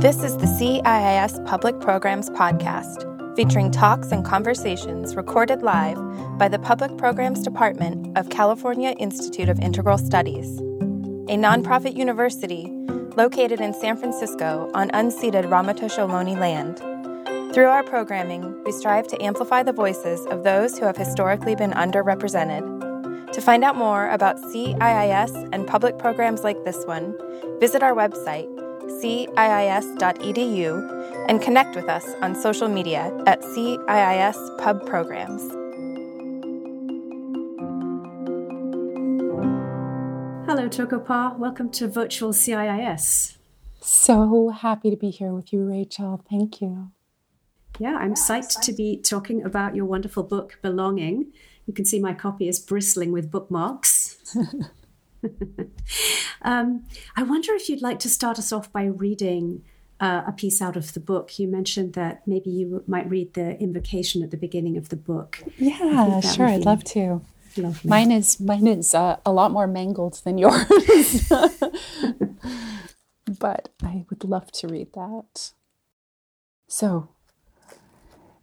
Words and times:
This 0.00 0.22
is 0.22 0.34
the 0.38 0.46
CIIS 0.46 1.44
Public 1.44 1.78
Programs 1.78 2.30
Podcast, 2.30 3.04
featuring 3.36 3.70
talks 3.70 4.12
and 4.12 4.24
conversations 4.24 5.14
recorded 5.14 5.62
live 5.62 5.98
by 6.38 6.48
the 6.48 6.58
Public 6.58 6.96
Programs 6.96 7.42
Department 7.42 8.16
of 8.16 8.30
California 8.30 8.92
Institute 8.92 9.50
of 9.50 9.60
Integral 9.60 9.98
Studies, 9.98 10.58
a 11.28 11.36
nonprofit 11.36 11.98
university 11.98 12.72
located 13.18 13.60
in 13.60 13.74
San 13.74 13.98
Francisco 13.98 14.70
on 14.72 14.88
unceded 14.92 15.44
Ramaytush 15.50 15.98
Ohlone 15.98 16.38
land. 16.40 16.78
Through 17.52 17.66
our 17.66 17.82
programming, 17.82 18.58
we 18.64 18.72
strive 18.72 19.06
to 19.08 19.22
amplify 19.22 19.62
the 19.62 19.74
voices 19.74 20.24
of 20.28 20.44
those 20.44 20.78
who 20.78 20.86
have 20.86 20.96
historically 20.96 21.56
been 21.56 21.72
underrepresented. 21.72 23.32
To 23.32 23.40
find 23.42 23.62
out 23.64 23.76
more 23.76 24.08
about 24.08 24.38
CIIS 24.38 25.50
and 25.52 25.66
public 25.66 25.98
programs 25.98 26.42
like 26.42 26.64
this 26.64 26.86
one, 26.86 27.14
visit 27.60 27.82
our 27.82 27.92
website 27.92 28.48
ciis.edu, 28.90 30.70
and 31.28 31.40
connect 31.40 31.76
with 31.76 31.88
us 31.88 32.04
on 32.22 32.34
social 32.34 32.68
media 32.68 33.12
at 33.26 33.40
CIIS 33.42 34.58
Pub 34.58 34.86
Programs. 34.86 35.42
Hello, 40.46 40.68
Toko-pa. 40.68 41.36
Welcome 41.38 41.70
to 41.70 41.86
Virtual 41.86 42.32
CIIS. 42.32 43.36
So 43.80 44.48
happy 44.48 44.90
to 44.90 44.96
be 44.96 45.10
here 45.10 45.32
with 45.32 45.52
you, 45.52 45.64
Rachel. 45.64 46.24
Thank 46.28 46.60
you. 46.60 46.90
Yeah, 47.78 47.96
I'm 47.96 48.14
psyched 48.14 48.60
to 48.62 48.72
be 48.72 48.98
talking 48.98 49.42
about 49.42 49.74
your 49.74 49.84
wonderful 49.84 50.22
book, 50.22 50.58
Belonging. 50.60 51.32
You 51.66 51.72
can 51.72 51.84
see 51.84 52.00
my 52.00 52.12
copy 52.12 52.48
is 52.48 52.58
bristling 52.58 53.12
with 53.12 53.30
bookmarks. 53.30 54.18
um, 56.42 56.84
I 57.16 57.22
wonder 57.22 57.52
if 57.54 57.68
you'd 57.68 57.82
like 57.82 57.98
to 58.00 58.08
start 58.08 58.38
us 58.38 58.52
off 58.52 58.72
by 58.72 58.84
reading 58.84 59.62
uh, 60.00 60.22
a 60.26 60.32
piece 60.32 60.62
out 60.62 60.76
of 60.76 60.94
the 60.94 61.00
book. 61.00 61.38
You 61.38 61.48
mentioned 61.48 61.92
that 61.92 62.26
maybe 62.26 62.50
you 62.50 62.82
might 62.86 63.08
read 63.08 63.34
the 63.34 63.58
invocation 63.60 64.22
at 64.22 64.30
the 64.30 64.36
beginning 64.36 64.76
of 64.76 64.88
the 64.88 64.96
book. 64.96 65.42
Yeah, 65.58 66.20
sure. 66.20 66.46
I'd 66.46 66.64
love 66.64 66.84
to. 66.84 67.22
Lovely. 67.56 67.88
Mine 67.88 68.12
is 68.12 68.38
mine 68.38 68.66
is 68.68 68.94
uh, 68.94 69.16
a 69.26 69.32
lot 69.32 69.50
more 69.50 69.66
mangled 69.66 70.20
than 70.24 70.38
yours, 70.38 71.28
but 73.40 73.70
I 73.82 74.04
would 74.08 74.22
love 74.22 74.52
to 74.52 74.68
read 74.68 74.92
that. 74.94 75.50
So, 76.68 77.08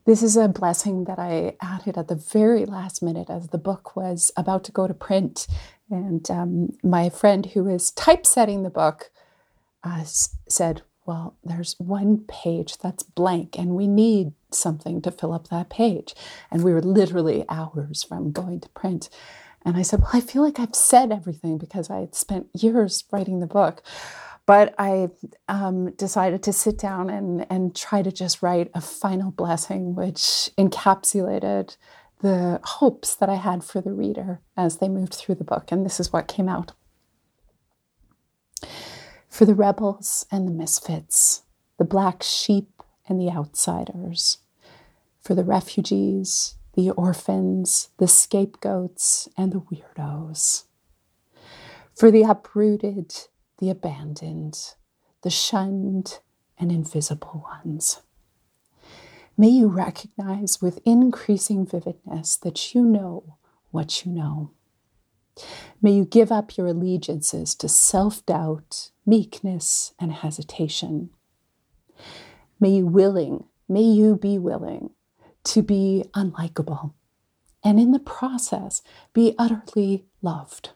this 0.05 0.21
is 0.21 0.35
a 0.35 0.49
blessing 0.49 1.05
that 1.05 1.19
I 1.19 1.55
added 1.61 1.97
at 1.97 2.09
the 2.09 2.15
very 2.15 2.65
last 2.65 3.01
minute 3.01 3.29
as 3.29 3.47
the 3.47 3.57
book 3.57 3.95
was 3.95 4.29
about 4.35 4.65
to 4.65 4.73
go 4.73 4.87
to 4.87 4.93
print. 4.93 5.47
And 5.89 6.29
um, 6.29 6.77
my 6.83 7.09
friend 7.09 7.45
who 7.45 7.63
was 7.63 7.91
typesetting 7.91 8.63
the 8.63 8.69
book 8.69 9.11
uh, 9.83 10.03
said, 10.03 10.81
Well, 11.05 11.35
there's 11.43 11.75
one 11.77 12.19
page 12.27 12.77
that's 12.77 13.03
blank, 13.03 13.57
and 13.57 13.71
we 13.71 13.87
need 13.87 14.33
something 14.51 15.01
to 15.01 15.11
fill 15.11 15.33
up 15.33 15.47
that 15.47 15.69
page. 15.69 16.13
And 16.51 16.63
we 16.63 16.73
were 16.73 16.81
literally 16.81 17.45
hours 17.49 18.03
from 18.03 18.31
going 18.31 18.59
to 18.61 18.69
print. 18.69 19.09
And 19.63 19.77
I 19.77 19.81
said, 19.81 20.01
Well, 20.01 20.11
I 20.13 20.21
feel 20.21 20.43
like 20.43 20.59
I've 20.59 20.75
said 20.75 21.11
everything 21.11 21.57
because 21.57 21.89
I 21.89 21.99
had 21.99 22.15
spent 22.15 22.47
years 22.53 23.03
writing 23.11 23.39
the 23.39 23.47
book. 23.47 23.81
But 24.45 24.73
I 24.79 25.09
um, 25.49 25.91
decided 25.91 26.41
to 26.43 26.53
sit 26.53 26.77
down 26.77 27.09
and, 27.09 27.45
and 27.49 27.75
try 27.75 28.01
to 28.01 28.13
just 28.13 28.41
write 28.41 28.71
a 28.73 28.79
final 28.79 29.29
blessing, 29.29 29.93
which 29.93 30.49
encapsulated 30.57 31.75
the 32.19 32.59
hopes 32.63 33.15
that 33.15 33.29
I 33.29 33.35
had 33.35 33.63
for 33.63 33.81
the 33.81 33.93
reader 33.93 34.41
as 34.55 34.77
they 34.77 34.89
moved 34.89 35.13
through 35.13 35.35
the 35.35 35.43
book. 35.43 35.71
And 35.71 35.85
this 35.85 35.99
is 35.99 36.11
what 36.11 36.27
came 36.27 36.49
out. 36.49 36.73
For 39.29 39.45
the 39.45 39.55
rebels 39.55 40.25
and 40.31 40.47
the 40.47 40.51
misfits, 40.51 41.43
the 41.77 41.85
black 41.85 42.23
sheep 42.23 42.81
and 43.07 43.19
the 43.19 43.29
outsiders, 43.29 44.39
for 45.21 45.35
the 45.35 45.43
refugees, 45.43 46.55
the 46.73 46.89
orphans, 46.91 47.89
the 47.97 48.07
scapegoats, 48.07 49.29
and 49.37 49.51
the 49.51 49.61
weirdos, 49.61 50.63
for 51.95 52.09
the 52.09 52.23
uprooted, 52.23 53.13
the 53.59 53.69
abandoned, 53.69 54.73
the 55.21 55.29
shunned, 55.29 56.19
and 56.59 56.71
invisible 56.71 57.45
ones 57.51 58.01
May 59.39 59.49
you 59.49 59.67
recognize 59.67 60.61
with 60.61 60.79
increasing 60.83 61.65
vividness 61.65 62.37
that 62.37 62.73
you 62.73 62.83
know 62.83 63.37
what 63.69 64.03
you 64.03 64.11
know. 64.11 64.51
May 65.79 65.91
you 65.91 66.05
give 66.05 66.31
up 66.31 66.57
your 66.57 66.65
allegiances 66.65 67.53
to 67.55 67.69
self 67.69 68.25
doubt, 68.25 68.89
meekness, 69.05 69.93
and 69.99 70.11
hesitation. 70.11 71.11
May 72.59 72.69
you 72.77 72.87
willing, 72.87 73.45
may 73.69 73.83
you 73.83 74.15
be 74.15 74.39
willing 74.39 74.91
to 75.43 75.61
be 75.61 76.05
unlikable 76.15 76.93
and 77.63 77.79
in 77.79 77.91
the 77.91 77.99
process 77.99 78.81
be 79.13 79.35
utterly 79.37 80.05
loved. 80.21 80.71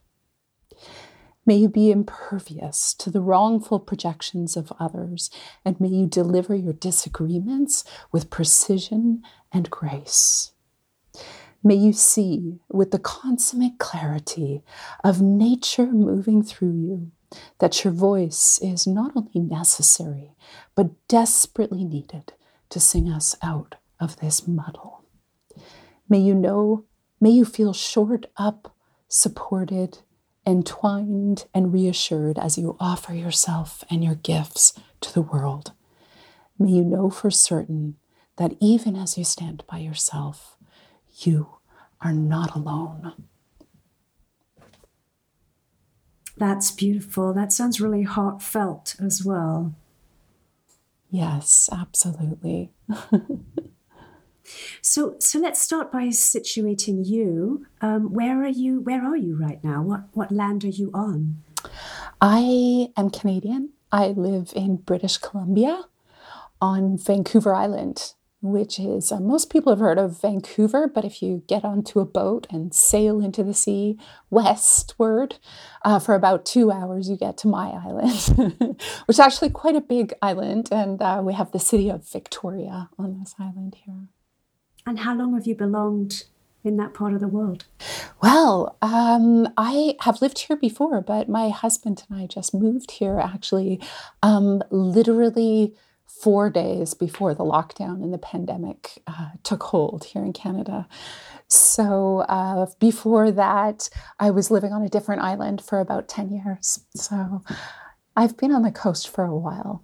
May 1.46 1.56
you 1.56 1.70
be 1.70 1.90
impervious 1.90 2.94
to 2.96 3.10
the 3.10 3.22
wrongful 3.22 3.80
projections 3.80 4.56
of 4.56 4.72
others, 4.80 5.32
and 5.66 5.80
may 5.80 5.88
you 5.88 6.06
deliver 6.06 6.56
your 6.56 6.74
disagreements 6.74 7.84
with 8.12 8.30
precision 8.30 9.24
and 9.52 9.70
grace. 9.72 10.52
May 11.64 11.76
you 11.76 11.94
see 11.94 12.60
with 12.70 12.92
the 12.92 13.00
consummate 13.00 13.80
clarity 13.80 14.64
of 15.04 15.22
nature 15.22 15.88
moving 15.88 16.44
through 16.44 16.74
you 16.74 17.12
that 17.60 17.84
your 17.84 17.94
voice 17.94 18.60
is 18.62 18.86
not 18.86 19.12
only 19.16 19.40
necessary, 19.40 20.36
but 20.76 20.92
desperately 21.08 21.84
needed 21.84 22.34
to 22.70 22.80
sing 22.80 23.10
us 23.10 23.36
out 23.42 23.76
of 24.00 24.18
this 24.18 24.48
muddle. 24.48 25.06
May 26.10 26.20
you 26.20 26.36
know, 26.36 26.86
may 27.20 27.30
you 27.30 27.46
feel 27.46 27.74
shored 27.74 28.28
up, 28.38 28.76
supported, 29.08 30.00
entwined 30.46 31.46
and 31.54 31.74
reassured 31.74 32.38
as 32.40 32.58
you 32.58 32.76
offer 32.80 33.14
yourself 33.14 33.84
and 33.90 34.04
your 34.04 34.16
gifts 34.16 34.74
to 35.02 35.14
the 35.14 35.22
world. 35.22 35.74
May 36.58 36.72
you 36.72 36.84
know 36.84 37.10
for 37.10 37.32
certain 37.32 37.96
that 38.38 38.56
even 38.60 38.96
as 38.96 39.18
you 39.18 39.24
stand 39.24 39.64
by 39.70 39.78
yourself, 39.78 40.58
you 41.20 41.58
are 42.02 42.14
not 42.14 42.56
alone. 42.56 43.14
That's 46.38 46.72
beautiful. 46.72 47.34
That 47.34 47.52
sounds 47.52 47.80
really 47.80 48.04
heartfelt 48.04 48.96
as 49.00 49.24
well. 49.24 49.76
Yes, 51.10 51.70
absolutely. 51.72 52.72
So, 54.82 55.16
so 55.20 55.40
let's 55.40 55.62
start 55.62 55.92
by 55.92 56.08
situating 56.08 57.06
you. 57.06 57.66
Um, 57.82 58.14
where 58.14 58.42
are 58.44 58.48
you? 58.48 58.82
Where 58.82 59.04
are 59.04 59.18
you 59.18 59.36
right 59.36 59.64
now? 59.64 59.82
What 59.82 60.04
what 60.14 60.32
land 60.32 60.64
are 60.64 60.70
you 60.70 60.92
on? 60.94 61.44
I 62.20 62.90
am 62.98 63.10
Canadian. 63.10 63.70
I 63.92 64.08
live 64.08 64.54
in 64.56 64.78
British 64.78 65.18
Columbia, 65.18 65.84
on 66.62 66.98
Vancouver 66.98 67.54
Island, 67.54 68.14
which 68.42 68.80
is 68.80 69.12
uh, 69.12 69.20
most 69.20 69.50
people 69.50 69.72
have 69.72 69.80
heard 69.80 69.98
of 69.98 70.22
Vancouver, 70.22 70.88
but 70.88 71.04
if 71.04 71.22
you 71.22 71.44
get 71.48 71.66
onto 71.66 72.00
a 72.00 72.06
boat 72.06 72.48
and 72.50 72.74
sail 72.74 73.20
into 73.22 73.44
the 73.44 73.54
sea 73.54 73.98
westward 74.30 75.38
uh, 75.84 76.00
for 76.00 76.16
about 76.16 76.46
two 76.46 76.72
hours, 76.72 77.10
you 77.10 77.18
get 77.18 77.38
to 77.38 77.48
my 77.48 77.70
island, 77.70 78.78
which 79.06 79.16
is 79.16 79.20
actually 79.20 79.50
quite 79.50 79.76
a 79.76 79.82
big 79.82 80.14
island, 80.22 80.70
and 80.72 81.02
uh, 81.02 81.22
we 81.24 81.34
have 81.34 81.52
the 81.52 81.60
city 81.60 81.90
of 81.90 82.08
Victoria 82.08 82.90
on 82.98 83.20
this 83.20 83.36
island 83.40 83.76
here. 83.86 84.08
And 84.86 85.00
how 85.00 85.16
long 85.16 85.36
have 85.36 85.46
you 85.48 85.56
belonged 85.56 86.26
in 86.64 86.78
that 86.78 86.94
part 86.94 87.14
of 87.14 87.20
the 87.20 87.28
world? 87.28 87.66
Well, 88.22 88.78
um, 88.82 89.48
I 89.58 89.96
have 90.02 90.22
lived 90.22 90.40
here 90.40 90.56
before, 90.56 91.02
but 91.02 91.28
my 91.28 91.50
husband 91.50 92.04
and 92.10 92.22
I 92.22 92.28
just 92.28 92.54
moved 92.54 92.92
here 92.92 93.20
actually 93.20 93.82
um, 94.22 94.62
literally 94.70 95.76
four 96.06 96.50
days 96.50 96.94
before 96.94 97.34
the 97.34 97.44
lockdown 97.44 98.04
and 98.04 98.14
the 98.14 98.18
pandemic 98.18 99.02
uh, 99.08 99.30
took 99.44 99.64
hold 99.64 100.04
here 100.04 100.24
in 100.24 100.34
Canada. 100.34 100.88
So 101.48 102.20
uh, 102.30 102.68
before 102.80 103.32
that, 103.32 103.90
I 104.20 104.30
was 104.30 104.52
living 104.52 104.72
on 104.72 104.84
a 104.84 104.90
different 104.90 105.22
island 105.22 105.62
for 105.62 105.80
about 105.80 106.08
10 106.08 106.30
years. 106.30 106.82
So 106.96 107.44
I've 108.16 108.38
been 108.38 108.52
on 108.52 108.62
the 108.62 108.72
coast 108.72 109.10
for 109.10 109.24
a 109.24 109.36
while. 109.36 109.84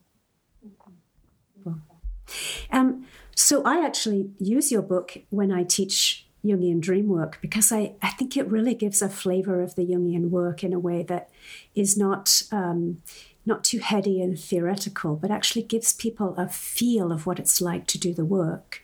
Um, 2.72 3.06
so 3.38 3.62
I 3.64 3.86
actually 3.86 4.32
use 4.40 4.72
your 4.72 4.82
book 4.82 5.20
when 5.30 5.52
I 5.52 5.64
teach 5.64 6.26
Jungian 6.44 6.82
dream 6.82 7.08
work 7.08 7.38
because 7.40 7.72
I, 7.72 7.94
I 8.02 8.10
think 8.10 8.36
it 8.36 8.48
really 8.48 8.74
gives 8.74 9.00
a 9.00 9.10
flavor 9.10 9.62
of 9.62 9.76
the 9.76 9.86
Jungian 9.86 10.32
work 10.32 10.64
in 10.64 10.74
a 10.74 10.80
way 10.80 11.04
that 11.04 11.30
is 11.76 11.96
not 11.96 12.42
um, 12.52 13.04
not 13.46 13.64
too 13.64 13.78
heady 13.78 14.24
and 14.24 14.40
theoretical, 14.40 15.16
but 15.16 15.30
actually 15.30 15.62
gives 15.62 15.94
people 15.94 16.34
a 16.36 16.48
feel 16.48 17.12
of 17.12 17.28
what 17.28 17.38
it's 17.38 17.62
like 17.62 17.86
to 17.88 18.00
do 18.00 18.12
the 18.12 18.26
work. 18.26 18.82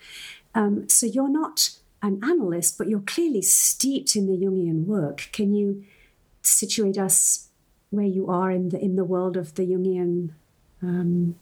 Um, 0.54 0.88
so 0.88 1.08
you're 1.08 1.30
not 1.30 1.72
an 2.04 2.24
analyst, 2.24 2.78
but 2.78 2.88
you're 2.88 3.00
clearly 3.00 3.42
steeped 3.42 4.16
in 4.16 4.28
the 4.28 4.38
Jungian 4.38 4.86
work. 4.86 5.30
Can 5.32 5.56
you 5.56 5.84
situate 6.44 7.00
us 7.00 7.48
where 7.90 8.06
you 8.06 8.28
are 8.28 8.52
in 8.52 8.70
the 8.70 8.80
in 8.80 8.98
the 8.98 9.04
world 9.04 9.36
of 9.36 9.56
the 9.56 9.64
Jungian 9.64 10.30
um, 10.84 11.38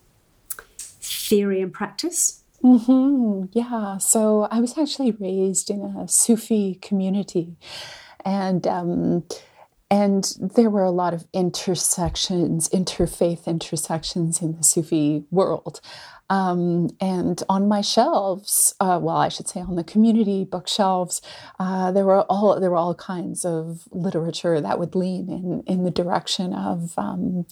theory 0.79 1.61
and 1.61 1.73
practice? 1.73 2.40
Mm-hmm. 2.63 3.45
Yeah. 3.53 3.97
So 3.97 4.47
I 4.51 4.59
was 4.59 4.77
actually 4.77 5.11
raised 5.11 5.69
in 5.69 5.81
a 5.81 6.07
Sufi 6.07 6.75
community, 6.75 7.55
and 8.23 8.67
um, 8.67 9.23
and 9.89 10.33
there 10.39 10.69
were 10.69 10.83
a 10.83 10.91
lot 10.91 11.13
of 11.13 11.25
intersections, 11.33 12.69
interfaith 12.69 13.45
intersections 13.45 14.41
in 14.41 14.55
the 14.55 14.63
Sufi 14.63 15.25
world. 15.31 15.81
Um, 16.31 16.91
and 17.01 17.43
on 17.49 17.67
my 17.67 17.81
shelves, 17.81 18.73
uh, 18.79 18.97
well, 19.03 19.17
I 19.17 19.27
should 19.27 19.49
say 19.49 19.59
on 19.59 19.75
the 19.75 19.83
community 19.83 20.45
bookshelves, 20.45 21.21
uh, 21.59 21.91
there 21.91 22.05
were 22.05 22.21
all 22.21 22.57
there 22.57 22.71
were 22.71 22.77
all 22.77 22.95
kinds 22.95 23.43
of 23.43 23.81
literature 23.91 24.61
that 24.61 24.79
would 24.79 24.95
lean 24.95 25.29
in 25.29 25.61
in 25.67 25.83
the 25.83 25.91
direction 25.91 26.53
of, 26.53 26.93
um, 26.97 27.45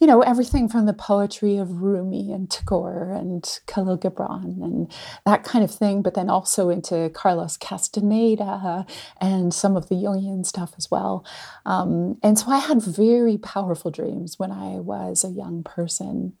you 0.00 0.08
know, 0.08 0.20
everything 0.20 0.68
from 0.68 0.86
the 0.86 0.92
poetry 0.92 1.58
of 1.58 1.80
Rumi 1.80 2.32
and 2.32 2.50
Tagore 2.50 3.12
and 3.12 3.60
Khalil 3.68 3.98
Gibran 3.98 4.64
and 4.64 4.92
that 5.24 5.44
kind 5.44 5.64
of 5.64 5.70
thing, 5.70 6.02
but 6.02 6.14
then 6.14 6.28
also 6.28 6.70
into 6.70 7.10
Carlos 7.10 7.56
Castaneda 7.56 8.84
and 9.20 9.54
some 9.54 9.76
of 9.76 9.88
the 9.88 9.94
Jungian 9.94 10.44
stuff 10.44 10.72
as 10.76 10.90
well. 10.90 11.24
Um, 11.66 12.18
and 12.20 12.36
so 12.36 12.50
I 12.50 12.58
had 12.58 12.82
very 12.82 13.38
powerful 13.38 13.92
dreams 13.92 14.40
when 14.40 14.50
I 14.50 14.80
was 14.80 15.22
a 15.22 15.28
young 15.28 15.62
person 15.62 16.32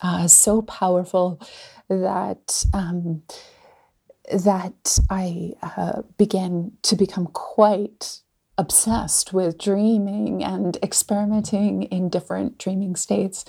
uh, 0.00 0.28
so 0.28 0.62
powerful 0.62 1.40
that 1.88 2.64
um, 2.74 3.22
that 4.32 4.98
I 5.08 5.54
uh, 5.62 6.02
began 6.18 6.72
to 6.82 6.96
become 6.96 7.26
quite 7.26 8.20
obsessed 8.58 9.32
with 9.32 9.58
dreaming 9.58 10.42
and 10.42 10.78
experimenting 10.82 11.82
in 11.84 12.08
different 12.08 12.58
dreaming 12.58 12.96
states. 12.96 13.44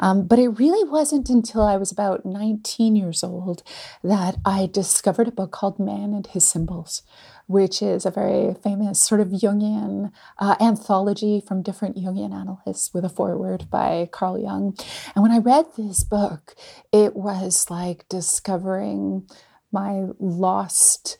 Um, 0.00 0.26
but 0.26 0.38
it 0.38 0.48
really 0.48 0.88
wasn't 0.88 1.28
until 1.30 1.62
I 1.62 1.76
was 1.76 1.92
about 1.92 2.26
19 2.26 2.96
years 2.96 3.22
old 3.22 3.62
that 4.02 4.36
I 4.44 4.68
discovered 4.70 5.28
a 5.28 5.32
book 5.32 5.52
called 5.52 5.78
Man 5.78 6.12
and 6.12 6.26
His 6.26 6.46
Symbols, 6.46 7.02
which 7.48 7.82
is 7.82 8.06
a 8.06 8.10
very 8.10 8.54
famous 8.62 9.02
sort 9.02 9.20
of 9.20 9.28
Jungian 9.28 10.12
uh, 10.38 10.54
anthology 10.60 11.42
from 11.44 11.62
different 11.62 11.96
Jungian 11.96 12.32
analysts 12.32 12.92
with 12.94 13.04
a 13.04 13.08
foreword 13.08 13.68
by 13.70 14.08
Carl 14.12 14.38
Jung. 14.38 14.76
And 15.16 15.22
when 15.22 15.32
I 15.32 15.38
read 15.38 15.64
this 15.76 16.04
book, 16.04 16.54
it 16.92 17.16
was 17.16 17.70
like 17.70 18.08
discovering 18.08 19.28
my 19.72 20.04
lost 20.18 21.18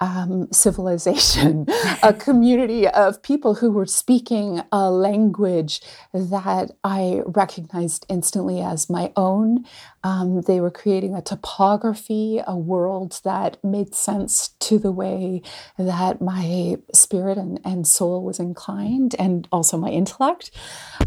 um, 0.00 0.48
civilization, 0.52 1.66
a 2.02 2.12
community 2.12 2.86
of 2.86 3.22
people 3.22 3.56
who 3.56 3.70
were 3.70 3.86
speaking 3.86 4.62
a 4.70 4.90
language 4.90 5.80
that 6.12 6.72
I 6.84 7.22
recognized 7.26 8.06
instantly 8.08 8.60
as 8.60 8.88
my 8.88 9.12
own. 9.16 9.64
Um, 10.04 10.42
they 10.42 10.60
were 10.60 10.70
creating 10.70 11.14
a 11.14 11.22
topography, 11.22 12.40
a 12.46 12.56
world 12.56 13.20
that 13.24 13.62
made 13.64 13.94
sense 13.94 14.48
to 14.60 14.78
the 14.78 14.92
way 14.92 15.42
that 15.76 16.20
my 16.20 16.78
spirit 16.94 17.36
and, 17.36 17.60
and 17.64 17.86
soul 17.86 18.22
was 18.22 18.38
inclined, 18.38 19.16
and 19.18 19.48
also 19.50 19.76
my 19.76 19.88
intellect. 19.88 20.50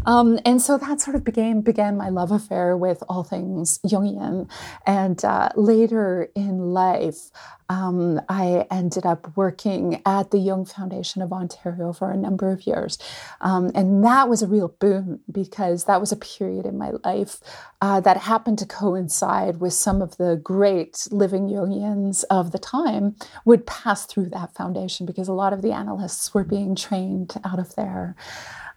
Um, 0.06 0.38
and 0.44 0.60
so 0.60 0.78
that 0.78 1.00
sort 1.00 1.16
of 1.16 1.24
began 1.24 1.60
began 1.60 1.96
my 1.96 2.08
love 2.08 2.30
affair 2.30 2.76
with 2.76 3.02
all 3.08 3.24
things 3.24 3.78
Jungian. 3.86 4.50
And 4.86 5.24
uh, 5.24 5.50
later 5.56 6.28
in 6.34 6.72
life, 6.72 7.30
um, 7.72 8.20
I 8.28 8.66
ended 8.70 9.06
up 9.06 9.34
working 9.34 10.02
at 10.04 10.30
the 10.30 10.38
Jung 10.38 10.66
Foundation 10.66 11.22
of 11.22 11.32
Ontario 11.32 11.94
for 11.94 12.10
a 12.10 12.16
number 12.16 12.50
of 12.50 12.66
years. 12.66 12.98
Um, 13.40 13.70
and 13.74 14.04
that 14.04 14.28
was 14.28 14.42
a 14.42 14.46
real 14.46 14.68
boon 14.68 15.20
because 15.30 15.84
that 15.84 15.98
was 15.98 16.12
a 16.12 16.16
period 16.16 16.66
in 16.66 16.76
my 16.76 16.90
life 17.02 17.40
uh, 17.80 18.00
that 18.00 18.18
happened 18.18 18.58
to 18.58 18.66
coincide 18.66 19.60
with 19.60 19.72
some 19.72 20.02
of 20.02 20.18
the 20.18 20.38
great 20.42 21.08
living 21.10 21.48
Jungians 21.48 22.24
of 22.28 22.52
the 22.52 22.58
time 22.58 23.16
would 23.46 23.66
pass 23.66 24.04
through 24.04 24.28
that 24.30 24.54
foundation 24.54 25.06
because 25.06 25.28
a 25.28 25.32
lot 25.32 25.54
of 25.54 25.62
the 25.62 25.72
analysts 25.72 26.34
were 26.34 26.44
being 26.44 26.74
trained 26.74 27.34
out 27.42 27.58
of 27.58 27.74
there. 27.74 28.14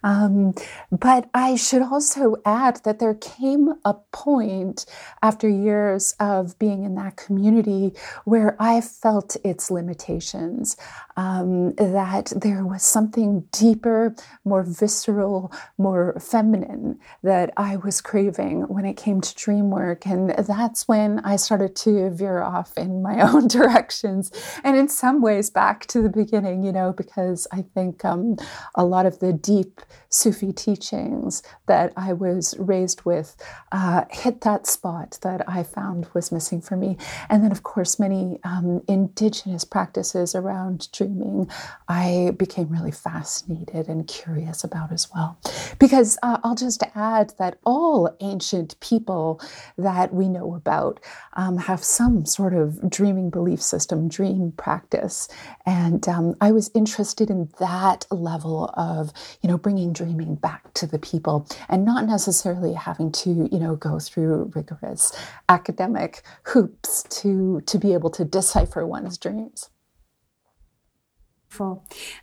Um, 0.06 0.54
but 0.92 1.28
I 1.34 1.56
should 1.56 1.82
also 1.82 2.36
add 2.44 2.76
that 2.84 3.00
there 3.00 3.14
came 3.14 3.74
a 3.84 3.94
point 4.12 4.86
after 5.20 5.48
years 5.48 6.14
of 6.20 6.56
being 6.60 6.84
in 6.84 6.94
that 6.94 7.16
community 7.16 7.92
where 8.24 8.56
I 8.60 8.80
felt 8.80 9.36
its 9.42 9.68
limitations, 9.68 10.76
um, 11.16 11.74
that 11.74 12.32
there 12.36 12.64
was 12.64 12.84
something 12.84 13.48
deeper, 13.50 14.14
more 14.44 14.62
visceral, 14.62 15.52
more 15.76 16.16
feminine 16.20 17.00
that 17.24 17.52
I 17.56 17.74
was 17.76 18.00
craving 18.00 18.62
when 18.68 18.84
it 18.84 18.96
came 18.96 19.20
to 19.20 19.34
dream 19.34 19.70
work. 19.70 20.06
And 20.06 20.30
that's 20.30 20.86
when 20.86 21.18
I 21.20 21.34
started 21.34 21.74
to 21.76 22.10
veer 22.10 22.42
off 22.42 22.78
in 22.78 23.02
my 23.02 23.20
own 23.28 23.48
directions. 23.48 24.30
And 24.62 24.76
in 24.76 24.86
some 24.86 25.20
ways, 25.20 25.50
back 25.50 25.86
to 25.86 26.00
the 26.00 26.10
beginning, 26.10 26.62
you 26.62 26.70
know, 26.70 26.92
because 26.92 27.48
I 27.50 27.62
think 27.74 28.04
um, 28.04 28.36
a 28.76 28.84
lot 28.84 29.04
of 29.04 29.18
the 29.18 29.32
deep 29.32 29.80
Sufi 30.08 30.52
teachings 30.52 31.42
that 31.66 31.92
I 31.96 32.12
was 32.12 32.54
raised 32.58 33.04
with 33.04 33.36
uh, 33.72 34.04
hit 34.10 34.42
that 34.42 34.66
spot 34.66 35.18
that 35.22 35.42
I 35.48 35.62
found 35.62 36.08
was 36.14 36.32
missing 36.32 36.60
for 36.60 36.76
me. 36.76 36.96
And 37.28 37.42
then, 37.42 37.52
of 37.52 37.62
course, 37.62 37.98
many 37.98 38.38
um, 38.44 38.82
indigenous 38.88 39.64
practices 39.64 40.34
around 40.34 40.90
dreaming 40.92 41.50
I 41.88 42.32
became 42.38 42.68
really 42.68 42.90
fascinated 42.90 43.88
and 43.88 44.06
curious 44.06 44.64
about 44.64 44.92
as 44.92 45.08
well. 45.14 45.38
Because 45.78 46.18
uh, 46.22 46.38
I'll 46.42 46.54
just 46.54 46.82
add 46.94 47.34
that 47.38 47.58
all 47.64 48.16
ancient 48.20 48.78
people 48.80 49.40
that 49.76 50.14
we 50.14 50.28
know 50.28 50.54
about 50.54 51.00
um, 51.34 51.58
have 51.58 51.82
some 51.84 52.24
sort 52.24 52.54
of 52.54 52.88
dreaming 52.90 53.30
belief 53.30 53.62
system, 53.62 54.08
dream 54.08 54.52
practice. 54.56 55.28
And 55.64 56.08
um, 56.08 56.34
I 56.40 56.52
was 56.52 56.70
interested 56.74 57.30
in 57.30 57.50
that 57.58 58.06
level 58.10 58.70
of, 58.74 59.12
you 59.42 59.48
know, 59.48 59.58
bringing 59.58 59.75
dreaming 59.92 60.34
back 60.34 60.72
to 60.74 60.86
the 60.86 60.98
people 60.98 61.46
and 61.68 61.84
not 61.84 62.06
necessarily 62.06 62.72
having 62.72 63.12
to, 63.12 63.48
you 63.52 63.58
know, 63.58 63.76
go 63.76 63.98
through 63.98 64.50
rigorous 64.54 65.12
academic 65.48 66.22
hoops 66.44 67.02
to, 67.04 67.60
to 67.66 67.78
be 67.78 67.92
able 67.92 68.10
to 68.10 68.24
decipher 68.24 68.86
one's 68.86 69.18
dreams. 69.18 69.70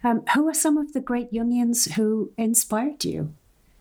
Um, 0.04 0.24
who 0.34 0.48
are 0.48 0.54
some 0.54 0.78
of 0.78 0.94
the 0.94 1.00
great 1.00 1.32
Jungians 1.32 1.94
who 1.94 2.32
inspired 2.38 3.04
you? 3.06 3.34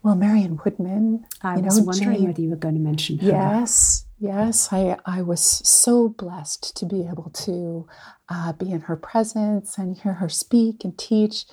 Well, 0.02 0.16
Marion 0.16 0.58
Woodman. 0.64 1.26
I 1.42 1.58
was 1.58 1.78
know, 1.78 1.84
wondering 1.84 2.16
Jane, 2.16 2.26
whether 2.26 2.40
you 2.40 2.50
were 2.50 2.56
going 2.56 2.74
to 2.74 2.80
mention 2.80 3.18
her. 3.18 3.28
Yes, 3.28 4.04
yes. 4.18 4.72
I, 4.72 4.96
I 5.06 5.22
was 5.22 5.40
so 5.40 6.08
blessed 6.08 6.76
to 6.76 6.86
be 6.86 7.06
able 7.06 7.30
to 7.44 7.86
uh, 8.28 8.52
be 8.54 8.72
in 8.72 8.80
her 8.82 8.96
presence 8.96 9.78
and 9.78 9.96
hear 9.96 10.14
her 10.14 10.28
speak 10.28 10.84
and 10.84 10.98
teach. 10.98 11.44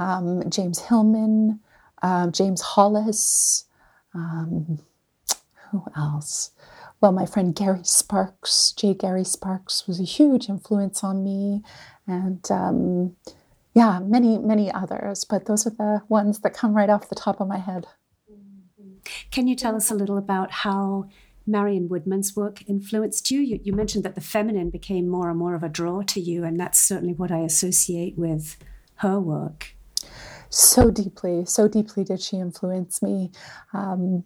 Um, 0.00 0.48
James 0.48 0.78
Hillman, 0.78 1.60
um, 2.02 2.32
James 2.32 2.62
Hollis. 2.62 3.66
Um, 4.14 4.80
who 5.70 5.84
else? 5.94 6.52
Well, 7.00 7.12
my 7.12 7.26
friend 7.26 7.54
Gary 7.54 7.84
Sparks, 7.84 8.72
J. 8.72 8.94
Gary 8.94 9.24
Sparks, 9.24 9.86
was 9.86 10.00
a 10.00 10.04
huge 10.04 10.48
influence 10.48 11.04
on 11.04 11.22
me. 11.22 11.62
And 12.06 12.50
um, 12.50 13.16
yeah, 13.74 14.00
many, 14.00 14.38
many 14.38 14.72
others, 14.72 15.24
but 15.24 15.44
those 15.44 15.66
are 15.66 15.70
the 15.70 16.02
ones 16.08 16.40
that 16.40 16.54
come 16.54 16.74
right 16.74 16.90
off 16.90 17.08
the 17.08 17.14
top 17.14 17.40
of 17.40 17.48
my 17.48 17.58
head. 17.58 17.86
Can 19.30 19.48
you 19.48 19.54
tell 19.54 19.76
us 19.76 19.90
a 19.90 19.94
little 19.94 20.18
about 20.18 20.50
how 20.50 21.08
Marion 21.46 21.88
Woodman's 21.88 22.34
work 22.34 22.62
influenced 22.68 23.30
you? 23.30 23.40
you? 23.40 23.60
You 23.62 23.72
mentioned 23.74 24.04
that 24.04 24.14
the 24.14 24.20
feminine 24.20 24.70
became 24.70 25.08
more 25.08 25.28
and 25.28 25.38
more 25.38 25.54
of 25.54 25.62
a 25.62 25.68
draw 25.68 26.02
to 26.02 26.20
you, 26.20 26.42
and 26.44 26.58
that's 26.58 26.80
certainly 26.80 27.14
what 27.14 27.30
I 27.30 27.40
associate 27.40 28.16
with 28.16 28.56
her 28.96 29.20
work. 29.20 29.74
So 30.50 30.90
deeply, 30.90 31.44
so 31.46 31.68
deeply 31.68 32.04
did 32.04 32.20
she 32.20 32.36
influence 32.36 33.00
me. 33.02 33.30
Um, 33.72 34.24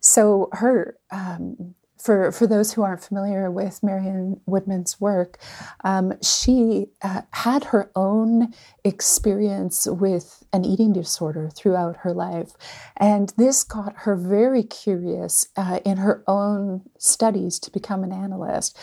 so 0.00 0.48
her 0.52 0.96
um, 1.10 1.74
for, 1.98 2.30
for 2.32 2.46
those 2.46 2.72
who 2.72 2.82
aren't 2.82 3.02
familiar 3.02 3.50
with 3.50 3.82
Marion 3.82 4.40
Woodman's 4.46 5.00
work, 5.00 5.38
um, 5.84 6.12
she 6.22 6.86
uh, 7.02 7.22
had 7.30 7.64
her 7.64 7.90
own 7.96 8.54
experience 8.84 9.86
with 9.86 10.44
an 10.52 10.64
eating 10.64 10.92
disorder 10.92 11.50
throughout 11.54 11.98
her 11.98 12.14
life. 12.14 12.52
And 12.96 13.32
this 13.36 13.64
got 13.64 13.94
her 13.98 14.16
very 14.16 14.62
curious 14.62 15.48
uh, 15.56 15.80
in 15.84 15.98
her 15.98 16.22
own 16.26 16.82
studies 16.98 17.58
to 17.60 17.70
become 17.70 18.04
an 18.04 18.12
analyst 18.12 18.76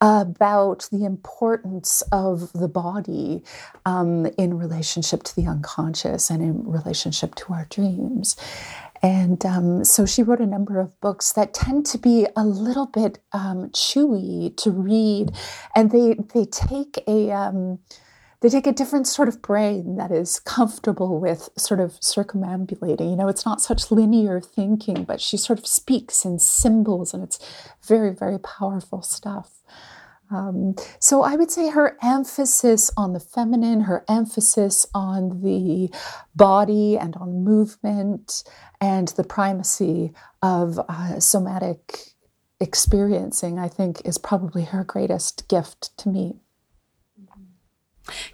about 0.00 0.88
the 0.90 1.04
importance 1.04 2.02
of 2.10 2.52
the 2.52 2.68
body 2.68 3.44
um, 3.86 4.26
in 4.38 4.58
relationship 4.58 5.22
to 5.24 5.36
the 5.36 5.46
unconscious 5.46 6.30
and 6.30 6.42
in 6.42 6.66
relationship 6.66 7.34
to 7.36 7.52
our 7.52 7.66
dreams. 7.70 8.36
And 9.02 9.44
um, 9.44 9.84
so 9.84 10.06
she 10.06 10.22
wrote 10.22 10.40
a 10.40 10.46
number 10.46 10.78
of 10.78 10.98
books 11.00 11.32
that 11.32 11.54
tend 11.54 11.86
to 11.86 11.98
be 11.98 12.26
a 12.36 12.44
little 12.44 12.86
bit 12.86 13.18
um, 13.32 13.68
chewy 13.70 14.56
to 14.58 14.70
read, 14.70 15.32
and 15.74 15.90
they 15.90 16.14
they 16.32 16.44
take 16.44 17.02
a 17.08 17.32
um, 17.32 17.80
they 18.42 18.48
take 18.48 18.66
a 18.66 18.72
different 18.72 19.06
sort 19.06 19.28
of 19.28 19.40
brain 19.40 19.96
that 19.96 20.10
is 20.10 20.40
comfortable 20.40 21.20
with 21.20 21.48
sort 21.56 21.78
of 21.78 21.92
circumambulating. 22.00 23.10
You 23.10 23.16
know, 23.16 23.28
it's 23.28 23.46
not 23.46 23.60
such 23.60 23.92
linear 23.92 24.40
thinking, 24.40 25.04
but 25.04 25.20
she 25.20 25.36
sort 25.36 25.60
of 25.60 25.66
speaks 25.66 26.24
in 26.24 26.40
symbols 26.40 27.14
and 27.14 27.22
it's 27.22 27.38
very, 27.86 28.10
very 28.10 28.40
powerful 28.40 29.00
stuff. 29.00 29.62
Um, 30.32 30.74
so 30.98 31.22
I 31.22 31.36
would 31.36 31.50
say 31.50 31.70
her 31.70 31.98
emphasis 32.02 32.90
on 32.96 33.12
the 33.12 33.20
feminine, 33.20 33.82
her 33.82 34.04
emphasis 34.08 34.86
on 34.94 35.42
the 35.42 35.92
body 36.34 36.96
and 36.96 37.14
on 37.16 37.44
movement, 37.44 38.42
and 38.80 39.08
the 39.08 39.24
primacy 39.24 40.12
of 40.42 40.80
uh, 40.88 41.20
somatic 41.20 42.14
experiencing, 42.60 43.58
I 43.58 43.68
think, 43.68 44.00
is 44.04 44.18
probably 44.18 44.64
her 44.64 44.84
greatest 44.84 45.48
gift 45.48 45.96
to 45.98 46.08
me. 46.08 46.40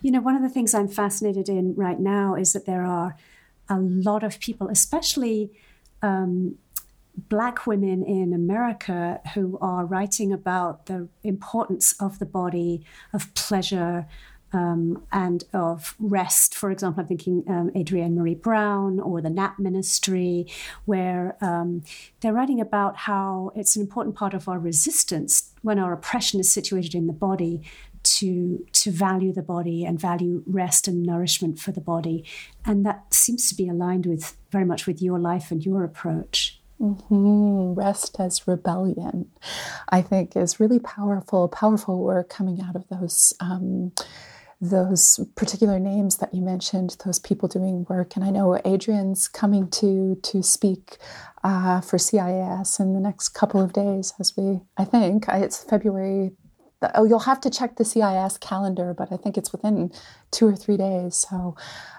You 0.00 0.10
know, 0.12 0.20
one 0.20 0.36
of 0.36 0.42
the 0.42 0.48
things 0.48 0.74
I'm 0.74 0.88
fascinated 0.88 1.48
in 1.48 1.74
right 1.74 1.98
now 2.00 2.34
is 2.34 2.52
that 2.52 2.66
there 2.66 2.84
are 2.84 3.16
a 3.68 3.78
lot 3.78 4.22
of 4.22 4.40
people, 4.40 4.68
especially 4.68 5.52
um, 6.02 6.56
Black 7.28 7.66
women 7.66 8.04
in 8.04 8.32
America, 8.32 9.20
who 9.34 9.58
are 9.60 9.84
writing 9.84 10.32
about 10.32 10.86
the 10.86 11.08
importance 11.24 11.94
of 12.00 12.18
the 12.20 12.26
body, 12.26 12.84
of 13.12 13.34
pleasure, 13.34 14.06
um, 14.52 15.04
and 15.12 15.44
of 15.52 15.94
rest. 15.98 16.54
For 16.54 16.70
example, 16.70 17.02
I'm 17.02 17.08
thinking 17.08 17.44
um, 17.48 17.70
Adrienne 17.76 18.16
Maree 18.16 18.40
Brown 18.40 18.98
or 19.00 19.20
the 19.20 19.30
Nap 19.30 19.58
Ministry, 19.58 20.46
where 20.84 21.36
um, 21.40 21.82
they're 22.20 22.32
writing 22.32 22.60
about 22.60 22.96
how 22.96 23.52
it's 23.54 23.76
an 23.76 23.82
important 23.82 24.16
part 24.16 24.34
of 24.34 24.48
our 24.48 24.58
resistance 24.58 25.52
when 25.62 25.78
our 25.78 25.92
oppression 25.92 26.40
is 26.40 26.50
situated 26.50 26.94
in 26.94 27.06
the 27.06 27.12
body 27.12 27.62
to 28.04 28.64
to 28.72 28.90
value 28.90 29.32
the 29.32 29.42
body 29.42 29.84
and 29.84 30.00
value 30.00 30.42
rest 30.46 30.86
and 30.88 31.02
nourishment 31.02 31.58
for 31.58 31.72
the 31.72 31.80
body, 31.80 32.24
and 32.64 32.86
that 32.86 33.12
seems 33.12 33.48
to 33.48 33.54
be 33.54 33.68
aligned 33.68 34.06
with 34.06 34.36
very 34.50 34.64
much 34.64 34.86
with 34.86 35.02
your 35.02 35.18
life 35.18 35.50
and 35.50 35.66
your 35.66 35.84
approach. 35.84 36.57
Mm-hmm. 36.80 37.74
Rest 37.74 38.16
as 38.20 38.46
rebellion, 38.46 39.30
I 39.88 40.02
think, 40.02 40.36
is 40.36 40.60
really 40.60 40.78
powerful. 40.78 41.48
Powerful 41.48 42.02
work 42.02 42.28
coming 42.28 42.60
out 42.60 42.76
of 42.76 42.86
those. 42.88 43.32
Um, 43.40 43.92
those 44.60 45.20
particular 45.36 45.78
names 45.78 46.16
that 46.16 46.34
you 46.34 46.42
mentioned, 46.42 46.96
those 47.04 47.20
people 47.20 47.48
doing 47.48 47.86
work, 47.88 48.16
and 48.16 48.24
I 48.24 48.30
know 48.30 48.60
Adrienne's 48.64 49.28
coming 49.28 49.70
to 49.70 50.16
to 50.20 50.42
speak 50.42 50.98
uh, 51.44 51.80
for 51.80 51.96
CIS 51.96 52.80
in 52.80 52.92
the 52.92 53.00
next 53.00 53.28
couple 53.30 53.60
of 53.60 53.72
days, 53.72 54.14
as 54.18 54.36
we 54.36 54.60
I 54.76 54.84
think 54.84 55.26
it's 55.28 55.62
February 55.62 56.32
oh, 56.94 57.04
you'll 57.04 57.20
have 57.20 57.40
to 57.42 57.50
check 57.50 57.76
the 57.76 57.84
CIS 57.84 58.38
calendar, 58.38 58.94
but 58.96 59.12
I 59.12 59.16
think 59.16 59.36
it's 59.36 59.52
within 59.52 59.92
two 60.30 60.46
or 60.46 60.56
three 60.56 60.76
days. 60.76 61.26
So, 61.28 61.56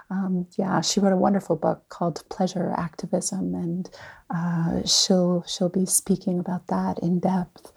um, 0.10 0.48
yeah, 0.58 0.82
she 0.82 1.00
wrote 1.00 1.14
a 1.14 1.18
wonderful 1.18 1.56
book 1.56 1.88
called 1.90 2.24
Pleasure 2.30 2.74
Activism, 2.78 3.54
and 3.54 3.90
uh, 4.30 4.86
she'll 4.86 5.44
she'll 5.48 5.70
be 5.70 5.86
speaking 5.86 6.40
about 6.40 6.68
that 6.68 7.00
in 7.00 7.20
depth. 7.20 7.72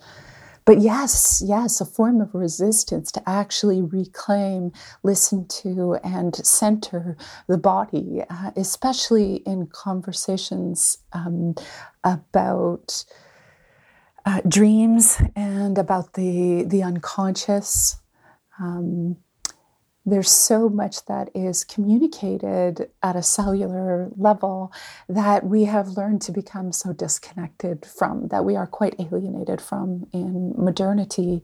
But 0.65 0.81
yes, 0.81 1.43
yes, 1.45 1.81
a 1.81 1.85
form 1.85 2.21
of 2.21 2.35
resistance 2.35 3.11
to 3.13 3.29
actually 3.29 3.83
reclaim, 3.83 4.73
listen 5.03 5.49
to, 5.49 5.99
and 6.05 6.35
center 6.47 7.17
the 7.49 7.59
body, 7.59 8.23
uh, 8.31 8.53
especially 8.55 9.37
in 9.45 9.67
conversations 9.67 10.99
um, 11.13 11.57
about 12.05 13.05
uh, 14.25 14.41
dreams 14.47 15.21
and 15.35 15.79
about 15.79 16.15
the 16.15 16.65
the 16.65 16.83
unconscious. 16.83 18.01
Um, 18.61 19.17
there's 20.05 20.31
so 20.31 20.69
much 20.69 21.05
that 21.07 21.31
is 21.33 21.63
communicated 21.63 22.91
at 23.03 23.15
a 23.15 23.23
cellular 23.23 24.11
level 24.17 24.73
that 25.09 25.47
we 25.47 25.65
have 25.65 25.91
learned 25.91 26.21
to 26.23 26.33
become 26.33 26.73
so 26.73 26.93
disconnected 26.93 27.87
from, 27.87 28.27
that 28.29 28.45
we 28.45 28.57
are 28.57 28.67
quite 28.67 28.97
alienated 28.99 29.61
from 29.61 30.09
in 30.13 30.55
modernity. 30.57 31.43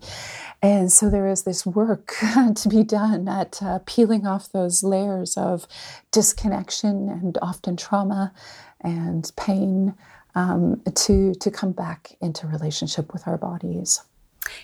And 0.61 0.90
so 0.90 1.08
there 1.08 1.28
is 1.28 1.44
this 1.44 1.64
work 1.64 2.14
to 2.56 2.68
be 2.68 2.82
done 2.82 3.28
at 3.28 3.62
uh, 3.62 3.78
peeling 3.87 4.26
off 4.26 4.50
those 4.50 4.82
layers 4.82 5.37
of 5.37 5.68
disconnection 6.11 7.08
and 7.08 7.38
often 7.40 7.76
trauma 7.76 8.32
and 8.80 9.30
pain 9.37 9.94
um, 10.35 10.82
to 10.94 11.35
to 11.35 11.50
come 11.50 11.73
back 11.73 12.16
into 12.20 12.47
relationship 12.47 13.12
with 13.12 13.26
our 13.26 13.38
bodies. 13.38 14.02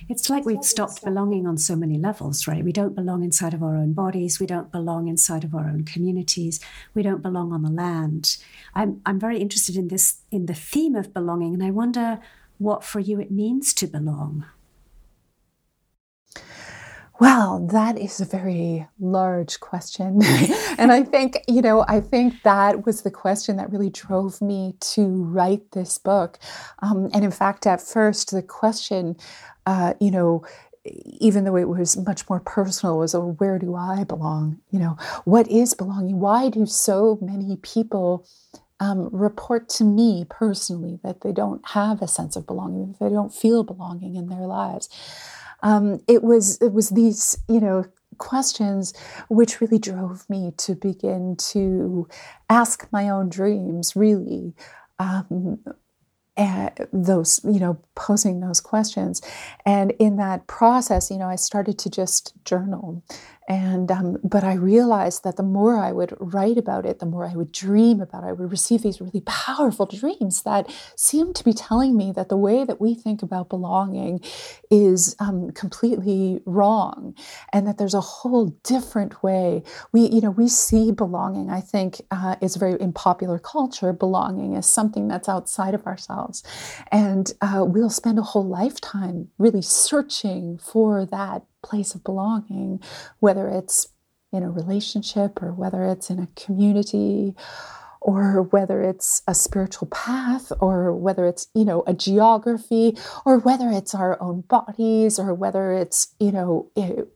It's 0.08 0.30
like 0.30 0.44
we've 0.44 0.64
stopped 0.64 1.04
belonging 1.04 1.46
on 1.46 1.58
so 1.58 1.76
many 1.76 1.98
levels, 1.98 2.46
right? 2.46 2.64
We 2.64 2.72
don't 2.72 2.94
belong 2.94 3.22
inside 3.22 3.54
of 3.54 3.62
our 3.62 3.76
own 3.76 3.92
bodies. 3.92 4.40
We 4.40 4.46
don't 4.46 4.72
belong 4.72 5.08
inside 5.08 5.44
of 5.44 5.54
our 5.54 5.68
own 5.68 5.84
communities. 5.84 6.60
We 6.94 7.02
don't 7.02 7.22
belong 7.22 7.52
on 7.52 7.62
the 7.62 7.70
land. 7.70 8.38
I'm, 8.74 9.00
I'm 9.04 9.20
very 9.20 9.38
interested 9.38 9.76
in 9.76 9.88
this, 9.88 10.20
in 10.30 10.46
the 10.46 10.54
theme 10.54 10.94
of 10.94 11.12
belonging, 11.12 11.54
and 11.54 11.62
I 11.62 11.70
wonder 11.70 12.20
what 12.58 12.84
for 12.84 13.00
you 13.00 13.20
it 13.20 13.30
means 13.30 13.74
to 13.74 13.86
belong. 13.86 14.46
Well, 17.20 17.64
that 17.68 17.96
is 17.96 18.20
a 18.20 18.24
very 18.24 18.88
large 18.98 19.60
question. 19.60 20.20
and 20.78 20.90
I 20.90 21.04
think, 21.04 21.38
you 21.46 21.62
know, 21.62 21.84
I 21.86 22.00
think 22.00 22.42
that 22.42 22.84
was 22.84 23.02
the 23.02 23.10
question 23.10 23.56
that 23.56 23.70
really 23.70 23.90
drove 23.90 24.42
me 24.42 24.74
to 24.80 25.22
write 25.22 25.70
this 25.72 25.96
book. 25.96 26.40
Um, 26.82 27.10
and 27.14 27.24
in 27.24 27.30
fact, 27.30 27.66
at 27.66 27.80
first, 27.80 28.32
the 28.32 28.42
question, 28.42 29.16
uh, 29.64 29.94
you 30.00 30.10
know, 30.10 30.44
even 30.84 31.44
though 31.44 31.56
it 31.56 31.68
was 31.68 31.96
much 31.96 32.28
more 32.28 32.40
personal, 32.40 32.98
was 32.98 33.14
oh, 33.14 33.36
where 33.38 33.58
do 33.60 33.76
I 33.76 34.04
belong? 34.04 34.58
You 34.70 34.80
know, 34.80 34.96
what 35.24 35.48
is 35.48 35.72
belonging? 35.72 36.18
Why 36.18 36.50
do 36.50 36.66
so 36.66 37.18
many 37.22 37.56
people 37.62 38.26
um, 38.80 39.08
report 39.12 39.68
to 39.70 39.84
me 39.84 40.26
personally 40.28 40.98
that 41.04 41.20
they 41.20 41.32
don't 41.32 41.66
have 41.68 42.02
a 42.02 42.08
sense 42.08 42.34
of 42.34 42.46
belonging, 42.46 42.96
that 42.98 43.08
they 43.08 43.14
don't 43.14 43.32
feel 43.32 43.62
belonging 43.62 44.16
in 44.16 44.28
their 44.28 44.46
lives? 44.46 44.88
Um, 45.64 45.98
it 46.06 46.22
was 46.22 46.58
it 46.62 46.72
was 46.72 46.90
these 46.90 47.36
you 47.48 47.60
know 47.60 47.84
questions 48.18 48.94
which 49.28 49.60
really 49.60 49.78
drove 49.78 50.30
me 50.30 50.52
to 50.56 50.76
begin 50.76 51.34
to 51.36 52.06
ask 52.48 52.86
my 52.92 53.08
own 53.08 53.28
dreams 53.28 53.96
really. 53.96 54.54
Um, 55.00 55.58
those 56.92 57.40
you 57.44 57.60
know 57.60 57.78
posing 57.94 58.40
those 58.40 58.60
questions. 58.60 59.22
And 59.64 59.92
in 59.92 60.16
that 60.16 60.46
process 60.48 61.10
you 61.10 61.16
know 61.18 61.28
i 61.28 61.36
started 61.36 61.78
to 61.78 61.90
just 61.90 62.32
journal 62.44 63.04
and 63.46 63.90
um, 63.90 64.16
but 64.22 64.42
I 64.42 64.54
realized 64.54 65.22
that 65.24 65.36
the 65.36 65.42
more 65.42 65.76
I 65.76 65.92
would 65.92 66.14
write 66.18 66.56
about 66.56 66.86
it, 66.86 66.98
the 66.98 67.06
more 67.06 67.26
I 67.26 67.34
would 67.34 67.52
dream 67.52 68.00
about 68.00 68.24
it. 68.24 68.28
I 68.28 68.32
would 68.32 68.50
receive 68.50 68.82
these 68.82 69.00
really 69.00 69.20
powerful 69.26 69.84
dreams 69.84 70.42
that 70.42 70.70
seemed 70.96 71.36
to 71.36 71.44
be 71.44 71.52
telling 71.52 71.94
me 71.94 72.10
that 72.12 72.30
the 72.30 72.38
way 72.38 72.64
that 72.64 72.80
we 72.80 72.94
think 72.94 73.22
about 73.22 73.50
belonging 73.50 74.20
is 74.70 75.14
um, 75.18 75.50
completely 75.50 76.40
wrong, 76.46 77.14
and 77.52 77.66
that 77.66 77.76
there's 77.76 77.94
a 77.94 78.00
whole 78.00 78.46
different 78.64 79.22
way. 79.22 79.62
We, 79.92 80.08
you 80.08 80.22
know, 80.22 80.30
we 80.30 80.48
see 80.48 80.90
belonging. 80.90 81.50
I 81.50 81.60
think 81.60 82.00
uh, 82.10 82.36
is 82.40 82.56
very 82.56 82.80
in 82.80 82.94
popular 82.94 83.38
culture. 83.38 83.92
Belonging 83.92 84.54
is 84.54 84.64
something 84.64 85.06
that's 85.06 85.28
outside 85.28 85.74
of 85.74 85.86
ourselves, 85.86 86.42
and 86.90 87.30
uh, 87.42 87.64
we'll 87.66 87.90
spend 87.90 88.18
a 88.18 88.22
whole 88.22 88.46
lifetime 88.46 89.28
really 89.36 89.62
searching 89.62 90.56
for 90.56 91.04
that 91.04 91.42
place 91.64 91.94
of 91.94 92.04
belonging, 92.04 92.80
whether 93.18 93.48
it's 93.48 93.88
in 94.32 94.42
a 94.42 94.50
relationship 94.50 95.42
or 95.42 95.52
whether 95.52 95.84
it's 95.84 96.10
in 96.10 96.18
a 96.18 96.28
community 96.36 97.34
or 98.04 98.42
whether 98.42 98.82
it's 98.82 99.22
a 99.26 99.34
spiritual 99.34 99.88
path 99.88 100.52
or 100.60 100.92
whether 100.94 101.24
it's 101.24 101.48
you 101.54 101.64
know 101.64 101.82
a 101.86 101.94
geography 101.94 102.96
or 103.24 103.38
whether 103.38 103.70
it's 103.70 103.94
our 103.94 104.20
own 104.22 104.42
bodies 104.42 105.18
or 105.18 105.32
whether 105.32 105.72
it's 105.72 106.14
you 106.20 106.30
know 106.30 106.70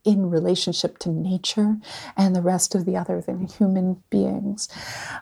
in 0.04 0.30
relationship 0.30 0.96
to 0.98 1.10
nature 1.10 1.76
and 2.16 2.34
the 2.34 2.40
rest 2.40 2.74
of 2.74 2.86
the 2.86 2.96
other 2.96 3.20
than 3.20 3.46
human 3.46 4.02
beings. 4.08 4.68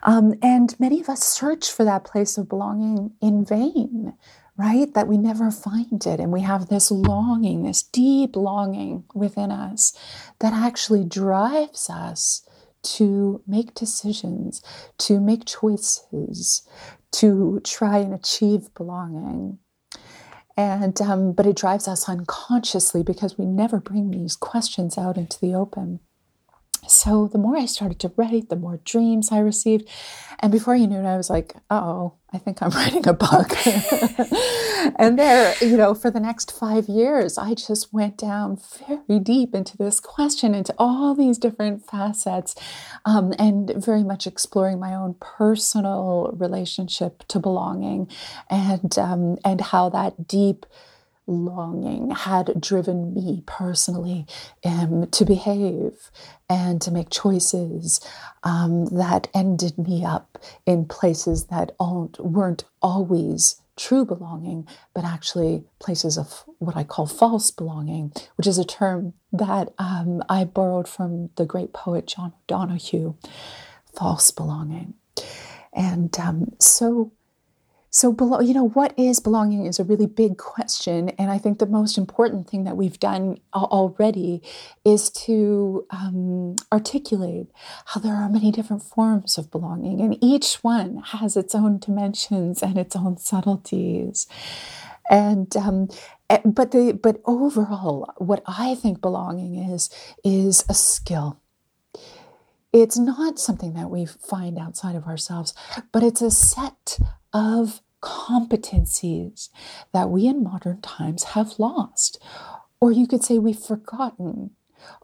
Um, 0.03 0.35
and 0.41 0.73
many 0.79 1.01
of 1.01 1.09
us 1.09 1.23
search 1.23 1.69
for 1.69 1.83
that 1.83 2.05
place 2.05 2.37
of 2.37 2.47
belonging 2.47 3.11
in 3.21 3.43
vain 3.43 4.13
right? 4.57 4.91
That 4.93 5.07
we 5.07 5.17
never 5.17 5.51
find 5.51 6.05
it. 6.05 6.19
And 6.19 6.31
we 6.31 6.41
have 6.41 6.67
this 6.67 6.89
longing, 6.89 7.63
this 7.63 7.83
deep 7.83 8.35
longing 8.35 9.03
within 9.13 9.51
us 9.51 9.97
that 10.39 10.53
actually 10.53 11.05
drives 11.05 11.89
us 11.89 12.47
to 12.83 13.41
make 13.47 13.73
decisions, 13.73 14.61
to 14.97 15.19
make 15.19 15.45
choices, 15.45 16.67
to 17.11 17.59
try 17.63 17.99
and 17.99 18.13
achieve 18.13 18.73
belonging. 18.75 19.59
And 20.55 20.99
um, 21.01 21.33
but 21.33 21.45
it 21.45 21.55
drives 21.55 21.87
us 21.87 22.09
unconsciously 22.09 23.03
because 23.03 23.37
we 23.37 23.45
never 23.45 23.79
bring 23.79 24.09
these 24.09 24.35
questions 24.35 24.97
out 24.97 25.17
into 25.17 25.39
the 25.39 25.53
open. 25.53 25.99
So 26.87 27.27
the 27.27 27.37
more 27.37 27.57
I 27.57 27.65
started 27.65 27.99
to 27.99 28.11
write, 28.15 28.49
the 28.49 28.55
more 28.55 28.79
dreams 28.85 29.31
I 29.31 29.39
received. 29.39 29.87
And 30.39 30.51
before 30.51 30.75
you 30.75 30.87
knew 30.87 30.99
it, 30.99 31.05
I 31.05 31.17
was 31.17 31.29
like, 31.29 31.55
oh, 31.69 32.13
I 32.31 32.37
think 32.37 32.61
I'm 32.61 32.69
writing 32.71 33.07
a 33.07 33.13
book. 33.13 33.53
and 34.99 35.17
there, 35.17 35.55
you 35.61 35.77
know, 35.77 35.93
for 35.93 36.11
the 36.11 36.19
next 36.19 36.51
five 36.51 36.87
years, 36.87 37.37
I 37.37 37.53
just 37.53 37.93
went 37.93 38.17
down 38.17 38.59
very 38.87 39.19
deep 39.19 39.55
into 39.55 39.77
this 39.77 39.99
question, 39.99 40.53
into 40.53 40.73
all 40.77 41.15
these 41.15 41.37
different 41.37 41.85
facets, 41.85 42.55
um, 43.05 43.33
and 43.39 43.71
very 43.75 44.03
much 44.03 44.27
exploring 44.27 44.79
my 44.79 44.93
own 44.93 45.15
personal 45.19 46.35
relationship 46.37 47.23
to 47.29 47.39
belonging, 47.39 48.09
and 48.49 48.97
um, 48.97 49.37
and 49.43 49.61
how 49.61 49.89
that 49.89 50.27
deep 50.27 50.65
longing 51.27 52.11
had 52.11 52.59
driven 52.59 53.13
me 53.13 53.43
personally 53.45 54.25
um, 54.63 55.07
to 55.11 55.25
behave 55.25 56.09
and 56.49 56.81
to 56.81 56.91
make 56.91 57.09
choices 57.09 57.99
um, 58.43 58.85
that 58.85 59.27
ended 59.33 59.77
me 59.77 60.03
up 60.05 60.39
in 60.65 60.85
places 60.85 61.45
that 61.45 61.73
weren't 61.79 62.63
always 62.81 63.61
true 63.77 64.03
belonging, 64.03 64.67
but 64.93 65.05
actually 65.05 65.63
places 65.79 66.17
of 66.17 66.43
what 66.57 66.75
I 66.75 66.83
call 66.83 67.05
false 67.05 67.51
belonging, 67.51 68.11
which 68.35 68.47
is 68.47 68.57
a 68.57 68.65
term 68.65 69.13
that 69.31 69.73
um, 69.77 70.23
I 70.27 70.43
borrowed 70.45 70.87
from 70.87 71.29
the 71.35 71.45
great 71.45 71.73
poet 71.73 72.07
John 72.07 72.33
O'Donohue, 72.43 73.15
false 73.93 74.31
belonging. 74.31 74.95
And 75.73 76.17
um, 76.19 76.55
so 76.59 77.11
so, 77.97 78.15
you 78.41 78.53
know, 78.53 78.69
what 78.69 78.93
is 78.95 79.19
belonging 79.19 79.65
is 79.65 79.79
a 79.79 79.83
really 79.83 80.05
big 80.05 80.37
question. 80.37 81.09
And 81.17 81.31
I 81.31 81.39
think 81.39 81.57
the 81.57 81.65
most 81.65 81.97
important 81.97 82.47
thing 82.47 82.63
that 82.65 82.77
we've 82.77 82.99
done 82.99 83.39
already 83.55 84.43
is 84.85 85.09
to 85.25 85.83
um, 85.89 86.57
articulate 86.71 87.47
how 87.85 87.99
there 87.99 88.13
are 88.13 88.29
many 88.29 88.51
different 88.51 88.83
forms 88.83 89.39
of 89.39 89.49
belonging, 89.49 89.99
and 89.99 90.15
each 90.23 90.57
one 90.57 90.97
has 91.07 91.35
its 91.35 91.55
own 91.55 91.79
dimensions 91.79 92.61
and 92.61 92.77
its 92.77 92.95
own 92.95 93.17
subtleties. 93.17 94.27
And, 95.09 95.57
um, 95.57 95.87
but 96.45 96.69
the 96.69 96.91
but 97.01 97.19
overall, 97.25 98.13
what 98.17 98.43
I 98.45 98.75
think 98.75 99.01
belonging 99.01 99.55
is 99.55 99.89
is 100.23 100.63
a 100.69 100.75
skill. 100.75 101.39
It's 102.71 102.99
not 102.99 103.39
something 103.39 103.73
that 103.73 103.89
we 103.89 104.05
find 104.05 104.59
outside 104.59 104.95
of 104.95 105.07
ourselves, 105.07 105.55
but 105.91 106.03
it's 106.03 106.21
a 106.21 106.29
set 106.29 106.99
of 107.33 107.81
competencies 108.01 109.49
that 109.93 110.09
we 110.09 110.27
in 110.27 110.43
modern 110.43 110.81
times 110.81 111.23
have 111.35 111.59
lost, 111.59 112.21
or 112.79 112.91
you 112.91 113.07
could 113.07 113.23
say 113.23 113.37
we've 113.37 113.59
forgotten 113.59 114.51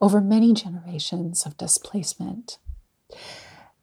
over 0.02 0.22
many 0.22 0.54
generations 0.54 1.46
of 1.46 1.58
displacement. 1.58 2.58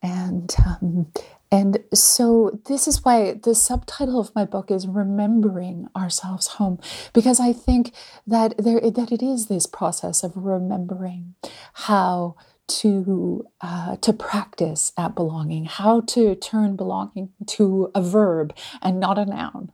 And 0.02 0.54
um, 0.64 1.12
and 1.52 1.78
so 1.92 2.60
this 2.66 2.86
is 2.86 3.04
why 3.04 3.34
the 3.34 3.54
subtitle 3.54 4.20
of 4.20 4.34
my 4.34 4.44
book 4.44 4.70
is 4.70 4.86
remembering 4.86 5.88
ourselves 5.96 6.46
home 6.46 6.78
because 7.12 7.40
I 7.40 7.52
think 7.52 7.92
that 8.26 8.56
there 8.56 8.80
that 8.80 9.12
it 9.12 9.22
is 9.22 9.46
this 9.46 9.66
process 9.66 10.22
of 10.22 10.32
remembering 10.36 11.34
how 11.74 12.36
to 12.70 13.46
uh, 13.60 13.96
to 13.96 14.12
practice 14.12 14.92
at 14.96 15.14
belonging, 15.14 15.64
how 15.64 16.00
to 16.02 16.34
turn 16.34 16.76
belonging 16.76 17.30
to 17.46 17.90
a 17.94 18.02
verb 18.02 18.54
and 18.80 19.00
not 19.00 19.18
a 19.18 19.26
noun. 19.26 19.72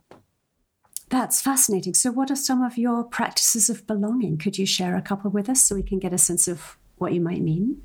That's 1.08 1.40
fascinating. 1.40 1.94
So, 1.94 2.10
what 2.10 2.30
are 2.30 2.36
some 2.36 2.62
of 2.62 2.76
your 2.76 3.04
practices 3.04 3.70
of 3.70 3.86
belonging? 3.86 4.38
Could 4.38 4.58
you 4.58 4.66
share 4.66 4.96
a 4.96 5.02
couple 5.02 5.30
with 5.30 5.48
us 5.48 5.62
so 5.62 5.74
we 5.74 5.82
can 5.82 5.98
get 5.98 6.12
a 6.12 6.18
sense 6.18 6.48
of 6.48 6.78
what 6.96 7.12
you 7.12 7.20
might 7.20 7.42
mean? 7.42 7.82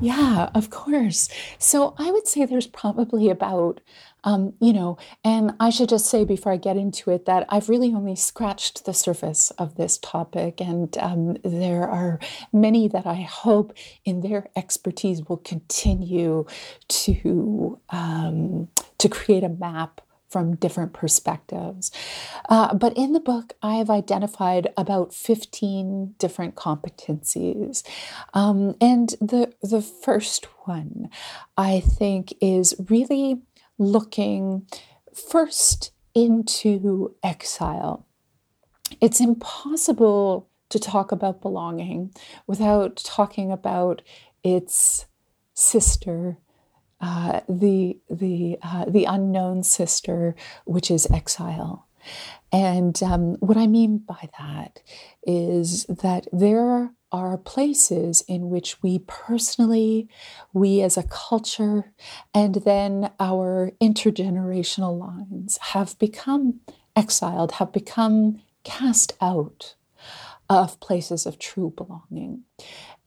Yeah, 0.00 0.50
of 0.54 0.70
course. 0.70 1.28
So 1.58 1.94
I 1.98 2.10
would 2.10 2.26
say 2.26 2.44
there's 2.44 2.66
probably 2.66 3.30
about, 3.30 3.80
um, 4.24 4.54
you 4.60 4.72
know, 4.72 4.98
and 5.24 5.54
I 5.58 5.70
should 5.70 5.88
just 5.88 6.06
say 6.06 6.24
before 6.24 6.52
I 6.52 6.56
get 6.56 6.76
into 6.76 7.10
it 7.10 7.24
that 7.26 7.46
I've 7.48 7.68
really 7.68 7.92
only 7.92 8.16
scratched 8.16 8.84
the 8.84 8.94
surface 8.94 9.50
of 9.52 9.76
this 9.76 9.98
topic. 9.98 10.60
And 10.60 10.96
um, 10.98 11.36
there 11.44 11.88
are 11.88 12.18
many 12.52 12.88
that 12.88 13.06
I 13.06 13.22
hope 13.22 13.72
in 14.04 14.20
their 14.20 14.48
expertise 14.56 15.28
will 15.28 15.38
continue 15.38 16.46
to, 16.88 17.80
um, 17.90 18.68
to 18.98 19.08
create 19.08 19.44
a 19.44 19.48
map 19.48 20.00
from 20.28 20.56
different 20.56 20.92
perspectives. 20.92 21.90
Uh, 22.48 22.74
but 22.74 22.96
in 22.96 23.12
the 23.12 23.20
book, 23.20 23.54
I 23.62 23.76
have 23.76 23.90
identified 23.90 24.68
about 24.76 25.14
15 25.14 26.14
different 26.18 26.54
competencies. 26.54 27.82
Um, 28.34 28.76
and 28.80 29.10
the, 29.20 29.54
the 29.62 29.82
first 29.82 30.46
one, 30.64 31.08
I 31.56 31.80
think, 31.80 32.34
is 32.40 32.74
really 32.88 33.42
looking 33.78 34.66
first 35.14 35.92
into 36.14 37.14
exile. 37.22 38.06
It's 39.00 39.20
impossible 39.20 40.48
to 40.70 40.78
talk 40.78 41.12
about 41.12 41.40
belonging 41.40 42.12
without 42.46 42.96
talking 42.96 43.50
about 43.50 44.02
its 44.42 45.06
sister 45.54 46.38
uh, 47.00 47.40
the 47.48 47.98
the 48.10 48.58
uh, 48.62 48.84
the 48.86 49.04
unknown 49.04 49.62
sister, 49.62 50.34
which 50.64 50.90
is 50.90 51.10
exile. 51.10 51.86
And 52.50 53.00
um, 53.02 53.34
what 53.40 53.56
I 53.56 53.66
mean 53.66 53.98
by 53.98 54.30
that 54.38 54.80
is 55.26 55.84
that 55.84 56.26
there 56.32 56.92
are 57.10 57.38
places 57.38 58.22
in 58.28 58.50
which 58.50 58.82
we 58.82 59.00
personally, 59.00 60.08
we 60.52 60.82
as 60.82 60.96
a 60.96 61.02
culture, 61.02 61.92
and 62.34 62.56
then 62.56 63.10
our 63.18 63.72
intergenerational 63.80 64.98
lines 64.98 65.58
have 65.72 65.98
become 65.98 66.60
exiled, 66.96 67.52
have 67.52 67.72
become 67.72 68.40
cast 68.64 69.12
out 69.20 69.74
of 70.50 70.80
places 70.80 71.26
of 71.26 71.38
true 71.38 71.72
belonging. 71.76 72.44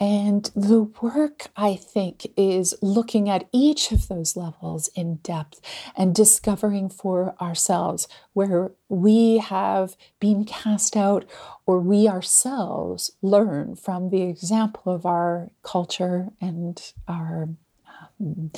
And 0.01 0.49
the 0.55 0.81
work, 0.99 1.49
I 1.55 1.75
think, 1.75 2.25
is 2.35 2.73
looking 2.81 3.29
at 3.29 3.47
each 3.51 3.91
of 3.91 4.07
those 4.07 4.35
levels 4.35 4.89
in 4.95 5.17
depth 5.17 5.61
and 5.95 6.15
discovering 6.15 6.89
for 6.89 7.35
ourselves 7.39 8.07
where 8.33 8.71
we 8.89 9.37
have 9.37 9.95
been 10.19 10.43
cast 10.43 10.97
out 10.97 11.23
or 11.67 11.79
we 11.79 12.07
ourselves 12.07 13.11
learn 13.21 13.75
from 13.75 14.09
the 14.09 14.23
example 14.23 14.91
of 14.91 15.05
our 15.05 15.51
culture 15.61 16.29
and 16.41 16.93
our. 17.07 17.49
Um, 18.19 18.51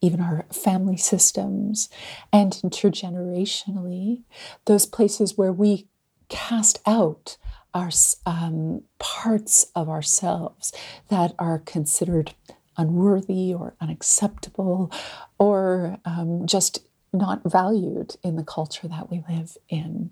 even 0.00 0.20
our 0.20 0.46
family 0.52 0.96
systems, 0.96 1.88
and 2.32 2.52
intergenerationally, 2.64 4.22
those 4.66 4.86
places 4.86 5.36
where 5.36 5.52
we 5.52 5.88
cast 6.28 6.78
out 6.86 7.36
our 7.74 7.90
um, 8.26 8.82
parts 8.98 9.70
of 9.74 9.88
ourselves 9.88 10.72
that 11.08 11.34
are 11.38 11.58
considered 11.60 12.34
unworthy 12.76 13.52
or 13.52 13.74
unacceptable 13.80 14.92
or 15.38 15.98
um, 16.04 16.46
just 16.46 16.80
not 17.12 17.40
valued 17.44 18.16
in 18.22 18.36
the 18.36 18.44
culture 18.44 18.86
that 18.86 19.10
we 19.10 19.24
live 19.28 19.56
in. 19.68 20.10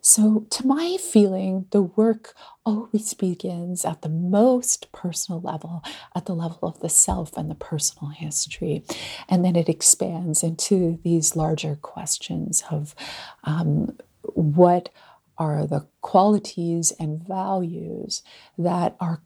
So, 0.00 0.46
to 0.50 0.66
my 0.66 0.96
feeling, 1.00 1.66
the 1.70 1.82
work 1.82 2.34
always 2.64 3.14
begins 3.14 3.84
at 3.84 4.02
the 4.02 4.08
most 4.08 4.90
personal 4.92 5.40
level, 5.40 5.82
at 6.14 6.26
the 6.26 6.34
level 6.34 6.68
of 6.68 6.80
the 6.80 6.88
self 6.88 7.36
and 7.36 7.50
the 7.50 7.56
personal 7.56 8.10
history. 8.10 8.84
And 9.28 9.44
then 9.44 9.56
it 9.56 9.68
expands 9.68 10.42
into 10.42 11.00
these 11.02 11.34
larger 11.34 11.76
questions 11.76 12.62
of 12.70 12.94
um, 13.44 13.96
what 14.22 14.90
are 15.38 15.66
the 15.66 15.86
qualities 16.00 16.92
and 16.98 17.22
values 17.22 18.22
that 18.56 18.96
our 19.00 19.20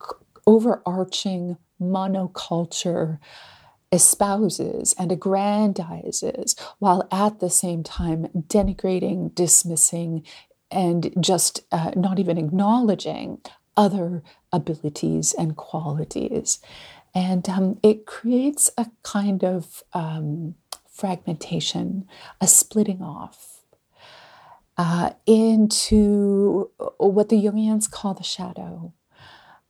overarching 0.47 1.57
monoculture 1.81 3.19
espouses 3.93 4.95
and 4.99 5.11
aggrandizes 5.11 6.59
while 6.79 7.07
at 7.11 7.41
the 7.41 7.51
same 7.51 7.83
time 7.83 8.27
denigrating, 8.49 9.35
dismissing, 9.35 10.25
and 10.71 11.13
just 11.21 11.63
uh, 11.73 11.91
not 11.97 12.19
even 12.19 12.39
acknowledging 12.39 13.41
other 13.77 14.23
abilities 14.53 15.35
and 15.37 15.57
qualities. 15.57 16.61
And 17.15 17.49
um, 17.49 17.79
it 17.83 18.07
creates 18.07 18.71
a 18.79 18.87
kind 19.03 19.43
of 19.43 19.83
um, 19.93 20.55
fragmentation, 20.89 22.07
a 22.41 22.47
splitting 22.47 23.03
off 23.03 23.60
uh, 24.81 25.11
into 25.27 26.71
what 26.97 27.29
the 27.29 27.37
Jungians 27.37 27.91
call 27.91 28.15
the 28.15 28.23
shadow. 28.23 28.95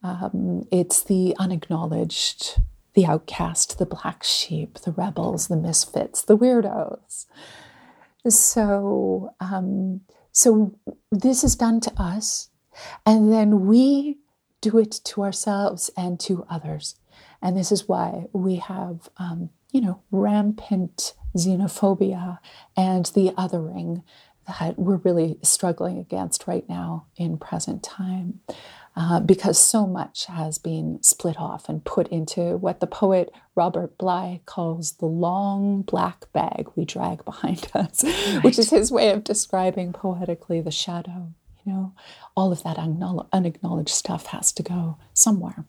Um, 0.04 0.68
it's 0.70 1.02
the 1.02 1.34
unacknowledged, 1.36 2.60
the 2.94 3.06
outcast, 3.06 3.78
the 3.78 3.86
black 3.86 4.22
sheep, 4.22 4.78
the 4.78 4.92
rebels, 4.92 5.48
the 5.48 5.56
misfits, 5.56 6.22
the 6.22 6.38
weirdos. 6.38 7.26
So, 8.28 9.34
um, 9.40 10.02
so 10.30 10.78
this 11.10 11.42
is 11.42 11.56
done 11.56 11.80
to 11.80 11.92
us, 12.00 12.50
and 13.04 13.32
then 13.32 13.66
we 13.66 14.18
do 14.60 14.78
it 14.78 14.92
to 15.06 15.24
ourselves 15.24 15.90
and 15.96 16.20
to 16.20 16.46
others. 16.48 16.94
And 17.42 17.56
this 17.56 17.72
is 17.72 17.88
why 17.88 18.26
we 18.32 18.56
have, 18.56 19.08
um, 19.16 19.50
you 19.72 19.80
know, 19.80 20.02
rampant 20.12 21.14
xenophobia 21.36 22.38
and 22.76 23.06
the 23.06 23.30
othering 23.36 24.04
that 24.46 24.78
we're 24.78 24.96
really 24.96 25.38
struggling 25.42 25.98
against 25.98 26.46
right 26.46 26.68
now 26.68 27.06
in 27.16 27.38
present 27.38 27.82
time. 27.82 28.40
Uh, 28.96 29.20
because 29.20 29.56
so 29.56 29.86
much 29.86 30.26
has 30.26 30.58
been 30.58 31.00
split 31.00 31.38
off 31.38 31.68
and 31.68 31.84
put 31.84 32.08
into 32.08 32.56
what 32.56 32.80
the 32.80 32.88
poet 32.88 33.32
Robert 33.54 33.96
Bly 33.96 34.40
calls 34.46 34.92
the 34.92 35.06
long 35.06 35.82
black 35.82 36.30
bag 36.32 36.66
we 36.74 36.84
drag 36.84 37.24
behind 37.24 37.68
us, 37.74 38.02
right. 38.02 38.42
which 38.42 38.58
is 38.58 38.70
his 38.70 38.90
way 38.90 39.10
of 39.10 39.22
describing 39.22 39.92
poetically 39.92 40.60
the 40.60 40.72
shadow. 40.72 41.32
You 41.64 41.72
know, 41.72 41.92
all 42.36 42.50
of 42.50 42.62
that 42.64 42.78
unacknowledged 43.32 43.90
stuff 43.90 44.26
has 44.26 44.50
to 44.52 44.62
go 44.62 44.98
somewhere. 45.14 45.64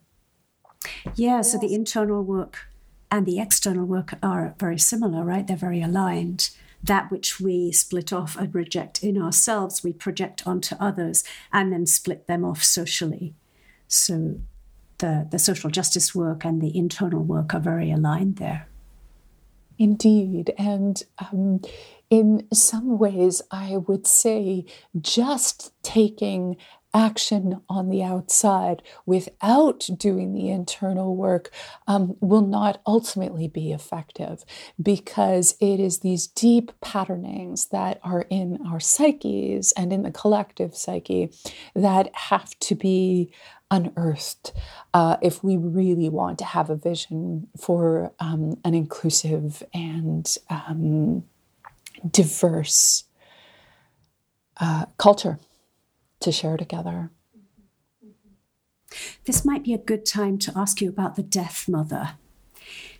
Yeah, 1.15 1.41
so 1.41 1.59
the 1.59 1.75
internal 1.75 2.23
work 2.23 2.67
and 3.11 3.25
the 3.25 3.39
external 3.39 3.85
work 3.85 4.13
are 4.23 4.55
very 4.57 4.79
similar, 4.79 5.23
right? 5.23 5.45
They're 5.45 5.57
very 5.57 5.81
aligned 5.81 6.49
that 6.83 7.11
which 7.11 7.39
we 7.39 7.71
split 7.71 8.11
off 8.11 8.35
and 8.35 8.53
reject 8.53 9.03
in 9.03 9.21
ourselves, 9.21 9.83
we 9.83 9.93
project 9.93 10.47
onto 10.47 10.75
others 10.79 11.23
and 11.53 11.71
then 11.71 11.85
split 11.85 12.27
them 12.27 12.43
off 12.43 12.63
socially. 12.63 13.35
So 13.87 14.39
the, 14.97 15.27
the 15.29 15.39
social 15.39 15.69
justice 15.69 16.15
work 16.15 16.45
and 16.45 16.61
the 16.61 16.75
internal 16.75 17.23
work 17.23 17.53
are 17.53 17.59
very 17.59 17.91
aligned 17.91 18.37
there. 18.37 18.67
Indeed. 19.77 20.53
And 20.57 21.01
um, 21.19 21.61
in 22.09 22.47
some 22.53 22.97
ways, 22.97 23.41
I 23.51 23.77
would 23.77 24.05
say 24.05 24.65
just 24.99 25.73
taking 25.81 26.57
action 26.93 27.61
on 27.69 27.89
the 27.89 28.03
outside 28.03 28.81
without 29.05 29.87
doing 29.97 30.33
the 30.33 30.49
internal 30.49 31.15
work 31.15 31.49
um, 31.87 32.15
will 32.19 32.45
not 32.45 32.81
ultimately 32.85 33.47
be 33.47 33.71
effective 33.71 34.43
because 34.81 35.55
it 35.61 35.79
is 35.79 35.99
these 35.99 36.27
deep 36.27 36.71
patternings 36.81 37.67
that 37.67 37.99
are 38.03 38.25
in 38.29 38.59
our 38.67 38.79
psyches 38.79 39.71
and 39.73 39.93
in 39.93 40.03
the 40.03 40.11
collective 40.11 40.75
psyche 40.75 41.31
that 41.75 42.13
have 42.15 42.57
to 42.59 42.75
be 42.75 43.31
unearthed 43.69 44.51
uh, 44.93 45.15
if 45.21 45.43
we 45.43 45.55
really 45.55 46.09
want 46.09 46.37
to 46.37 46.45
have 46.45 46.69
a 46.69 46.75
vision 46.75 47.47
for 47.57 48.11
um, 48.19 48.59
an 48.65 48.73
inclusive 48.73 49.63
and 49.73 50.37
um, 50.49 51.23
diverse 52.09 53.05
uh, 54.59 54.85
culture 54.97 55.39
to 56.21 56.31
share 56.31 56.57
together. 56.57 57.11
This 59.25 59.45
might 59.45 59.63
be 59.63 59.73
a 59.73 59.77
good 59.77 60.05
time 60.05 60.37
to 60.39 60.53
ask 60.55 60.81
you 60.81 60.89
about 60.89 61.15
the 61.15 61.23
death 61.23 61.67
mother. 61.67 62.11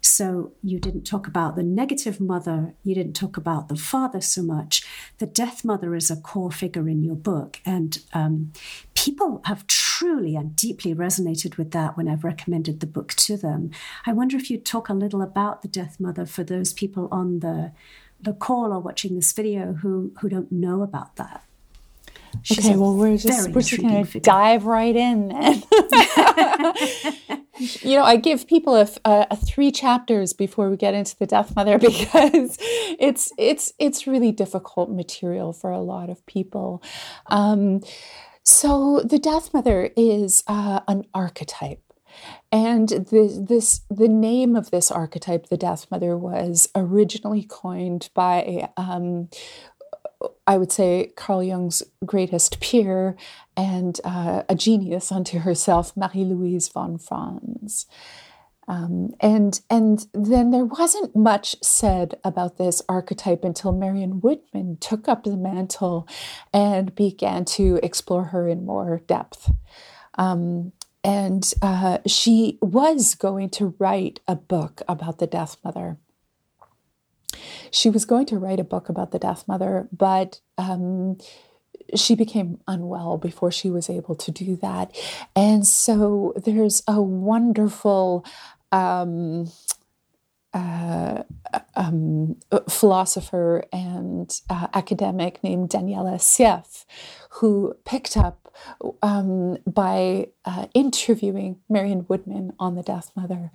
So, 0.04 0.54
you 0.64 0.80
didn't 0.80 1.04
talk 1.04 1.28
about 1.28 1.56
the 1.56 1.64
negative 1.64 2.20
mother, 2.20 2.74
you 2.84 2.96
didn't 2.96 3.16
talk 3.16 3.38
about 3.38 3.68
the 3.68 3.76
father 3.76 4.20
so 4.20 4.42
much. 4.42 4.84
The 5.20 5.28
death 5.28 5.64
mother 5.64 5.94
is 5.94 6.10
a 6.10 6.16
core 6.16 6.52
figure 6.52 6.90
in 6.90 7.04
your 7.04 7.16
book, 7.16 7.60
and 7.66 8.00
um, 8.12 8.52
people 8.96 9.42
have 9.46 9.68
truly 9.68 10.36
and 10.36 10.56
deeply 10.56 10.96
resonated 10.96 11.58
with 11.58 11.70
that 11.72 11.96
when 11.96 12.08
I've 12.08 12.24
recommended 12.24 12.80
the 12.80 12.88
book 12.88 13.14
to 13.14 13.38
them. 13.38 13.70
I 14.08 14.14
wonder 14.14 14.38
if 14.38 14.50
you'd 14.50 14.66
talk 14.66 14.90
a 14.90 14.96
little 14.96 15.22
about 15.22 15.62
the 15.62 15.68
death 15.68 16.00
mother 16.00 16.26
for 16.26 16.44
those 16.44 16.74
people 16.74 17.08
on 17.12 17.40
the, 17.42 17.72
the 18.20 18.34
call 18.34 18.74
or 18.74 18.80
watching 18.80 19.16
this 19.16 19.32
video 19.32 19.74
who, 19.74 20.14
who 20.20 20.30
don't 20.30 20.52
know 20.52 20.82
about 20.82 21.18
that. 21.18 21.44
She's 22.44 22.66
okay, 22.66 22.78
well, 22.78 22.96
we're 22.96 23.18
just 23.18 23.50
we're 23.52 23.62
just 23.62 23.82
going 23.82 24.06
to 24.06 24.20
dive 24.20 24.66
right 24.66 24.96
in. 24.96 25.30
Then. 25.30 25.64
You 27.82 27.98
know, 27.98 28.04
I 28.04 28.16
give 28.16 28.48
people 28.48 28.76
a, 28.76 28.88
a, 29.06 29.28
a, 29.32 29.36
three 29.36 29.72
chapters 29.72 30.34
before 30.34 30.70
we 30.70 30.78
get 30.78 30.96
into 30.96 31.16
the 31.16 31.28
Death 31.28 31.56
Mother 31.56 31.78
because 31.80 32.58
it's 33.00 33.32
it's 33.38 33.72
it's 33.78 34.08
really 34.08 34.32
difficult 34.32 34.90
material 34.90 35.54
for 35.54 35.70
a 35.70 35.82
lot 35.82 36.10
of 36.10 36.26
people. 36.26 36.82
Um, 37.28 37.82
so 38.44 39.02
the 39.06 39.20
Death 39.20 39.54
Mother 39.54 39.92
is 39.96 40.44
uh, 40.48 40.80
an 40.88 41.06
archetype. 41.14 41.84
And 42.52 42.90
the, 42.90 43.46
this, 43.48 43.82
the 43.90 44.10
name 44.10 44.58
of 44.58 44.72
this 44.72 44.92
archetype, 44.92 45.48
the 45.48 45.56
Death 45.56 45.88
Mother, 45.90 46.18
was 46.18 46.68
originally 46.76 47.44
coined 47.44 48.10
by 48.14 48.70
um, 48.76 49.30
I 50.48 50.58
would 50.58 50.72
say 50.72 51.14
Carl 51.16 51.44
Jung's 51.44 51.84
greatest 52.06 52.60
peer 52.60 53.16
and 53.56 54.00
uh, 54.04 54.44
a 54.50 54.56
genius 54.56 55.12
unto 55.12 55.40
herself, 55.40 55.96
Marie 55.96 56.26
Louise 56.26 56.68
von 56.68 56.98
Franz. 56.98 57.86
Um, 58.68 59.14
and 59.20 59.60
and 59.70 60.06
then 60.14 60.52
there 60.52 60.66
wasn't 60.66 61.16
much 61.16 61.56
said 61.62 62.20
about 62.24 62.58
this 62.58 62.82
archetype 62.88 63.44
until 63.44 63.72
Marion 63.72 64.22
Woodman 64.22 64.78
took 64.78 65.08
up 65.08 65.24
the 65.24 65.36
mantle 65.36 66.08
and 66.54 66.96
began 66.96 67.44
to 67.46 67.80
explore 67.84 68.26
her 68.26 68.48
in 68.48 68.66
more 68.66 69.02
depth. 69.08 69.52
Um, 70.18 70.74
and 71.04 71.52
uh, 71.62 71.98
she 72.06 72.60
was 72.62 73.16
going 73.16 73.50
to 73.52 73.76
write 73.80 74.20
a 74.28 74.36
book 74.36 74.84
about 74.88 75.18
the 75.20 75.28
Death 75.28 75.58
Mother. 75.64 75.98
She 77.72 77.90
was 77.90 78.06
going 78.06 78.26
to 78.28 78.38
write 78.38 78.60
a 78.60 78.64
book 78.64 78.90
about 78.90 79.12
the 79.12 79.20
Death 79.20 79.48
Mother, 79.48 79.88
but 79.92 80.40
um, 80.58 81.18
she 81.96 82.16
became 82.16 82.60
unwell 82.68 83.18
before 83.18 83.52
she 83.52 83.70
was 83.70 83.90
able 83.90 84.16
to 84.16 84.32
do 84.32 84.56
that. 84.58 84.96
And 85.36 85.66
so 85.66 86.34
there's 86.36 86.84
a 86.88 87.02
wonderful 87.02 88.26
um, 88.72 89.52
uh, 90.54 91.24
um, 91.76 92.38
philosopher 92.70 93.64
and 93.72 94.42
uh, 94.50 94.68
academic 94.74 95.44
named 95.44 95.70
Daniela 95.70 96.16
Sieff, 96.16 96.86
who 97.36 97.76
picked 97.86 98.18
up 98.18 98.41
um, 99.02 99.58
by 99.66 100.28
uh, 100.46 100.68
interviewing 100.74 101.60
Marion 101.70 102.06
Woodman 102.08 102.54
on 102.60 102.76
the 102.76 102.84
Death 102.84 103.12
Mother. 103.16 103.52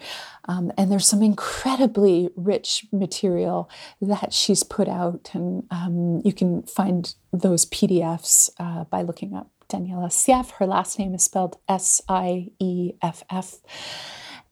Um, 0.47 0.73
and 0.77 0.91
there's 0.91 1.07
some 1.07 1.23
incredibly 1.23 2.31
rich 2.37 2.87
material 2.93 3.71
that 4.01 4.33
she's 4.33 4.63
put 4.63 4.89
out, 4.89 5.31
and 5.33 5.65
um, 5.71 6.23
you 6.25 6.33
can 6.33 6.63
find 6.63 7.15
those 7.33 7.67
PDFs 7.67 8.51
uh, 8.59 8.85
by 8.85 9.03
looking 9.03 9.35
up 9.35 9.51
Daniela 9.69 10.09
Sieff. 10.09 10.53
Her 10.53 10.67
last 10.67 10.99
name 10.99 11.15
is 11.15 11.25
spelled 11.25 11.59
S 11.69 12.01
I 12.09 12.51
E 12.59 12.93
F 13.03 13.25
F. 13.31 13.57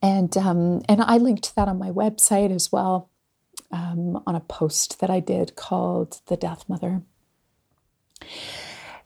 And, 0.02 0.37
um, 0.37 0.83
and 0.87 1.00
I 1.00 1.16
linked 1.16 1.54
that 1.54 1.66
on 1.66 1.78
my 1.78 1.90
website 1.90 2.54
as 2.54 2.70
well 2.70 3.09
um, 3.70 4.22
on 4.26 4.35
a 4.35 4.40
post 4.40 5.00
that 5.00 5.09
I 5.09 5.20
did 5.20 5.57
called 5.57 6.20
The 6.26 6.37
Death 6.37 6.64
Mother. 6.68 7.02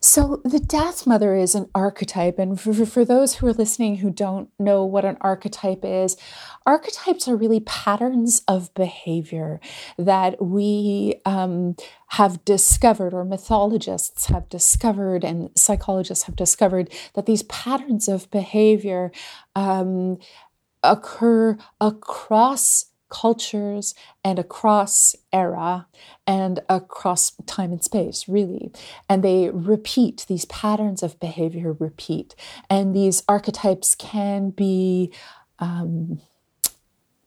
So, 0.01 0.41
the 0.45 0.61
Death 0.61 1.09
Mother 1.09 1.35
is 1.35 1.57
an 1.57 1.69
archetype. 1.75 2.39
And 2.39 2.61
for, 2.61 2.73
for, 2.87 3.05
those 3.05 3.37
who 3.37 3.49
are 3.49 3.53
listening 3.53 3.97
who 3.97 4.11
don't 4.11 4.49
know 4.57 4.85
what 4.85 5.05
an 5.05 5.17
archetype 5.21 5.85
is, 5.85 6.17
archetypes 6.65 7.27
are 7.27 7.35
really 7.35 7.59
patterns 7.61 8.43
of 8.47 8.73
behavior 8.75 9.59
that 9.97 10.41
we 10.41 11.21
um, 11.25 11.75
have 12.09 12.45
discovered, 12.45 13.13
or 13.13 13.25
mythologists 13.25 14.27
have 14.27 14.49
discovered, 14.49 15.25
and 15.25 15.51
psychologists 15.57 16.25
have 16.25 16.37
discovered 16.37 16.93
that 17.15 17.27
these 17.27 17.43
patterns 17.45 18.07
of 18.07 18.31
behavior 18.31 19.11
um, 19.57 20.19
occur 20.85 21.59
across 21.81 22.88
cultures 23.09 23.95
and 24.25 24.39
across 24.39 25.15
era 25.33 25.87
and 26.27 26.61
across 26.69 27.33
time 27.47 27.73
and 27.73 27.83
space, 27.83 28.29
really. 28.29 28.71
And 29.09 29.23
they 29.23 29.51
repeat, 29.51 30.27
these 30.29 30.45
patterns 30.47 31.03
of 31.03 31.21
behavior 31.21 31.73
repeat. 31.73 32.35
And 32.69 32.95
these 32.95 33.23
archetypes 33.29 33.95
can 33.95 34.51
be 34.51 35.13
um, 35.59 36.21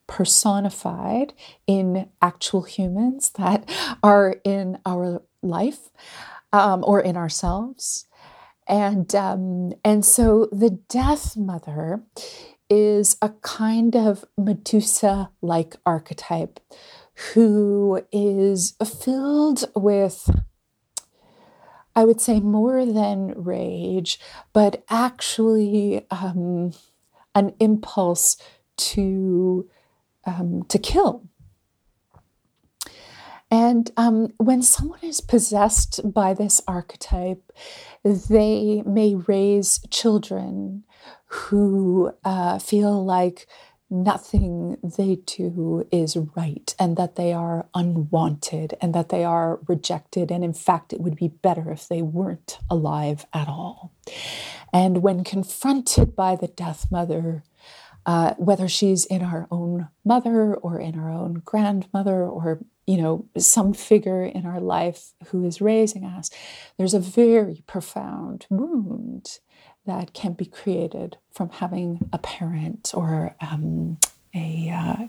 personified 0.08 1.34
in 1.68 2.10
actual 2.22 2.64
humans 2.64 3.30
that 3.38 3.70
are 4.04 4.38
in 4.44 4.78
our 4.86 5.24
life 5.42 5.90
um, 6.54 6.84
or 6.86 7.00
in 7.00 7.16
ourselves. 7.18 8.06
And, 8.68 9.14
um, 9.16 9.74
and 9.84 10.06
so 10.06 10.48
the 10.52 10.70
death 10.70 11.36
mother 11.36 12.04
is 12.72 13.18
a 13.22 13.28
kind 13.42 13.98
of 13.98 14.24
Medusa 14.38 15.30
like 15.42 15.76
archetype 15.86 16.62
who 17.34 18.02
is 18.14 18.78
filled 19.04 19.66
with, 19.76 20.30
I 21.94 22.06
would 22.06 22.22
say, 22.22 22.40
more 22.40 22.86
than 22.86 23.34
rage, 23.36 24.22
but 24.54 24.86
actually 24.90 26.06
um, 26.10 26.72
an 27.36 27.54
impulse 27.60 28.38
to, 28.78 29.70
um, 30.26 30.64
to 30.70 30.80
kill. 30.80 31.28
And 33.52 33.92
um, 33.98 34.30
when 34.38 34.62
someone 34.62 35.04
is 35.04 35.20
possessed 35.20 36.00
by 36.06 36.34
this 36.34 36.62
archetype, 36.70 37.52
they 38.02 38.82
may 38.86 39.16
raise 39.16 39.82
children 39.90 40.86
who 41.32 42.14
uh, 42.26 42.60
feel 42.60 43.06
like 43.06 43.48
nothing 43.90 44.78
they 44.84 45.16
do 45.26 45.88
is 45.92 46.18
right 46.36 46.76
and 46.78 46.98
that 46.98 47.16
they 47.16 47.32
are 47.32 47.68
unwanted 47.74 48.76
and 48.82 48.94
that 48.94 49.10
they 49.10 49.24
are 49.24 49.60
rejected. 49.68 50.32
And 50.32 50.44
in 50.44 50.54
fact, 50.54 50.94
it 50.94 51.02
would 51.02 51.16
be 51.16 51.30
better 51.30 51.72
if 51.72 51.88
they 51.88 52.02
weren't 52.02 52.58
alive 52.70 53.26
at 53.34 53.48
all. 53.48 53.94
And 54.74 55.02
when 55.02 55.24
confronted 55.24 56.16
by 56.16 56.36
the 56.36 56.48
death 56.48 56.92
mother, 56.92 57.44
uh, 58.06 58.34
whether 58.36 58.68
she's 58.68 59.06
in 59.06 59.22
our 59.22 59.48
own 59.52 59.88
mother 60.04 60.56
or 60.56 60.80
in 60.80 61.00
our 61.00 61.12
own 61.12 61.42
grandmother 61.46 62.26
or 62.26 62.60
you 62.88 62.98
know 62.98 63.26
some 63.38 63.74
figure 63.74 64.24
in 64.24 64.46
our 64.46 64.60
life 64.60 65.14
who 65.28 65.46
is 65.46 65.62
raising 65.62 66.04
us 66.04 66.32
there's 66.78 66.96
a 66.96 67.00
very 67.00 67.64
profound 67.68 68.48
wound 68.50 69.38
that 69.86 70.14
can 70.14 70.34
be 70.34 70.46
created 70.46 71.18
from 71.32 71.50
having 71.50 72.10
a 72.14 72.18
parent 72.18 72.92
or 72.94 73.36
um, 73.42 73.98
a 74.36 74.70
uh, 74.70 75.08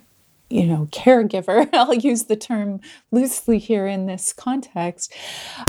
you 0.51 0.67
know 0.67 0.87
caregiver 0.93 1.69
i'll 1.73 1.95
use 1.95 2.25
the 2.25 2.37
term 2.37 2.81
loosely 3.11 3.59
here 3.59 3.87
in 3.87 4.07
this 4.07 4.33
context 4.33 5.13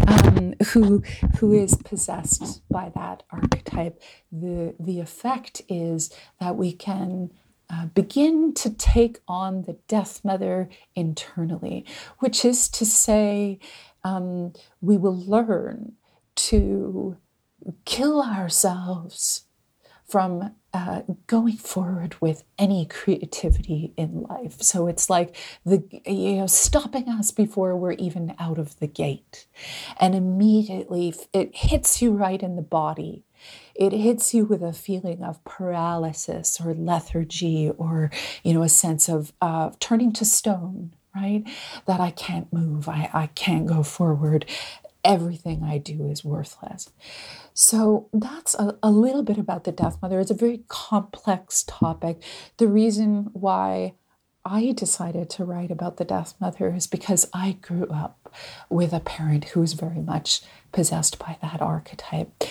um, 0.08 0.54
who 0.68 1.04
who 1.40 1.54
is 1.54 1.76
possessed 1.76 2.62
by 2.70 2.92
that 2.96 3.24
archetype. 3.32 4.02
The 4.32 4.76
the 4.80 5.00
effect 5.00 5.62
is 5.70 6.12
that 6.40 6.56
we 6.56 6.74
can 6.74 7.32
uh, 7.70 7.86
begin 7.88 8.54
to 8.54 8.70
take 8.70 9.20
on 9.28 9.64
the 9.64 9.78
death 9.88 10.24
mother 10.24 10.70
internally 10.96 11.86
which 12.20 12.44
is 12.46 12.68
to 12.70 12.86
say 12.86 13.60
um, 14.04 14.54
we 14.82 14.98
will 14.98 15.18
learn 15.18 15.94
to 16.36 17.18
kill 17.86 18.22
ourselves 18.22 19.46
from 20.14 20.54
uh, 20.74 21.02
going 21.28 21.58
forward 21.58 22.16
with 22.20 22.44
any 22.60 22.86
creativity 22.86 23.94
in 23.98 24.22
life. 24.22 24.62
So 24.62 24.88
it's 24.88 25.10
like 25.10 25.36
the 25.66 25.84
you 26.06 26.36
know 26.36 26.48
stopping 26.48 27.10
us 27.10 27.32
before 27.32 27.76
we're 27.76 27.94
even 27.94 28.36
out 28.40 28.58
of 28.58 28.80
the 28.80 28.88
gate, 28.88 29.48
and 30.00 30.14
immediately 30.14 31.14
it 31.32 31.56
hits 31.56 32.02
you 32.02 32.12
right 32.12 32.42
in 32.42 32.56
the 32.56 32.62
body. 32.62 33.24
It 33.76 33.92
hits 33.92 34.34
you 34.34 34.46
with 34.46 34.62
a 34.62 34.72
feeling 34.72 35.24
of 35.24 35.44
paralysis 35.46 36.60
or 36.62 36.74
lethargy, 36.74 37.72
or 37.72 38.12
you 38.44 38.54
know 38.54 38.64
a 38.64 38.70
sense 38.70 39.10
of 39.10 39.34
uh, 39.42 39.72
turning 39.80 40.14
to 40.14 40.26
stone. 40.26 40.94
Right, 41.16 41.44
that 41.86 42.00
I 42.00 42.10
can't 42.10 42.52
move, 42.52 42.90
I, 42.90 43.08
I 43.14 43.28
can't 43.28 43.68
go 43.68 43.84
forward 43.84 44.48
everything 45.04 45.64
I 45.64 45.78
do 45.78 46.08
is 46.08 46.24
worthless. 46.24 46.90
So 47.54 48.10
that's 48.14 48.56
a, 48.56 48.78
a, 48.82 48.90
little 48.90 49.24
bit 49.24 49.38
about 49.38 49.64
the 49.64 49.72
death 49.72 50.02
mother. 50.02 50.20
It's 50.20 50.32
a 50.32 50.36
very 50.36 50.64
complex 50.68 51.64
topic. 51.64 52.22
The 52.58 52.68
reason 52.68 53.30
why 53.34 53.94
I 54.46 54.74
decided 54.76 55.30
to 55.32 55.46
write 55.46 55.72
about 55.72 55.98
the 55.98 56.06
death 56.06 56.34
mother 56.40 56.74
is 56.74 56.88
because 56.88 57.30
I 57.34 57.58
grew 57.62 57.86
up 57.86 58.34
with 58.70 58.94
a 58.94 59.00
parent 59.00 59.46
who 59.50 59.62
was 59.62 59.74
very 59.74 60.02
much 60.02 60.42
possessed 60.72 61.20
by 61.20 61.38
that 61.42 61.62
archetype. 61.62 62.44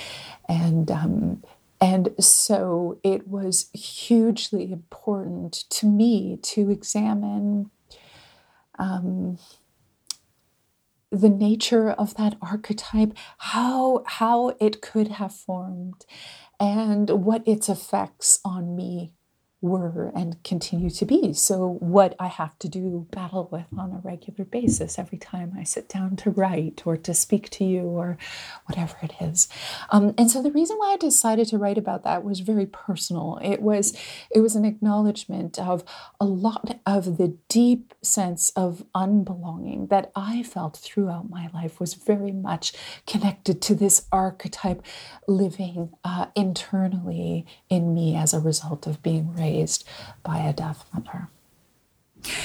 And 0.49 0.91
um, 0.91 1.43
and 1.81 2.15
so 2.21 3.01
it 3.03 3.27
was 3.27 3.69
hugely 3.75 4.71
important 4.71 5.65
to 5.71 5.87
me 5.87 6.39
to 6.43 6.71
examine 6.71 7.73
um, 8.79 9.39
the 11.13 11.29
nature 11.29 11.91
of 11.91 12.17
that 12.17 12.37
archetype, 12.43 13.13
how 13.39 14.03
how 14.07 14.55
it 14.61 14.81
could 14.81 15.09
have 15.09 15.35
formed, 15.35 16.07
and 16.59 17.11
what 17.11 17.47
its 17.47 17.69
effects 17.69 18.41
on 18.45 18.75
me 18.75 19.13
were 19.63 20.11
and 20.15 20.43
continue 20.43 20.91
to 20.91 21.07
be. 21.07 21.33
So, 21.33 21.79
what 21.79 22.17
I 22.19 22.27
have 22.27 22.59
to 22.59 22.69
do 22.69 23.07
battle 23.13 23.49
with 23.51 23.67
on 23.79 23.93
a 23.93 24.01
regular 24.03 24.45
basis 24.45 24.99
every 24.99 25.19
time 25.19 25.53
I 25.57 25.63
sit 25.63 25.89
down 25.89 26.17
to 26.17 26.31
write 26.31 26.83
or 26.85 26.97
to 26.97 27.15
speak 27.15 27.49
to 27.51 27.65
you 27.65 27.83
or 27.83 28.19
whatever 28.67 28.97
it 29.03 29.13
is. 29.21 29.49
Um, 29.91 30.15
and 30.19 30.29
so, 30.31 30.43
the 30.43 30.51
reason 30.51 30.77
why 30.79 30.95
I 30.95 30.97
decided 30.97 31.47
to 31.49 31.59
write 31.59 31.79
about 31.79 32.03
that 32.03 32.25
was 32.25 32.41
very 32.41 32.67
personal. 32.67 33.39
It 33.41 33.63
was 33.63 33.97
it 34.33 34.41
was 34.41 34.57
an 34.57 34.65
acknowledgement 34.65 35.61
of 35.61 35.85
a 36.21 36.25
lot 36.25 36.81
of 36.85 37.17
the 37.17 37.37
deep 37.49 37.95
sense 38.03 38.51
of 38.57 38.85
unbelonging 38.97 39.89
that 39.91 40.11
I 40.17 40.43
felt 40.43 40.77
throughout 40.77 41.31
my 41.31 41.49
life 41.55 41.79
was 41.79 41.95
very 41.95 42.33
much 42.33 42.73
connected 43.07 43.63
to 43.63 43.77
this 43.77 44.07
archetype 44.11 44.85
living 45.29 45.91
uh, 46.03 46.27
internally 46.35 47.47
in 47.69 47.95
me 47.95 48.17
as 48.17 48.35
a 48.35 48.41
result 48.41 48.89
of 48.89 49.01
being 49.05 49.33
raised 49.33 49.52
raised 49.53 49.85
by 50.23 50.39
a 50.39 50.53
death 50.53 50.85
mother. 50.93 51.29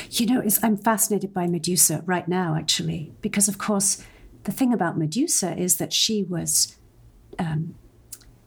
You 0.10 0.26
know, 0.26 0.43
I'm 0.63 0.78
fascinated 0.78 1.34
by 1.34 1.48
Medusa 1.48 2.02
right 2.06 2.28
now, 2.28 2.56
actually, 2.56 3.12
because 3.22 3.48
of 3.48 3.58
course, 3.58 4.04
the 4.43 4.52
thing 4.52 4.74
about 4.74 4.98
Medusa 4.98 5.56
is 5.56 5.78
that 5.78 5.93
she 5.93 6.24
was 6.24 6.78
um, 7.38 7.76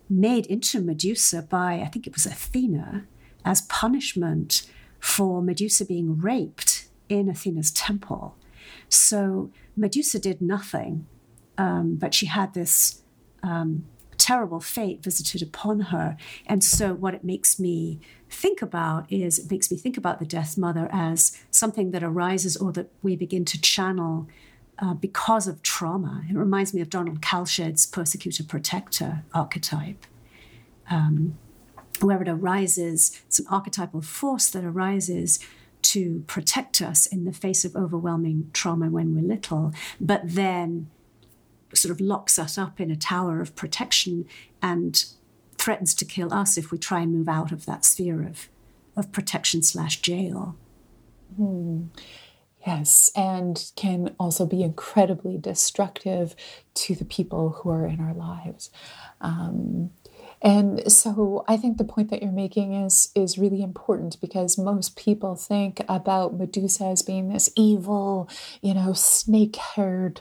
made 0.09 0.47
into 0.47 0.81
Medusa 0.81 1.43
by, 1.43 1.75
I 1.75 1.87
think 1.87 2.07
it 2.07 2.15
was 2.15 2.27
Athena, 2.27 3.05
as 3.45 3.61
punishment 3.63 4.69
for 4.99 5.41
Medusa 5.43 5.85
being 5.85 6.19
raped 6.19 6.89
in 7.09 7.29
Athena's 7.29 7.71
temple. 7.71 8.35
So 8.89 9.51
Medusa 9.77 10.19
did 10.19 10.43
nothing, 10.43 11.07
um, 11.57 11.97
but 11.97 12.13
she 12.13 12.27
had 12.27 12.55
this 12.55 13.03
um, 13.43 13.85
terrible 14.31 14.61
fate 14.61 15.03
visited 15.03 15.43
upon 15.43 15.81
her. 15.93 16.17
And 16.47 16.63
so, 16.63 16.95
what 16.95 17.15
it 17.15 17.25
makes 17.25 17.59
me 17.59 17.99
think 18.29 18.63
about 18.63 19.11
is 19.11 19.41
it 19.41 19.51
makes 19.51 19.73
me 19.73 19.77
think 19.77 19.97
about 19.97 20.21
the 20.21 20.25
Death 20.25 20.57
Mother 20.57 20.89
as 20.93 21.37
something 21.51 21.91
that 21.91 22.05
arises 22.05 22.57
or 22.57 22.71
that 22.73 22.93
we 23.03 23.17
begin 23.17 23.45
to 23.47 23.61
channel 23.61 24.29
uh, 24.79 24.95
because 24.95 25.49
of 25.49 25.63
trauma. 25.63 26.23
It 26.31 26.37
reminds 26.37 26.73
me 26.73 26.81
of 26.81 26.89
Donald 26.89 27.21
Kalsched's 27.21 27.87
persecutor 27.87 28.45
protector 28.45 29.25
archetype. 29.35 30.07
Um, 30.89 31.37
where 32.01 32.23
it 32.23 32.29
arises, 32.29 33.21
it's 33.27 33.41
an 33.41 33.47
archetypal 33.51 34.01
force 34.01 34.49
that 34.51 34.65
arises 34.65 35.41
to 35.83 36.23
protect 36.29 36.81
us 36.81 37.05
in 37.05 37.25
the 37.25 37.33
face 37.33 37.65
of 37.65 37.75
overwhelming 37.75 38.49
trauma 38.53 38.89
when 38.91 39.15
we're 39.15 39.29
little, 39.35 39.73
but 40.01 40.23
then 40.25 40.89
sort 41.75 41.93
of 41.93 42.01
locks 42.01 42.39
us 42.39 42.59
up 42.59 42.81
in 42.81 42.91
a 42.91 42.97
tower 42.97 43.41
of 43.41 43.55
protection 43.57 44.27
and 44.63 45.05
threatens 45.57 45.95
to 45.95 46.05
kill 46.05 46.33
us 46.33 46.57
if 46.57 46.71
we 46.71 46.79
try 46.79 47.01
and 47.01 47.13
move 47.13 47.29
out 47.29 47.53
of 47.53 47.67
that 47.67 47.85
sphere 47.85 48.23
of, 48.23 48.49
of 48.97 49.13
protection 49.13 49.63
slash 49.63 50.01
jail. 50.01 50.57
Hmm. 51.37 51.85
Yes, 52.67 53.11
and 53.17 53.73
can 53.75 54.15
also 54.19 54.45
be 54.45 54.63
incredibly 54.63 55.39
destructive 55.39 56.37
to 56.75 56.95
the 56.95 57.07
people 57.07 57.51
who 57.51 57.71
are 57.71 57.87
in 57.87 58.01
our 58.01 58.13
lives. 58.13 58.71
Um, 59.23 59.93
and 60.43 60.91
so 60.91 61.45
I 61.49 61.57
think 61.57 61.79
the 61.79 61.85
point 61.85 62.11
that 62.11 62.23
you're 62.23 62.33
making 62.33 62.75
is 62.75 63.11
is 63.15 63.39
really 63.39 63.63
important 63.63 64.21
because 64.21 64.59
most 64.59 64.97
people 64.97 65.37
think 65.37 65.83
about 65.89 66.37
Medusa 66.37 66.85
as 66.85 67.03
being 67.03 67.29
this 67.29 67.51
evil, 67.57 68.29
you 68.61 68.75
know, 68.75 68.93
snake-haired 68.93 70.21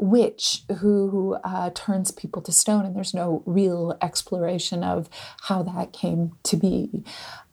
witch 0.00 0.62
who 0.78 1.36
uh, 1.44 1.70
turns 1.74 2.10
people 2.10 2.42
to 2.42 2.52
stone, 2.52 2.86
and 2.86 2.96
there's 2.96 3.14
no 3.14 3.42
real 3.46 3.96
exploration 4.02 4.82
of 4.82 5.08
how 5.42 5.62
that 5.62 5.92
came 5.92 6.32
to 6.44 6.56
be. 6.56 7.04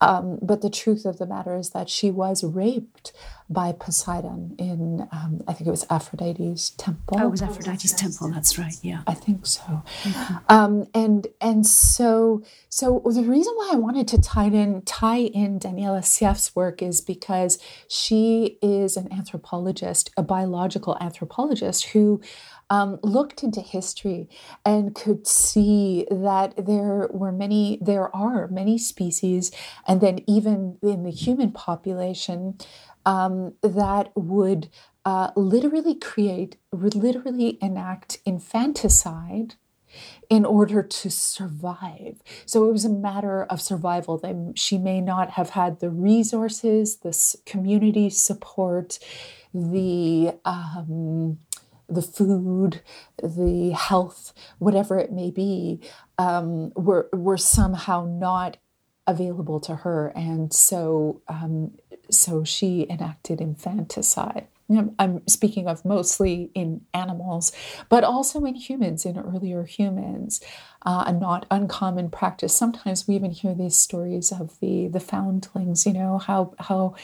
Um, 0.01 0.39
but 0.41 0.61
the 0.61 0.69
truth 0.69 1.05
of 1.05 1.17
the 1.17 1.27
matter 1.27 1.55
is 1.55 1.71
that 1.71 1.89
she 1.89 2.11
was 2.11 2.43
raped 2.43 3.13
by 3.49 3.71
Poseidon 3.71 4.55
in, 4.57 5.07
um, 5.11 5.41
I 5.47 5.53
think 5.53 5.67
it 5.67 5.71
was 5.71 5.85
Aphrodite's 5.89 6.71
temple. 6.71 7.17
Oh, 7.19 7.27
it 7.27 7.31
was 7.31 7.41
Aphrodite's 7.41 7.93
temple. 7.93 8.29
That's 8.31 8.57
right. 8.57 8.75
Yeah, 8.81 9.03
I 9.07 9.13
think 9.13 9.45
so. 9.45 9.83
Mm-hmm. 10.03 10.35
Um, 10.49 10.87
and 10.93 11.27
and 11.39 11.65
so 11.65 12.43
so 12.69 13.01
the 13.05 13.23
reason 13.23 13.53
why 13.55 13.71
I 13.73 13.75
wanted 13.77 14.07
to 14.09 14.21
tie 14.21 14.45
in 14.45 14.81
tie 14.81 15.19
in 15.19 15.59
Daniela 15.59 16.01
Sieff's 16.01 16.55
work 16.55 16.81
is 16.81 16.99
because 16.99 17.57
she 17.87 18.57
is 18.61 18.97
an 18.97 19.11
anthropologist, 19.13 20.11
a 20.17 20.23
biological 20.23 20.97
anthropologist 20.99 21.85
who 21.87 22.21
um, 22.69 22.99
looked 23.01 23.43
into 23.43 23.61
history 23.61 24.27
and 24.65 24.93
could 24.93 25.25
see 25.25 26.05
that 26.11 26.53
there 26.57 27.07
were 27.11 27.31
many, 27.31 27.77
there 27.81 28.13
are 28.15 28.47
many 28.49 28.77
species, 28.77 29.51
and 29.87 30.01
then 30.01 30.19
even 30.27 30.77
in 30.81 31.03
the 31.03 31.11
human 31.11 31.51
population, 31.51 32.57
um, 33.07 33.53
that 33.63 34.11
would 34.15 34.69
uh, 35.05 35.31
literally 35.37 35.95
create, 35.95 36.57
would 36.73 36.93
literally 36.93 37.57
enact 37.61 38.19
infanticide 38.25 39.55
in 40.29 40.45
order 40.45 40.83
to 40.83 41.09
survive. 41.09 42.21
So 42.45 42.67
it 42.67 42.73
was 42.73 42.83
a 42.83 42.89
matter 42.89 43.45
of 43.45 43.61
survival. 43.61 44.17
They, 44.17 44.35
she 44.55 44.77
may 44.77 44.99
not 44.99 45.31
have 45.31 45.51
had 45.51 45.79
the 45.79 45.89
resources, 45.89 46.97
the 46.97 47.17
community 47.45 48.09
support, 48.09 48.99
the 49.53 50.33
um, 50.43 51.39
the 51.89 52.01
food, 52.01 52.81
the 53.23 53.71
health, 53.71 54.33
whatever 54.59 54.99
it 54.99 55.13
may 55.13 55.31
be, 55.31 55.79
um, 56.17 56.73
were 56.75 57.07
were 57.13 57.37
somehow 57.37 58.05
not 58.05 58.57
available 59.07 59.61
to 59.61 59.73
her, 59.77 60.09
and 60.09 60.53
so 60.53 61.21
um, 61.29 61.71
so 62.09 62.43
she 62.43 62.87
enacted 62.89 63.41
infanticide. 63.41 64.47
I'm 64.99 65.25
speaking 65.27 65.67
of 65.67 65.85
mostly 65.85 66.51
in 66.53 66.81
animals, 66.93 67.53
but 67.87 68.03
also 68.03 68.43
in 68.43 68.55
humans, 68.55 69.05
in 69.05 69.17
earlier 69.17 69.63
humans, 69.63 70.41
uh, 70.85 71.05
a 71.07 71.13
not 71.13 71.45
uncommon 71.49 72.09
practice. 72.09 72.53
Sometimes 72.53 73.07
we 73.07 73.15
even 73.15 73.31
hear 73.31 73.55
these 73.55 73.77
stories 73.77 74.31
of 74.31 74.59
the 74.59 74.89
the 74.89 74.99
foundlings. 74.99 75.85
You 75.85 75.93
know 75.93 76.17
how 76.17 76.53
how 76.59 76.95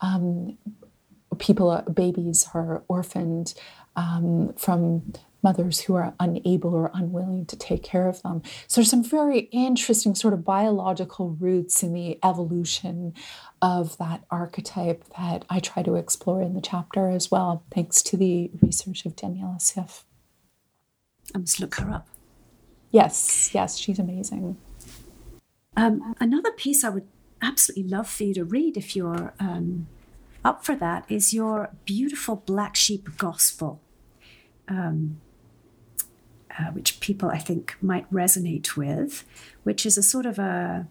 um, 0.00 0.58
people, 1.38 1.70
uh, 1.70 1.82
babies, 1.82 2.48
are 2.54 2.82
orphaned 2.88 3.54
um, 3.94 4.52
from 4.56 5.12
mothers 5.42 5.80
who 5.80 5.94
are 5.94 6.14
unable 6.20 6.74
or 6.74 6.90
unwilling 6.94 7.46
to 7.46 7.56
take 7.56 7.82
care 7.82 8.08
of 8.08 8.22
them. 8.22 8.42
So 8.66 8.80
there's 8.80 8.90
some 8.90 9.04
very 9.04 9.40
interesting 9.52 10.14
sort 10.14 10.34
of 10.34 10.44
biological 10.44 11.30
roots 11.30 11.82
in 11.82 11.92
the 11.92 12.18
evolution 12.22 13.14
of 13.60 13.98
that 13.98 14.24
archetype 14.30 15.04
that 15.16 15.44
I 15.50 15.60
try 15.60 15.82
to 15.82 15.96
explore 15.96 16.42
in 16.42 16.54
the 16.54 16.60
chapter 16.60 17.08
as 17.08 17.30
well, 17.30 17.64
thanks 17.74 18.02
to 18.02 18.16
the 18.16 18.50
research 18.60 19.04
of 19.04 19.16
Daniela 19.16 19.58
Sieff. 19.58 20.04
I 21.34 21.38
must 21.38 21.60
look 21.60 21.74
her 21.76 21.90
up. 21.90 22.08
Yes, 22.90 23.54
yes, 23.54 23.78
she's 23.78 23.98
amazing. 23.98 24.56
Um, 25.76 26.14
another 26.20 26.52
piece 26.52 26.84
I 26.84 26.90
would 26.90 27.06
absolutely 27.40 27.88
love 27.88 28.08
for 28.08 28.24
you 28.24 28.34
to 28.34 28.44
read 28.44 28.76
if 28.76 28.94
you're 28.94 29.32
um, 29.40 29.86
up 30.44 30.64
for 30.64 30.74
that 30.76 31.04
is 31.08 31.32
your 31.32 31.70
beautiful 31.84 32.36
Black 32.36 32.76
Sheep 32.76 33.16
Gospel. 33.16 33.80
Um, 34.68 35.20
uh, 36.58 36.70
which 36.72 37.00
people 37.00 37.30
I 37.30 37.38
think 37.38 37.76
might 37.80 38.10
resonate 38.12 38.76
with, 38.76 39.24
which 39.62 39.86
is 39.86 39.96
a 39.96 40.02
sort 40.02 40.26
of 40.26 40.38
a, 40.38 40.86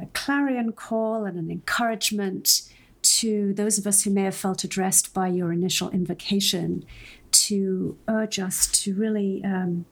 a 0.00 0.06
clarion 0.06 0.72
call 0.72 1.24
and 1.24 1.38
an 1.38 1.50
encouragement 1.50 2.62
to 3.02 3.54
those 3.54 3.78
of 3.78 3.86
us 3.86 4.02
who 4.02 4.10
may 4.10 4.24
have 4.24 4.34
felt 4.34 4.64
addressed 4.64 5.14
by 5.14 5.28
your 5.28 5.52
initial 5.52 5.90
invocation 5.90 6.84
to 7.32 7.96
urge 8.08 8.38
us 8.38 8.66
to 8.66 8.94
really 8.94 9.42
um, 9.44 9.86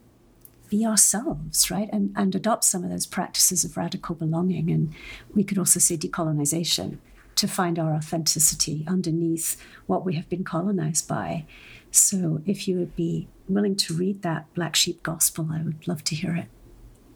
be 0.69 0.85
ourselves, 0.85 1.71
right? 1.71 1.89
And, 1.91 2.13
and 2.15 2.35
adopt 2.35 2.63
some 2.63 2.83
of 2.83 2.89
those 2.89 3.07
practices 3.07 3.63
of 3.63 3.77
radical 3.77 4.15
belonging. 4.15 4.69
And 4.69 4.93
we 5.33 5.43
could 5.43 5.57
also 5.57 5.79
say 5.79 5.97
decolonization 5.97 6.97
to 7.35 7.47
find 7.47 7.79
our 7.79 7.93
authenticity 7.93 8.83
underneath 8.87 9.59
what 9.87 10.05
we 10.05 10.15
have 10.15 10.29
been 10.29 10.43
colonized 10.43 11.07
by. 11.07 11.45
So 11.91 12.41
if 12.45 12.67
you 12.67 12.77
would 12.77 12.95
be 12.95 13.27
willing 13.49 13.75
to 13.75 13.93
read 13.93 14.21
that 14.21 14.53
Black 14.53 14.75
Sheep 14.75 15.03
Gospel, 15.03 15.49
I 15.51 15.61
would 15.61 15.87
love 15.87 16.03
to 16.05 16.15
hear 16.15 16.35
it. 16.35 16.47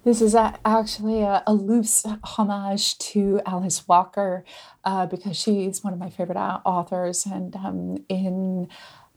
This 0.04 0.22
is 0.22 0.36
a, 0.36 0.60
actually 0.65 1.22
a, 1.22 1.43
a, 1.48 1.54
loose 1.54 2.06
homage 2.26 2.98
to 2.98 3.39
Alice 3.46 3.88
Walker 3.88 4.43
uh, 4.84 5.06
because 5.06 5.38
she's 5.38 5.82
one 5.82 5.93
of 5.93 6.00
my 6.00 6.10
favorite 6.10 6.38
authors. 6.38 7.26
And 7.26 7.56
um, 7.56 8.04
in 8.10 8.67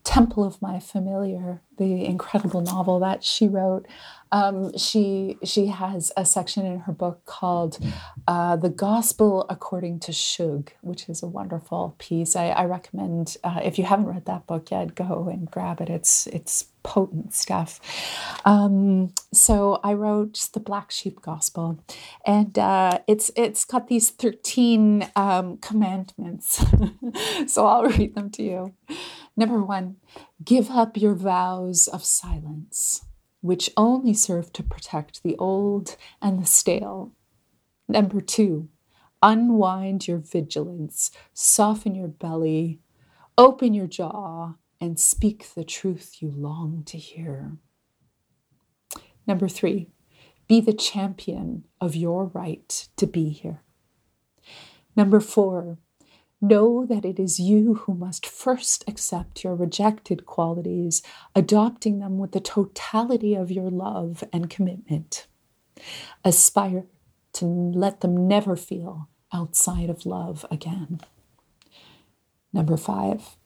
Temple 0.06 0.44
of 0.44 0.62
My 0.62 0.78
Familiar, 0.78 1.60
the 1.78 2.04
incredible 2.04 2.60
novel 2.60 3.00
that 3.00 3.24
she 3.24 3.48
wrote, 3.48 3.86
um, 4.30 4.76
she 4.78 5.36
she 5.42 5.66
has 5.66 6.12
a 6.16 6.24
section 6.24 6.64
in 6.64 6.78
her 6.80 6.92
book 6.92 7.24
called 7.24 7.80
uh, 8.28 8.54
"The 8.54 8.68
Gospel 8.68 9.46
According 9.50 9.98
to 10.00 10.12
Shug," 10.12 10.70
which 10.80 11.08
is 11.08 11.24
a 11.24 11.26
wonderful 11.26 11.96
piece. 11.98 12.36
I, 12.36 12.50
I 12.50 12.66
recommend 12.66 13.36
uh, 13.42 13.60
if 13.64 13.78
you 13.78 13.84
haven't 13.84 14.06
read 14.06 14.26
that 14.26 14.46
book 14.46 14.70
yet, 14.70 14.94
go 14.94 15.28
and 15.28 15.50
grab 15.50 15.80
it. 15.80 15.90
It's 15.90 16.28
it's 16.28 16.66
potent 16.86 17.34
stuff. 17.34 17.80
Um, 18.44 19.12
so 19.32 19.80
I 19.82 19.92
wrote 19.92 20.48
the 20.52 20.60
Black 20.60 20.90
Sheep 20.90 21.20
Gospel, 21.20 21.84
and 22.24 22.58
uh, 22.58 23.00
it's 23.06 23.30
it's 23.36 23.64
got 23.64 23.88
these 23.88 24.10
thirteen 24.10 25.10
um, 25.16 25.58
commandments. 25.58 26.64
so 27.46 27.66
I'll 27.66 27.84
read 27.84 28.14
them 28.14 28.30
to 28.30 28.42
you. 28.42 28.74
Number 29.36 29.62
one, 29.62 29.96
give 30.42 30.70
up 30.70 30.96
your 30.96 31.14
vows 31.14 31.88
of 31.88 32.04
silence 32.04 33.02
which 33.46 33.70
only 33.76 34.12
serve 34.12 34.52
to 34.52 34.62
protect 34.62 35.22
the 35.22 35.36
old 35.36 35.96
and 36.20 36.42
the 36.42 36.46
stale. 36.46 37.12
Number 37.88 38.20
two, 38.20 38.68
unwind 39.22 40.08
your 40.08 40.18
vigilance, 40.18 41.12
soften 41.32 41.94
your 41.94 42.08
belly, 42.08 42.80
open 43.38 43.72
your 43.72 43.86
jaw, 43.86 44.54
and 44.80 44.98
speak 44.98 45.54
the 45.54 45.64
truth 45.64 46.16
you 46.20 46.30
long 46.30 46.82
to 46.86 46.98
hear. 46.98 47.56
Number 49.26 49.48
three, 49.48 49.90
be 50.46 50.60
the 50.60 50.72
champion 50.72 51.64
of 51.80 51.96
your 51.96 52.26
right 52.26 52.88
to 52.96 53.06
be 53.06 53.30
here. 53.30 53.62
Number 54.94 55.20
four, 55.20 55.78
Know 56.40 56.84
that 56.84 57.06
it 57.06 57.18
is 57.18 57.40
you 57.40 57.74
who 57.74 57.94
must 57.94 58.26
first 58.26 58.84
accept 58.86 59.42
your 59.42 59.54
rejected 59.54 60.26
qualities, 60.26 61.02
adopting 61.34 61.98
them 61.98 62.18
with 62.18 62.32
the 62.32 62.40
totality 62.40 63.34
of 63.34 63.50
your 63.50 63.70
love 63.70 64.22
and 64.32 64.50
commitment. 64.50 65.26
Aspire 66.24 66.84
to 67.34 67.46
let 67.46 68.00
them 68.00 68.28
never 68.28 68.54
feel 68.54 69.08
outside 69.32 69.88
of 69.88 70.04
love 70.04 70.44
again. 70.50 71.00
Number 72.52 72.76
five, 72.76 73.36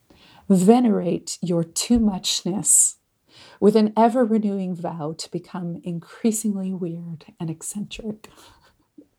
venerate 0.51 1.39
your 1.41 1.63
too 1.63 1.99
muchness 1.99 2.97
with 3.61 3.77
an 3.77 3.93
ever 3.97 4.25
renewing 4.25 4.75
vow 4.75 5.15
to 5.17 5.31
become 5.31 5.81
increasingly 5.85 6.73
weird 6.73 7.27
and 7.39 7.49
eccentric. 7.49 8.29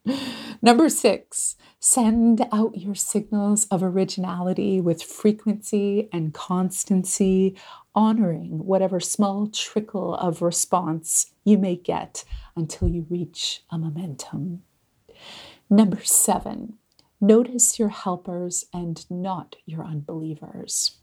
Number 0.61 0.89
six, 0.89 1.55
send 1.79 2.45
out 2.51 2.77
your 2.77 2.95
signals 2.95 3.65
of 3.67 3.83
originality 3.83 4.81
with 4.81 5.03
frequency 5.03 6.09
and 6.11 6.33
constancy, 6.33 7.55
honoring 7.93 8.65
whatever 8.65 8.99
small 8.99 9.47
trickle 9.47 10.15
of 10.15 10.41
response 10.41 11.31
you 11.43 11.57
may 11.57 11.75
get 11.75 12.23
until 12.55 12.87
you 12.87 13.05
reach 13.09 13.63
a 13.69 13.77
momentum. 13.77 14.63
Number 15.69 16.03
seven, 16.03 16.77
notice 17.19 17.77
your 17.77 17.89
helpers 17.89 18.65
and 18.73 19.09
not 19.09 19.55
your 19.65 19.85
unbelievers. 19.85 21.00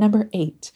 Number 0.00 0.30
eight, 0.32 0.72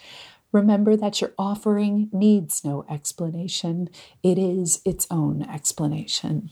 remember 0.52 0.96
that 0.96 1.22
your 1.22 1.32
offering 1.38 2.10
needs 2.12 2.62
no 2.62 2.84
explanation, 2.90 3.88
it 4.22 4.38
is 4.38 4.82
its 4.84 5.06
own 5.10 5.40
explanation. 5.40 6.50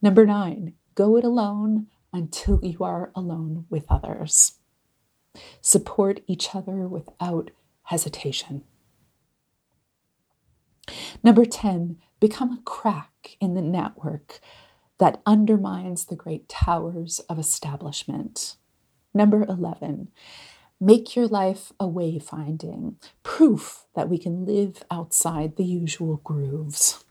Number 0.00 0.24
nine, 0.24 0.72
go 0.94 1.18
it 1.18 1.24
alone 1.24 1.88
until 2.10 2.58
you 2.64 2.78
are 2.80 3.12
alone 3.14 3.66
with 3.68 3.84
others. 3.90 4.54
Support 5.60 6.20
each 6.26 6.54
other 6.54 6.88
without 6.88 7.50
hesitation. 7.82 8.62
Number 11.22 11.44
10, 11.44 11.98
become 12.18 12.50
a 12.50 12.62
crack 12.64 13.36
in 13.42 13.52
the 13.52 13.60
network 13.60 14.40
that 14.96 15.20
undermines 15.26 16.06
the 16.06 16.16
great 16.16 16.48
towers 16.48 17.20
of 17.28 17.38
establishment. 17.38 18.56
Number 19.12 19.44
11, 19.44 20.08
make 20.80 21.14
your 21.14 21.26
life 21.26 21.72
a 21.78 21.86
wayfinding, 21.86 22.94
proof 23.22 23.84
that 23.94 24.08
we 24.08 24.18
can 24.18 24.46
live 24.46 24.82
outside 24.90 25.56
the 25.56 25.64
usual 25.64 26.20
grooves. 26.24 27.04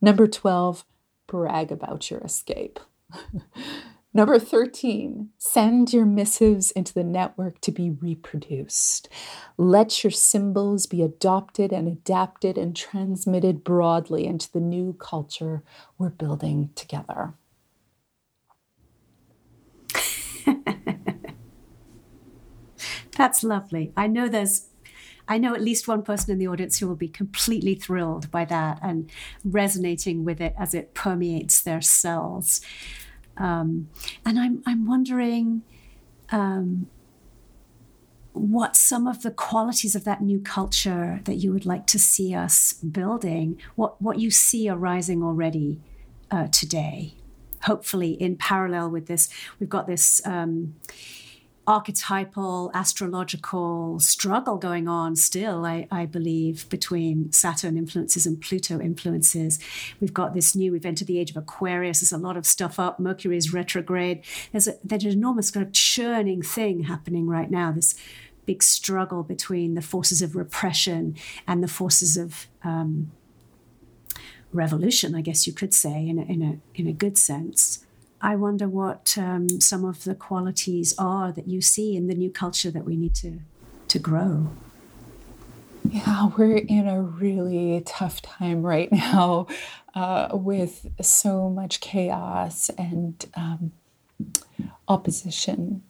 Number 0.00 0.26
12, 0.26 0.84
brag 1.26 1.72
about 1.72 2.10
your 2.10 2.20
escape. 2.20 2.78
Number 4.16 4.38
13, 4.38 5.30
send 5.38 5.92
your 5.92 6.04
missives 6.04 6.70
into 6.70 6.94
the 6.94 7.02
network 7.02 7.60
to 7.62 7.72
be 7.72 7.90
reproduced. 7.90 9.08
Let 9.56 10.04
your 10.04 10.12
symbols 10.12 10.86
be 10.86 11.02
adopted 11.02 11.72
and 11.72 11.88
adapted 11.88 12.56
and 12.56 12.76
transmitted 12.76 13.64
broadly 13.64 14.24
into 14.24 14.52
the 14.52 14.60
new 14.60 14.92
culture 15.00 15.64
we're 15.98 16.10
building 16.10 16.70
together. 16.76 17.34
That's 23.16 23.42
lovely. 23.42 23.92
I 23.96 24.06
know 24.06 24.28
there's 24.28 24.68
I 25.26 25.38
know 25.38 25.54
at 25.54 25.62
least 25.62 25.88
one 25.88 26.02
person 26.02 26.32
in 26.32 26.38
the 26.38 26.48
audience 26.48 26.78
who 26.78 26.86
will 26.86 26.96
be 26.96 27.08
completely 27.08 27.74
thrilled 27.74 28.30
by 28.30 28.44
that 28.44 28.78
and 28.82 29.10
resonating 29.42 30.24
with 30.24 30.40
it 30.40 30.54
as 30.58 30.74
it 30.74 30.92
permeates 30.92 31.62
their 31.62 31.80
cells. 31.80 32.60
Um, 33.36 33.88
and 34.24 34.38
I'm, 34.38 34.62
I'm 34.66 34.86
wondering 34.86 35.62
um, 36.30 36.88
what 38.32 38.76
some 38.76 39.06
of 39.06 39.22
the 39.22 39.30
qualities 39.30 39.94
of 39.94 40.04
that 40.04 40.20
new 40.20 40.40
culture 40.40 41.20
that 41.24 41.36
you 41.36 41.52
would 41.52 41.64
like 41.64 41.86
to 41.86 41.98
see 41.98 42.34
us 42.34 42.74
building, 42.74 43.58
what, 43.76 44.00
what 44.02 44.18
you 44.18 44.30
see 44.30 44.68
arising 44.68 45.22
already 45.22 45.80
uh, 46.30 46.48
today. 46.48 47.14
Hopefully, 47.62 48.10
in 48.10 48.36
parallel 48.36 48.90
with 48.90 49.06
this, 49.06 49.30
we've 49.58 49.70
got 49.70 49.86
this. 49.86 50.20
Um, 50.26 50.74
archetypal 51.66 52.70
astrological 52.74 53.98
struggle 53.98 54.56
going 54.56 54.86
on 54.86 55.16
still, 55.16 55.64
I, 55.64 55.86
I, 55.90 56.06
believe, 56.06 56.68
between 56.68 57.32
Saturn 57.32 57.78
influences 57.78 58.26
and 58.26 58.40
Pluto 58.40 58.80
influences. 58.80 59.58
We've 60.00 60.12
got 60.12 60.34
this 60.34 60.54
new, 60.54 60.72
we've 60.72 60.84
entered 60.84 61.06
the 61.06 61.18
age 61.18 61.30
of 61.30 61.36
Aquarius. 61.36 62.00
There's 62.00 62.12
a 62.12 62.18
lot 62.18 62.36
of 62.36 62.44
stuff 62.44 62.78
up. 62.78 63.00
Mercury 63.00 63.36
is 63.36 63.52
retrograde. 63.52 64.22
There's, 64.52 64.68
a, 64.68 64.74
there's 64.84 65.04
an 65.04 65.12
enormous 65.12 65.50
kind 65.50 65.66
of 65.66 65.72
churning 65.72 66.42
thing 66.42 66.84
happening 66.84 67.26
right 67.28 67.50
now, 67.50 67.72
this 67.72 67.94
big 68.46 68.62
struggle 68.62 69.22
between 69.22 69.74
the 69.74 69.82
forces 69.82 70.20
of 70.20 70.36
repression 70.36 71.16
and 71.46 71.62
the 71.62 71.68
forces 71.68 72.18
of 72.18 72.46
um, 72.62 73.10
revolution, 74.52 75.14
I 75.14 75.22
guess 75.22 75.46
you 75.46 75.52
could 75.52 75.72
say, 75.72 76.06
in 76.06 76.18
a, 76.18 76.22
in 76.22 76.42
a, 76.42 76.80
in 76.80 76.86
a 76.86 76.92
good 76.92 77.16
sense. 77.16 77.83
I 78.24 78.36
wonder 78.36 78.70
what 78.70 79.18
um, 79.18 79.60
some 79.60 79.84
of 79.84 80.04
the 80.04 80.14
qualities 80.14 80.94
are 80.96 81.30
that 81.30 81.46
you 81.46 81.60
see 81.60 81.94
in 81.94 82.06
the 82.06 82.14
new 82.14 82.30
culture 82.30 82.70
that 82.70 82.86
we 82.86 82.96
need 82.96 83.14
to 83.16 83.40
to 83.88 83.98
grow. 83.98 84.48
Yeah, 85.90 86.30
we're 86.34 86.56
in 86.56 86.88
a 86.88 87.02
really 87.02 87.82
tough 87.84 88.22
time 88.22 88.62
right 88.62 88.90
now 88.90 89.46
uh, 89.94 90.28
with 90.32 90.86
so 91.02 91.50
much 91.50 91.80
chaos 91.80 92.70
and 92.78 93.22
um, 93.34 93.72
opposition. 94.88 95.82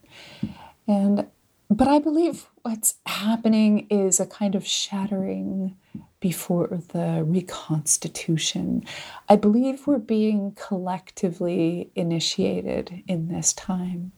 And 0.89 1.27
but 1.69 1.87
I 1.87 1.99
believe 1.99 2.47
what's 2.63 2.95
happening 3.05 3.87
is 3.89 4.19
a 4.19 4.25
kind 4.25 4.55
of 4.55 4.67
shattering 4.67 5.77
before 6.25 6.81
the 6.91 7.23
reconstitution. 7.23 8.83
I 9.29 9.35
believe 9.35 9.85
we're 9.85 9.99
being 9.99 10.53
collectively 10.55 11.91
initiated 11.93 13.03
in 13.05 13.27
this 13.27 13.53
time. 13.53 14.11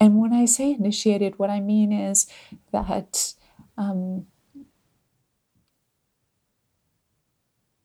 And 0.00 0.16
when 0.16 0.32
I 0.32 0.46
say 0.46 0.72
initiated, 0.72 1.38
what 1.38 1.50
I 1.50 1.60
mean 1.60 1.92
is 1.92 2.26
that 2.72 3.34
um, 3.76 4.24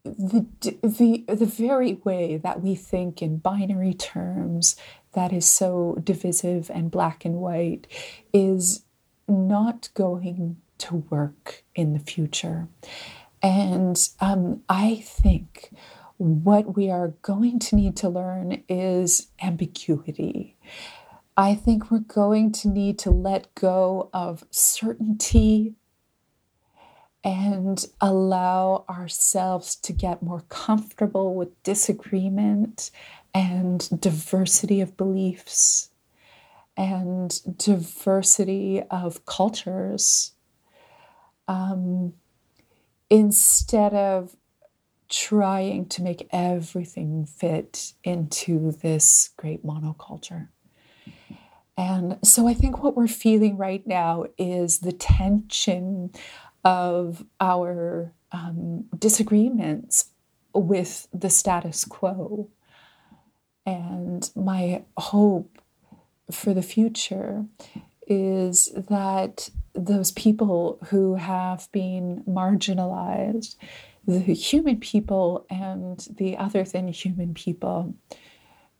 the, 0.06 0.46
the, 0.82 1.26
the 1.28 1.46
very 1.46 1.96
way 2.06 2.38
that 2.38 2.62
we 2.62 2.74
think 2.74 3.22
in 3.22 3.36
binary 3.36 3.94
terms 3.94 4.78
that 5.12 5.34
is 5.34 5.46
so 5.46 5.98
divisive 6.02 6.72
and 6.74 6.90
black 6.90 7.26
and 7.26 7.36
white 7.36 7.86
is 8.32 8.86
not 9.28 9.90
going 9.94 10.56
to 10.78 11.04
work 11.10 11.64
in 11.76 11.94
the 11.94 12.00
future. 12.00 12.68
And 13.48 14.10
um, 14.20 14.62
I 14.68 14.96
think 15.06 15.72
what 16.18 16.76
we 16.76 16.92
are 16.92 17.14
going 17.22 17.60
to 17.60 17.78
need 17.78 17.96
to 17.96 18.10
learn 18.10 18.62
is 18.68 19.28
ambiguity. 19.42 20.58
I 21.38 21.56
think 21.56 21.90
we're 21.90 22.00
going 22.00 22.52
to 22.52 22.68
need 22.68 23.00
to 23.00 23.10
let 23.10 23.56
go 23.56 24.10
of 24.12 24.44
certainty 24.52 25.76
and 27.24 27.86
allow 28.02 28.84
ourselves 28.90 29.78
to 29.78 29.94
get 29.94 30.22
more 30.22 30.44
comfortable 30.50 31.34
with 31.34 31.64
disagreement 31.64 32.92
and 33.34 34.02
diversity 34.02 34.82
of 34.82 34.98
beliefs 34.98 35.90
and 36.76 37.40
diversity 37.58 38.84
of 38.92 39.26
cultures. 39.26 40.34
Um, 41.48 42.12
instead 43.10 43.94
of 43.94 44.36
trying 45.10 45.86
to 45.88 46.04
make 46.04 46.28
everything 46.32 47.26
fit 47.26 47.94
into 48.04 48.72
this 48.72 49.30
great 49.38 49.66
monoculture. 49.66 50.50
And 51.78 52.18
so 52.24 52.48
I 52.48 52.54
think 52.54 52.82
what 52.82 52.98
we're 52.98 53.08
feeling 53.08 53.56
right 53.56 53.86
now 53.86 54.26
is 54.38 54.80
the 54.80 54.92
tension 54.92 56.12
of 56.66 57.24
our 57.40 58.14
um, 58.32 58.86
disagreements 58.98 60.10
with 60.54 61.08
the 61.14 61.30
status 61.30 61.86
quo. 61.86 62.50
And 63.66 64.30
my 64.36 64.84
hope 64.98 65.60
for 66.32 66.54
the 66.54 66.64
future 66.64 67.46
is 68.08 68.72
that 68.76 69.50
those 69.74 70.12
people 70.12 70.80
who 70.90 71.16
have 71.16 71.70
been 71.72 72.24
marginalized, 72.28 73.56
the 74.08 74.20
human 74.20 74.80
people 74.80 75.46
and 75.50 76.08
the 76.18 76.38
other 76.38 76.64
than 76.64 76.88
human 76.88 77.34
people, 77.34 77.94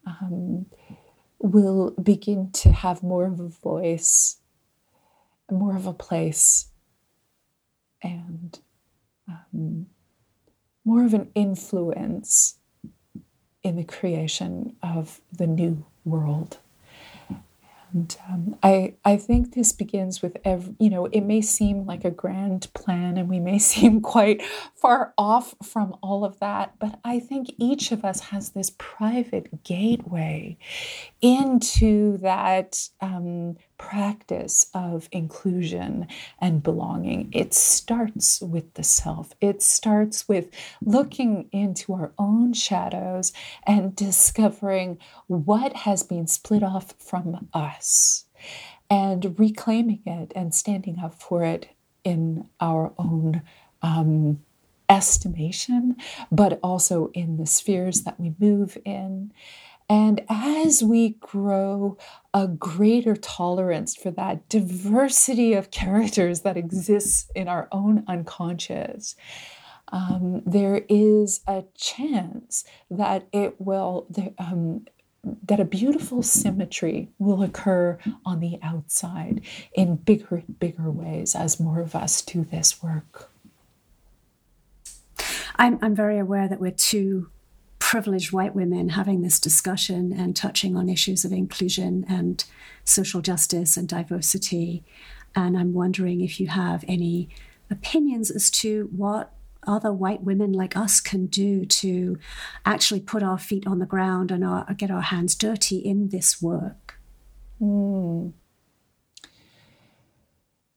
um, 0.06 0.66
will 1.40 1.90
begin 2.02 2.50
to 2.50 2.72
have 2.72 3.02
more 3.02 3.26
of 3.26 3.38
a 3.38 3.48
voice, 3.48 4.38
more 5.50 5.76
of 5.76 5.86
a 5.86 5.92
place, 5.92 6.70
and 8.02 8.58
um, 9.28 9.86
more 10.84 11.04
of 11.04 11.14
an 11.14 11.30
influence 11.34 12.56
in 13.62 13.76
the 13.76 13.84
creation 13.84 14.76
of 14.82 15.20
the 15.30 15.46
new 15.46 15.84
world. 16.04 16.58
And 17.92 18.16
um, 18.28 18.58
I, 18.62 18.94
I 19.04 19.16
think 19.16 19.54
this 19.54 19.72
begins 19.72 20.20
with 20.22 20.36
every, 20.44 20.76
you 20.78 20.90
know, 20.90 21.06
it 21.06 21.22
may 21.22 21.40
seem 21.40 21.86
like 21.86 22.04
a 22.04 22.10
grand 22.10 22.72
plan 22.74 23.16
and 23.16 23.28
we 23.28 23.40
may 23.40 23.58
seem 23.58 24.00
quite 24.00 24.42
far 24.74 25.14
off 25.16 25.54
from 25.62 25.96
all 26.02 26.24
of 26.24 26.38
that, 26.40 26.74
but 26.78 26.98
I 27.04 27.20
think 27.20 27.48
each 27.58 27.92
of 27.92 28.04
us 28.04 28.20
has 28.20 28.50
this 28.50 28.70
private 28.78 29.62
gateway 29.64 30.58
into 31.20 32.18
that 32.18 32.88
um, 33.00 33.56
practice 33.78 34.66
of 34.74 35.08
inclusion 35.12 36.06
and 36.40 36.62
belonging. 36.62 37.30
It 37.32 37.54
starts 37.54 38.40
with 38.40 38.74
the 38.74 38.82
self, 38.82 39.32
it 39.40 39.62
starts 39.62 40.28
with 40.28 40.50
looking 40.82 41.48
into 41.52 41.94
our 41.94 42.12
own 42.18 42.52
shadows 42.52 43.32
and 43.66 43.96
discovering 43.96 44.98
what 45.26 45.74
has 45.76 46.02
been 46.02 46.26
split 46.26 46.62
off 46.62 46.94
from 46.98 47.48
us 47.54 48.24
and 48.90 49.38
reclaiming 49.38 50.02
it 50.04 50.32
and 50.34 50.54
standing 50.54 50.98
up 50.98 51.14
for 51.14 51.44
it 51.44 51.68
in 52.04 52.48
our 52.60 52.92
own. 52.98 53.42
Um, 53.80 54.40
estimation, 54.88 55.96
but 56.32 56.58
also 56.62 57.10
in 57.12 57.36
the 57.36 57.46
spheres 57.46 58.02
that 58.02 58.18
we 58.18 58.34
move 58.38 58.78
in. 58.84 59.32
And 59.88 60.22
as 60.28 60.82
we 60.82 61.10
grow 61.20 61.96
a 62.34 62.46
greater 62.46 63.16
tolerance 63.16 63.96
for 63.96 64.10
that 64.12 64.48
diversity 64.48 65.54
of 65.54 65.70
characters 65.70 66.42
that 66.42 66.58
exists 66.58 67.30
in 67.34 67.48
our 67.48 67.68
own 67.72 68.04
unconscious, 68.06 69.16
um, 69.90 70.42
there 70.44 70.82
is 70.90 71.40
a 71.46 71.64
chance 71.74 72.64
that 72.90 73.26
it 73.32 73.58
will, 73.58 74.06
um, 74.38 74.86
that 75.24 75.58
a 75.58 75.64
beautiful 75.64 76.22
symmetry 76.22 77.08
will 77.18 77.42
occur 77.42 77.98
on 78.26 78.40
the 78.40 78.58
outside 78.62 79.40
in 79.72 79.96
bigger, 79.96 80.42
bigger 80.60 80.90
ways 80.90 81.34
as 81.34 81.58
more 81.58 81.80
of 81.80 81.94
us 81.94 82.20
do 82.20 82.44
this 82.44 82.82
work. 82.82 83.30
I'm, 85.56 85.78
I'm 85.82 85.94
very 85.94 86.18
aware 86.18 86.46
that 86.46 86.60
we're 86.60 86.70
too 86.70 87.30
privileged 87.78 88.32
white 88.32 88.54
women 88.54 88.90
having 88.90 89.22
this 89.22 89.38
discussion 89.38 90.12
and 90.12 90.34
touching 90.34 90.76
on 90.76 90.88
issues 90.88 91.24
of 91.24 91.32
inclusion 91.32 92.04
and 92.08 92.44
social 92.84 93.20
justice 93.20 93.76
and 93.76 93.88
diversity. 93.88 94.84
And 95.34 95.56
I'm 95.56 95.72
wondering 95.72 96.20
if 96.20 96.40
you 96.40 96.48
have 96.48 96.84
any 96.88 97.28
opinions 97.70 98.30
as 98.30 98.50
to 98.50 98.88
what 98.94 99.32
other 99.66 99.92
white 99.92 100.22
women 100.22 100.52
like 100.52 100.76
us 100.76 101.00
can 101.00 101.26
do 101.26 101.64
to 101.66 102.18
actually 102.64 103.00
put 103.00 103.22
our 103.22 103.38
feet 103.38 103.66
on 103.66 103.78
the 103.78 103.86
ground 103.86 104.30
and 104.30 104.44
our, 104.44 104.64
get 104.74 104.90
our 104.90 105.02
hands 105.02 105.34
dirty 105.34 105.78
in 105.78 106.08
this 106.08 106.40
work. 106.40 106.98
Mm. 107.60 108.32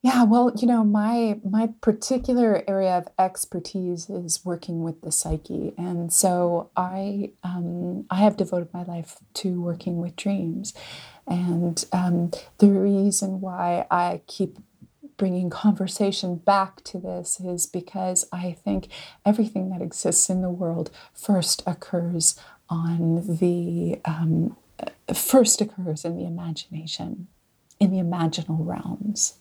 Yeah, 0.03 0.23
well, 0.23 0.51
you 0.57 0.67
know, 0.67 0.83
my 0.83 1.39
my 1.47 1.69
particular 1.79 2.63
area 2.67 2.97
of 2.97 3.07
expertise 3.19 4.09
is 4.09 4.43
working 4.43 4.81
with 4.81 5.01
the 5.01 5.11
psyche, 5.11 5.73
and 5.77 6.11
so 6.11 6.71
I 6.75 7.33
um, 7.43 8.05
I 8.09 8.15
have 8.15 8.35
devoted 8.35 8.73
my 8.73 8.81
life 8.83 9.17
to 9.35 9.61
working 9.61 9.97
with 9.97 10.15
dreams, 10.15 10.73
and 11.27 11.85
um, 11.93 12.31
the 12.57 12.69
reason 12.69 13.41
why 13.41 13.85
I 13.91 14.21
keep 14.25 14.57
bringing 15.17 15.51
conversation 15.51 16.37
back 16.37 16.83
to 16.85 16.97
this 16.97 17.39
is 17.39 17.67
because 17.67 18.27
I 18.31 18.53
think 18.53 18.87
everything 19.23 19.69
that 19.69 19.83
exists 19.83 20.31
in 20.31 20.41
the 20.41 20.49
world 20.49 20.89
first 21.13 21.61
occurs 21.67 22.39
on 22.69 23.37
the 23.37 24.01
um, 24.05 24.57
first 25.13 25.61
occurs 25.61 26.03
in 26.05 26.17
the 26.17 26.25
imagination, 26.25 27.27
in 27.79 27.91
the 27.91 28.01
imaginal 28.01 28.65
realms 28.65 29.35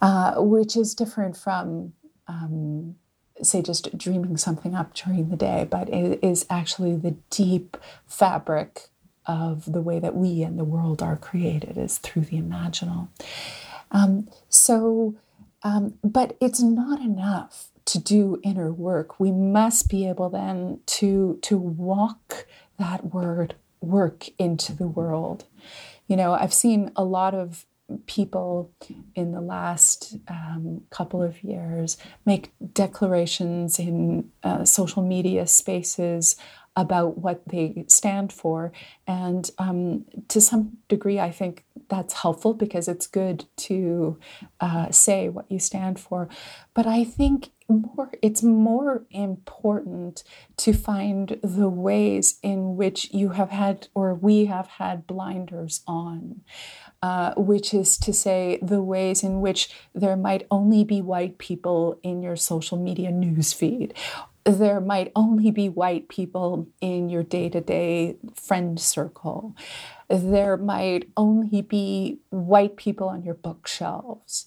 uh, 0.00 0.34
which 0.36 0.76
is 0.76 0.94
different 0.94 1.36
from, 1.36 1.92
um, 2.26 2.96
say, 3.42 3.62
just 3.62 3.96
dreaming 3.96 4.36
something 4.36 4.74
up 4.74 4.94
during 4.94 5.28
the 5.28 5.36
day, 5.36 5.66
but 5.70 5.88
it 5.88 6.18
is 6.22 6.46
actually 6.50 6.96
the 6.96 7.16
deep 7.30 7.76
fabric 8.06 8.88
of 9.26 9.70
the 9.70 9.80
way 9.80 9.98
that 9.98 10.16
we 10.16 10.42
and 10.42 10.58
the 10.58 10.64
world 10.64 11.02
are 11.02 11.16
created 11.16 11.76
is 11.76 11.98
through 11.98 12.22
the 12.22 12.40
imaginal. 12.40 13.08
Um, 13.90 14.28
so, 14.48 15.16
um, 15.62 15.94
but 16.02 16.36
it's 16.40 16.62
not 16.62 17.00
enough 17.00 17.70
to 17.86 17.98
do 17.98 18.40
inner 18.42 18.72
work. 18.72 19.18
We 19.18 19.32
must 19.32 19.88
be 19.88 20.08
able 20.08 20.30
then 20.30 20.80
to 20.86 21.38
to 21.42 21.58
walk 21.58 22.46
that 22.78 23.12
word 23.12 23.54
work 23.80 24.28
into 24.38 24.72
the 24.72 24.86
world. 24.86 25.44
You 26.06 26.16
know, 26.16 26.32
I've 26.32 26.54
seen 26.54 26.92
a 26.96 27.04
lot 27.04 27.34
of 27.34 27.66
people 28.06 28.70
in 29.14 29.32
the 29.32 29.40
last 29.40 30.16
um, 30.28 30.82
couple 30.90 31.22
of 31.22 31.42
years 31.42 31.96
make 32.24 32.52
declarations 32.72 33.78
in 33.78 34.30
uh, 34.42 34.64
social 34.64 35.02
media 35.02 35.46
spaces 35.46 36.36
about 36.76 37.18
what 37.18 37.42
they 37.46 37.84
stand 37.88 38.32
for. 38.32 38.72
And 39.06 39.50
um, 39.58 40.04
to 40.28 40.40
some 40.40 40.78
degree, 40.88 41.18
I 41.18 41.30
think 41.30 41.64
that's 41.88 42.14
helpful 42.14 42.54
because 42.54 42.86
it's 42.88 43.06
good 43.06 43.44
to 43.56 44.18
uh, 44.60 44.90
say 44.90 45.28
what 45.28 45.50
you 45.50 45.58
stand 45.58 45.98
for. 45.98 46.28
But 46.72 46.86
I 46.86 47.04
think 47.04 47.50
more 47.68 48.10
it's 48.22 48.42
more 48.42 49.04
important 49.10 50.24
to 50.56 50.72
find 50.72 51.38
the 51.42 51.68
ways 51.68 52.38
in 52.42 52.76
which 52.76 53.12
you 53.12 53.30
have 53.30 53.50
had 53.50 53.88
or 53.94 54.14
we 54.14 54.46
have 54.46 54.66
had 54.66 55.06
blinders 55.06 55.82
on 55.86 56.40
uh, 57.02 57.32
which 57.36 57.72
is 57.72 57.96
to 57.98 58.12
say 58.12 58.58
the 58.60 58.82
ways 58.82 59.22
in 59.22 59.40
which 59.40 59.70
there 59.94 60.16
might 60.16 60.46
only 60.50 60.84
be 60.84 61.00
white 61.00 61.38
people 61.38 61.98
in 62.02 62.22
your 62.22 62.36
social 62.36 62.78
media 62.78 63.10
news 63.10 63.52
feed. 63.52 63.94
There 64.44 64.80
might 64.80 65.12
only 65.14 65.50
be 65.50 65.68
white 65.68 66.08
people 66.08 66.68
in 66.80 67.08
your 67.08 67.22
day-to-day 67.22 68.16
friend 68.34 68.80
circle. 68.80 69.54
There 70.08 70.56
might 70.56 71.10
only 71.16 71.62
be 71.62 72.20
white 72.30 72.76
people 72.76 73.08
on 73.08 73.22
your 73.22 73.34
bookshelves. 73.34 74.46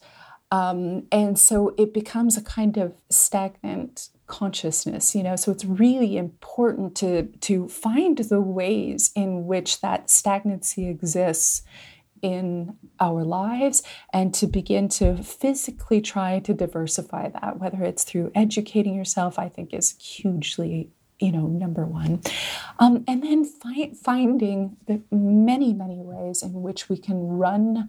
Um, 0.51 1.07
and 1.11 1.39
so 1.39 1.73
it 1.77 1.93
becomes 1.93 2.37
a 2.37 2.41
kind 2.41 2.77
of 2.77 2.93
stagnant 3.09 4.09
consciousness 4.27 5.13
you 5.15 5.23
know? 5.23 5.35
So 5.35 5.51
it's 5.51 5.65
really 5.65 6.17
important 6.17 6.95
to 6.97 7.23
to 7.41 7.67
find 7.67 8.17
the 8.17 8.41
ways 8.41 9.11
in 9.15 9.45
which 9.45 9.81
that 9.81 10.09
stagnancy 10.09 10.87
exists 10.87 11.63
in 12.23 12.75
our 12.99 13.23
lives 13.23 13.83
and 14.11 14.33
to 14.33 14.47
begin 14.47 14.87
to 14.87 15.17
physically 15.21 16.01
try 16.01 16.39
to 16.39 16.53
diversify 16.53 17.29
that 17.29 17.59
whether 17.59 17.83
it's 17.83 18.03
through 18.03 18.31
educating 18.33 18.95
yourself 18.95 19.37
i 19.37 19.49
think 19.49 19.73
is 19.73 19.91
hugely 19.99 20.89
you 21.23 21.31
know, 21.31 21.47
number 21.47 21.85
one. 21.85 22.21
Um, 22.79 23.05
and 23.07 23.23
then 23.23 23.45
fi- 23.45 23.93
finding 23.93 24.75
the 24.87 25.01
many, 25.09 25.73
many 25.73 26.01
ways 26.01 26.43
in 26.43 26.61
which 26.61 26.89
we 26.89 26.97
can 26.97 27.15
run 27.15 27.87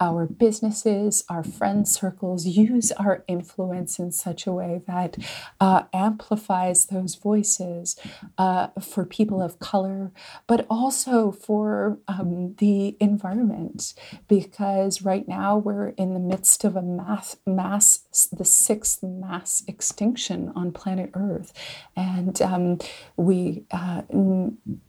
our 0.00 0.26
businesses, 0.26 1.24
our 1.28 1.44
friend 1.44 1.86
circles, 1.86 2.46
use 2.46 2.92
our 2.92 3.24
influence 3.28 3.98
in 3.98 4.12
such 4.12 4.46
a 4.46 4.52
way 4.52 4.82
that 4.86 5.16
uh, 5.60 5.84
amplifies 5.92 6.86
those 6.86 7.14
voices 7.14 7.96
uh, 8.38 8.68
for 8.80 9.04
people 9.04 9.40
of 9.40 9.58
color, 9.58 10.12
but 10.46 10.66
also 10.68 11.30
for 11.30 11.98
um, 12.08 12.54
the 12.58 12.96
environment. 13.00 13.94
Because 14.28 15.02
right 15.02 15.26
now 15.28 15.56
we're 15.56 15.88
in 15.90 16.14
the 16.14 16.20
midst 16.20 16.64
of 16.64 16.76
a 16.76 16.82
mass, 16.82 17.36
mass 17.46 18.28
the 18.32 18.44
sixth 18.44 19.02
mass 19.02 19.62
extinction 19.66 20.52
on 20.54 20.72
planet 20.72 21.10
Earth. 21.14 21.52
And 21.96 22.40
um, 22.42 22.78
we, 23.16 23.64
uh, 23.70 24.02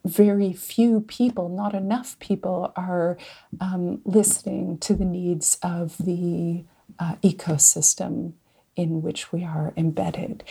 very 0.05 0.53
few 0.53 1.01
people, 1.01 1.49
not 1.49 1.73
enough 1.73 2.17
people, 2.19 2.73
are 2.75 3.17
um, 3.61 4.01
listening 4.05 4.77
to 4.79 4.94
the 4.95 5.05
needs 5.05 5.57
of 5.61 5.97
the 5.97 6.65
uh, 6.99 7.15
ecosystem 7.23 8.33
in 8.75 9.01
which 9.01 9.31
we 9.31 9.43
are 9.43 9.73
embedded. 9.77 10.43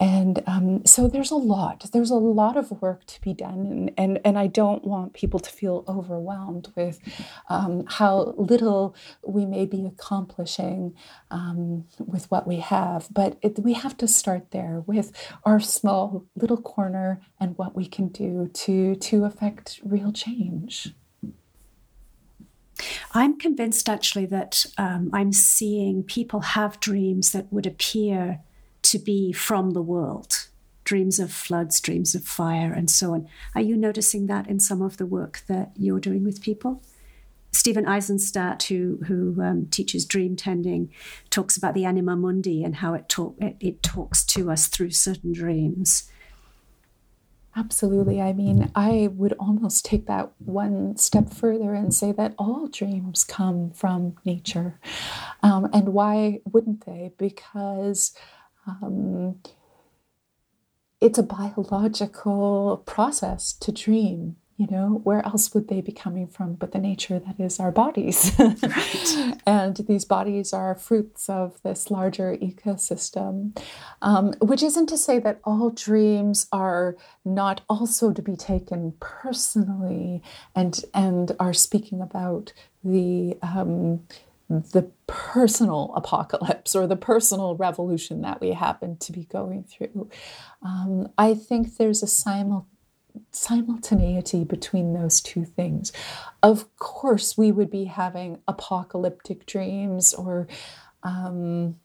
And 0.00 0.42
um, 0.46 0.84
so 0.84 1.08
there's 1.08 1.30
a 1.30 1.36
lot, 1.36 1.86
there's 1.92 2.10
a 2.10 2.16
lot 2.16 2.56
of 2.56 2.82
work 2.82 3.06
to 3.06 3.20
be 3.20 3.32
done. 3.32 3.66
And, 3.66 3.90
and, 3.96 4.20
and 4.24 4.38
I 4.38 4.48
don't 4.48 4.84
want 4.84 5.12
people 5.12 5.40
to 5.40 5.50
feel 5.50 5.84
overwhelmed 5.86 6.72
with 6.74 6.98
um, 7.48 7.84
how 7.86 8.34
little 8.36 8.94
we 9.22 9.46
may 9.46 9.64
be 9.64 9.86
accomplishing 9.86 10.94
um, 11.30 11.84
with 11.98 12.30
what 12.30 12.46
we 12.46 12.56
have. 12.56 13.08
But 13.12 13.38
it, 13.42 13.58
we 13.60 13.74
have 13.74 13.96
to 13.98 14.08
start 14.08 14.50
there 14.50 14.82
with 14.86 15.12
our 15.44 15.60
small 15.60 16.26
little 16.34 16.60
corner 16.60 17.20
and 17.38 17.56
what 17.58 17.76
we 17.76 17.86
can 17.86 18.08
do 18.08 18.48
to, 18.54 18.96
to 18.96 19.24
affect 19.24 19.80
real 19.84 20.12
change. 20.12 20.94
I'm 23.12 23.38
convinced 23.38 23.88
actually 23.88 24.26
that 24.26 24.66
um, 24.76 25.10
I'm 25.12 25.32
seeing 25.32 26.02
people 26.02 26.40
have 26.40 26.80
dreams 26.80 27.32
that 27.32 27.52
would 27.52 27.66
appear 27.66 28.40
to 28.82 28.98
be 28.98 29.32
from 29.32 29.70
the 29.70 29.82
world 29.82 30.48
dreams 30.84 31.18
of 31.18 31.30
floods, 31.30 31.82
dreams 31.82 32.14
of 32.14 32.24
fire, 32.24 32.72
and 32.72 32.90
so 32.90 33.12
on. 33.12 33.28
Are 33.54 33.60
you 33.60 33.76
noticing 33.76 34.26
that 34.26 34.48
in 34.48 34.58
some 34.58 34.80
of 34.80 34.96
the 34.96 35.04
work 35.04 35.42
that 35.46 35.70
you're 35.76 36.00
doing 36.00 36.24
with 36.24 36.40
people? 36.40 36.82
Stephen 37.52 37.84
Aizenstat, 37.84 38.62
who 38.64 38.98
who 39.06 39.42
um, 39.42 39.66
teaches 39.66 40.06
dream 40.06 40.34
tending, 40.34 40.90
talks 41.28 41.58
about 41.58 41.74
the 41.74 41.84
anima 41.84 42.16
mundi 42.16 42.64
and 42.64 42.76
how 42.76 42.94
it 42.94 43.06
talk 43.08 43.36
it, 43.38 43.56
it 43.60 43.82
talks 43.82 44.24
to 44.24 44.50
us 44.50 44.66
through 44.66 44.90
certain 44.90 45.32
dreams. 45.32 46.10
Absolutely. 47.58 48.20
I 48.22 48.32
mean, 48.32 48.70
I 48.76 49.08
would 49.14 49.32
almost 49.32 49.84
take 49.84 50.06
that 50.06 50.30
one 50.38 50.96
step 50.96 51.28
further 51.30 51.74
and 51.74 51.92
say 51.92 52.12
that 52.12 52.34
all 52.38 52.68
dreams 52.68 53.24
come 53.24 53.72
from 53.72 54.14
nature. 54.24 54.78
Um, 55.42 55.68
and 55.72 55.88
why 55.88 56.40
wouldn't 56.44 56.86
they? 56.86 57.10
Because 57.18 58.14
um, 58.64 59.40
it's 61.00 61.18
a 61.18 61.24
biological 61.24 62.84
process 62.86 63.52
to 63.54 63.72
dream 63.72 64.36
you 64.58 64.66
know 64.66 65.00
where 65.04 65.24
else 65.24 65.54
would 65.54 65.68
they 65.68 65.80
be 65.80 65.92
coming 65.92 66.26
from 66.26 66.54
but 66.54 66.72
the 66.72 66.78
nature 66.78 67.18
that 67.18 67.38
is 67.40 67.58
our 67.60 67.70
bodies 67.70 68.32
right. 68.38 69.40
and 69.46 69.76
these 69.88 70.04
bodies 70.04 70.52
are 70.52 70.74
fruits 70.74 71.28
of 71.28 71.62
this 71.62 71.90
larger 71.90 72.36
ecosystem 72.36 73.56
um, 74.02 74.34
which 74.42 74.62
isn't 74.62 74.88
to 74.88 74.98
say 74.98 75.18
that 75.18 75.40
all 75.44 75.70
dreams 75.70 76.46
are 76.52 76.96
not 77.24 77.60
also 77.68 78.12
to 78.12 78.20
be 78.20 78.36
taken 78.36 78.92
personally 79.00 80.22
and 80.54 80.84
and 80.92 81.32
are 81.38 81.54
speaking 81.54 82.02
about 82.02 82.52
the 82.82 83.38
um, 83.42 84.00
the 84.48 84.90
personal 85.06 85.92
apocalypse 85.94 86.74
or 86.74 86.86
the 86.86 86.96
personal 86.96 87.54
revolution 87.54 88.22
that 88.22 88.40
we 88.40 88.52
happen 88.52 88.96
to 88.96 89.12
be 89.12 89.24
going 89.24 89.62
through. 89.62 90.08
Um, 90.62 91.10
I 91.18 91.34
think 91.34 91.76
there's 91.76 92.02
a 92.02 92.06
simultaneous 92.06 92.77
simultaneity 93.30 94.44
between 94.44 94.94
those 94.94 95.20
two 95.20 95.44
things. 95.44 95.92
Of 96.42 96.74
course, 96.76 97.36
we 97.36 97.52
would 97.52 97.70
be 97.70 97.84
having 97.84 98.40
apocalyptic 98.46 99.46
dreams 99.46 100.14
or, 100.14 100.46
um, 101.02 101.76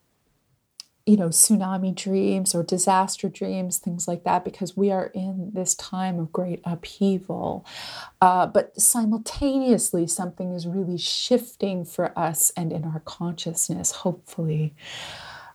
you 1.05 1.17
know, 1.17 1.27
tsunami 1.27 1.93
dreams 1.93 2.55
or 2.55 2.63
disaster 2.63 3.27
dreams, 3.27 3.77
things 3.77 4.07
like 4.07 4.23
that, 4.23 4.45
because 4.45 4.77
we 4.77 4.89
are 4.89 5.07
in 5.07 5.51
this 5.53 5.75
time 5.75 6.17
of 6.17 6.31
great 6.31 6.61
upheaval. 6.63 7.65
Uh, 8.21 8.47
but 8.47 8.79
simultaneously, 8.79 10.07
something 10.07 10.53
is 10.53 10.65
really 10.65 10.97
shifting 10.97 11.83
for 11.83 12.17
us 12.17 12.53
and 12.55 12.71
in 12.71 12.85
our 12.85 13.01
consciousness, 13.01 13.91
hopefully 13.91 14.73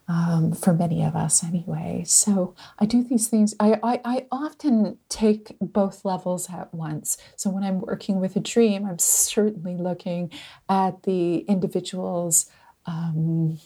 um, 0.08 0.52
for 0.52 0.72
many 0.72 1.04
of 1.04 1.14
us 1.14 1.44
anyway. 1.44 2.02
So 2.06 2.54
I 2.78 2.86
do 2.86 3.04
these 3.04 3.28
things. 3.28 3.54
I, 3.60 3.78
I, 3.82 4.00
I, 4.04 4.26
often 4.32 4.96
take 5.10 5.54
both 5.60 6.04
levels 6.04 6.48
at 6.50 6.72
once. 6.72 7.18
So 7.36 7.50
when 7.50 7.62
I'm 7.62 7.80
working 7.80 8.18
with 8.18 8.34
a 8.34 8.40
dream, 8.40 8.86
I'm 8.86 8.98
certainly 8.98 9.76
looking 9.76 10.32
at 10.68 11.02
the 11.02 11.40
individual's 11.40 12.50
um, 12.86 13.58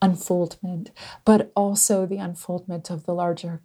unfoldment, 0.00 0.90
but 1.26 1.52
also 1.54 2.06
the 2.06 2.16
unfoldment 2.16 2.88
of 2.88 3.04
the 3.04 3.14
larger 3.14 3.60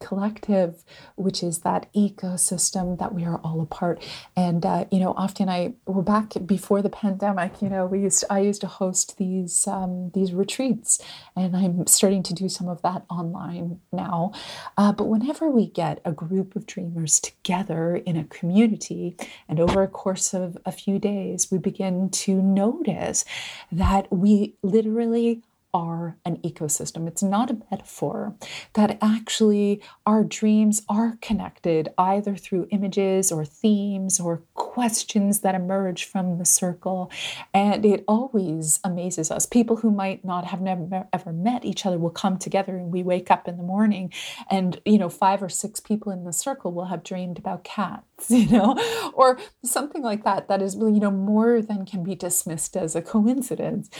collective, 0.00 0.82
which 1.16 1.42
is 1.42 1.60
that 1.60 1.92
ecosystem 1.94 2.98
that 2.98 3.14
we 3.14 3.24
are 3.24 3.38
all 3.44 3.60
a 3.60 3.66
part. 3.66 4.02
And 4.36 4.64
uh, 4.66 4.86
you 4.90 4.98
know, 4.98 5.14
often 5.16 5.48
I 5.48 5.74
we're 5.86 6.02
back 6.02 6.32
before 6.46 6.82
the 6.82 6.90
pandemic. 6.90 7.62
You 7.62 7.68
know, 7.68 7.86
we 7.86 8.00
used 8.00 8.24
I 8.30 8.40
used 8.40 8.62
to 8.62 8.66
host 8.66 9.18
these 9.18 9.68
um, 9.68 10.10
these 10.14 10.32
retreats, 10.32 11.00
and 11.36 11.56
I'm 11.56 11.86
starting 11.86 12.22
to 12.24 12.34
do 12.34 12.48
some 12.48 12.68
of 12.68 12.82
that 12.82 13.04
online 13.08 13.80
now. 13.92 14.32
Uh, 14.76 14.92
but 14.92 15.04
whenever 15.04 15.50
we 15.50 15.66
get 15.66 16.00
a 16.04 16.12
group 16.12 16.56
of 16.56 16.66
dreamers 16.66 17.20
together 17.20 17.96
in 17.96 18.16
a 18.16 18.24
community, 18.24 19.16
and 19.48 19.60
over 19.60 19.82
a 19.82 19.88
course 19.88 20.34
of 20.34 20.58
a 20.64 20.72
few 20.72 20.98
days, 20.98 21.50
we 21.50 21.58
begin 21.58 22.10
to 22.10 22.40
notice 22.40 23.24
that 23.70 24.10
we 24.10 24.54
literally 24.62 25.42
are 25.72 26.16
an 26.24 26.36
ecosystem. 26.38 27.06
It's 27.06 27.22
not 27.22 27.50
a 27.50 27.58
metaphor, 27.70 28.34
that 28.74 28.98
actually 29.00 29.80
our 30.06 30.24
dreams 30.24 30.82
are 30.88 31.18
connected 31.20 31.88
either 31.98 32.36
through 32.36 32.68
images 32.70 33.30
or 33.30 33.44
themes 33.44 34.18
or 34.20 34.42
questions 34.54 35.40
that 35.40 35.54
emerge 35.54 36.04
from 36.04 36.38
the 36.38 36.44
circle. 36.44 37.10
And 37.54 37.84
it 37.84 38.04
always 38.08 38.80
amazes 38.84 39.30
us. 39.30 39.46
People 39.46 39.76
who 39.76 39.90
might 39.90 40.24
not 40.24 40.46
have 40.46 40.60
never 40.60 41.06
ever 41.12 41.32
met 41.32 41.64
each 41.64 41.86
other 41.86 41.98
will 41.98 42.10
come 42.10 42.36
together 42.36 42.76
and 42.76 42.92
we 42.92 43.02
wake 43.02 43.30
up 43.30 43.46
in 43.46 43.56
the 43.56 43.62
morning 43.62 44.12
and, 44.50 44.80
you 44.84 44.98
know, 44.98 45.08
five 45.08 45.42
or 45.42 45.48
six 45.48 45.80
people 45.80 46.12
in 46.12 46.24
the 46.24 46.32
circle 46.32 46.72
will 46.72 46.86
have 46.86 47.02
dreamed 47.02 47.38
about 47.38 47.64
cats, 47.64 48.04
you 48.30 48.48
know, 48.48 48.76
or 49.14 49.38
something 49.64 50.02
like 50.02 50.24
that, 50.24 50.48
that 50.48 50.62
is, 50.62 50.74
you 50.74 51.00
know, 51.00 51.10
more 51.10 51.62
than 51.62 51.84
can 51.86 52.02
be 52.02 52.14
dismissed 52.14 52.76
as 52.76 52.94
a 52.94 53.02
coincidence. 53.02 53.90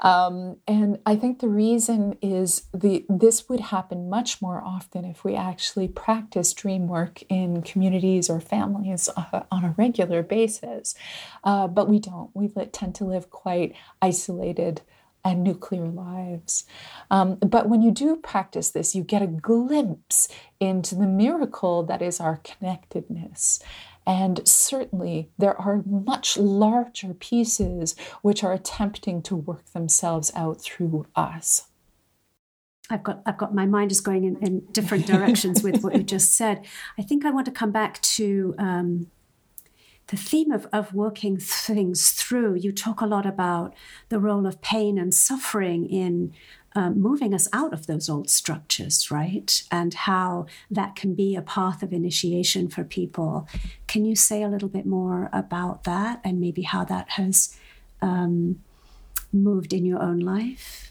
Um, 0.00 0.56
and 0.66 0.98
I 1.06 1.16
think 1.18 1.40
the 1.40 1.48
reason 1.48 2.16
is 2.22 2.62
the 2.72 3.04
this 3.08 3.48
would 3.48 3.60
happen 3.60 4.08
much 4.08 4.40
more 4.40 4.62
often 4.64 5.04
if 5.04 5.24
we 5.24 5.34
actually 5.34 5.88
practice 5.88 6.52
dream 6.52 6.88
work 6.88 7.22
in 7.28 7.62
communities 7.62 8.30
or 8.30 8.40
families 8.40 9.08
uh, 9.16 9.42
on 9.50 9.64
a 9.64 9.74
regular 9.76 10.22
basis. 10.22 10.94
Uh, 11.44 11.68
but 11.68 11.88
we 11.88 11.98
don't. 11.98 12.30
We 12.34 12.48
tend 12.48 12.94
to 12.96 13.04
live 13.04 13.30
quite 13.30 13.74
isolated 14.00 14.82
and 15.24 15.42
nuclear 15.42 15.86
lives. 15.86 16.64
Um, 17.10 17.36
but 17.36 17.68
when 17.68 17.82
you 17.82 17.90
do 17.90 18.16
practice 18.16 18.70
this, 18.70 18.94
you 18.94 19.02
get 19.02 19.22
a 19.22 19.26
glimpse 19.26 20.28
into 20.60 20.94
the 20.94 21.06
miracle 21.06 21.82
that 21.84 22.02
is 22.02 22.20
our 22.20 22.38
connectedness. 22.38 23.60
And 24.08 24.40
certainly, 24.48 25.28
there 25.36 25.54
are 25.60 25.82
much 25.84 26.38
larger 26.38 27.12
pieces 27.12 27.94
which 28.22 28.42
are 28.42 28.54
attempting 28.54 29.20
to 29.24 29.36
work 29.36 29.66
themselves 29.72 30.32
out 30.34 30.62
through 30.62 31.06
us. 31.14 31.68
I've 32.88 33.02
got, 33.02 33.20
I've 33.26 33.36
got 33.36 33.54
my 33.54 33.66
mind 33.66 33.92
is 33.92 34.00
going 34.00 34.24
in, 34.24 34.36
in 34.38 34.60
different 34.72 35.06
directions 35.06 35.62
with 35.62 35.82
what 35.82 35.94
you 35.94 36.02
just 36.16 36.34
said. 36.34 36.64
I 36.98 37.02
think 37.02 37.26
I 37.26 37.30
want 37.30 37.44
to 37.46 37.52
come 37.52 37.70
back 37.70 38.00
to 38.00 38.54
um, 38.58 39.10
the 40.06 40.16
theme 40.16 40.52
of, 40.52 40.66
of 40.72 40.94
working 40.94 41.36
things 41.36 42.12
through. 42.12 42.54
You 42.54 42.72
talk 42.72 43.02
a 43.02 43.06
lot 43.06 43.26
about 43.26 43.74
the 44.08 44.18
role 44.18 44.46
of 44.46 44.62
pain 44.62 44.96
and 44.96 45.12
suffering 45.12 45.84
in 45.84 46.32
um, 46.74 47.00
moving 47.00 47.34
us 47.34 47.48
out 47.52 47.72
of 47.72 47.86
those 47.86 48.08
old 48.08 48.28
structures, 48.30 49.10
right? 49.10 49.62
And 49.70 49.94
how 49.94 50.46
that 50.70 50.96
can 50.96 51.14
be 51.14 51.34
a 51.34 51.42
path 51.42 51.82
of 51.82 51.92
initiation 51.92 52.68
for 52.68 52.84
people. 52.84 53.48
Can 53.86 54.04
you 54.04 54.14
say 54.14 54.42
a 54.42 54.48
little 54.48 54.68
bit 54.68 54.86
more 54.86 55.30
about 55.32 55.84
that 55.84 56.20
and 56.24 56.40
maybe 56.40 56.62
how 56.62 56.84
that 56.84 57.10
has 57.10 57.56
um, 58.02 58.62
moved 59.32 59.72
in 59.72 59.84
your 59.84 60.02
own 60.02 60.18
life? 60.18 60.87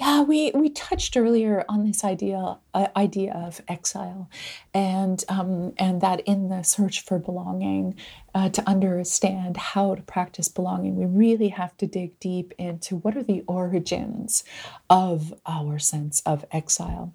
Yeah, 0.00 0.22
we, 0.22 0.50
we 0.54 0.70
touched 0.70 1.14
earlier 1.14 1.62
on 1.68 1.84
this 1.84 2.04
idea 2.04 2.56
uh, 2.72 2.86
idea 2.96 3.34
of 3.34 3.60
exile, 3.68 4.30
and 4.72 5.22
um, 5.28 5.74
and 5.76 6.00
that 6.00 6.20
in 6.20 6.48
the 6.48 6.62
search 6.62 7.04
for 7.04 7.18
belonging, 7.18 7.96
uh, 8.34 8.48
to 8.48 8.66
understand 8.66 9.58
how 9.58 9.94
to 9.94 10.00
practice 10.00 10.48
belonging, 10.48 10.96
we 10.96 11.04
really 11.04 11.48
have 11.48 11.76
to 11.76 11.86
dig 11.86 12.18
deep 12.18 12.54
into 12.56 12.96
what 12.96 13.14
are 13.14 13.22
the 13.22 13.44
origins 13.46 14.42
of 14.88 15.34
our 15.44 15.78
sense 15.78 16.22
of 16.24 16.46
exile. 16.50 17.12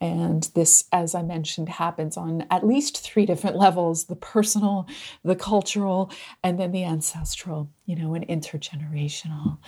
And 0.00 0.44
this, 0.54 0.84
as 0.92 1.14
I 1.14 1.22
mentioned, 1.22 1.68
happens 1.68 2.16
on 2.16 2.46
at 2.50 2.66
least 2.66 3.00
three 3.00 3.26
different 3.26 3.56
levels 3.64 4.04
the 4.04 4.16
personal, 4.16 4.86
the 5.24 5.36
cultural, 5.36 6.10
and 6.42 6.58
then 6.58 6.72
the 6.72 6.84
ancestral, 6.84 7.70
you 7.86 7.96
know, 7.96 8.14
and 8.14 8.26
intergenerational. 8.28 9.58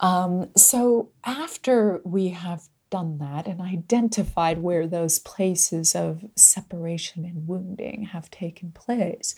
Um, 0.00 0.50
so 0.56 1.10
after 1.24 2.00
we 2.04 2.28
have 2.28 2.68
done 2.90 3.18
that 3.18 3.48
and 3.48 3.60
identified 3.60 4.58
where 4.58 4.86
those 4.86 5.18
places 5.18 5.96
of 5.96 6.24
separation 6.36 7.24
and 7.24 7.48
wounding 7.48 8.04
have 8.04 8.30
taken 8.30 8.70
place, 8.70 9.34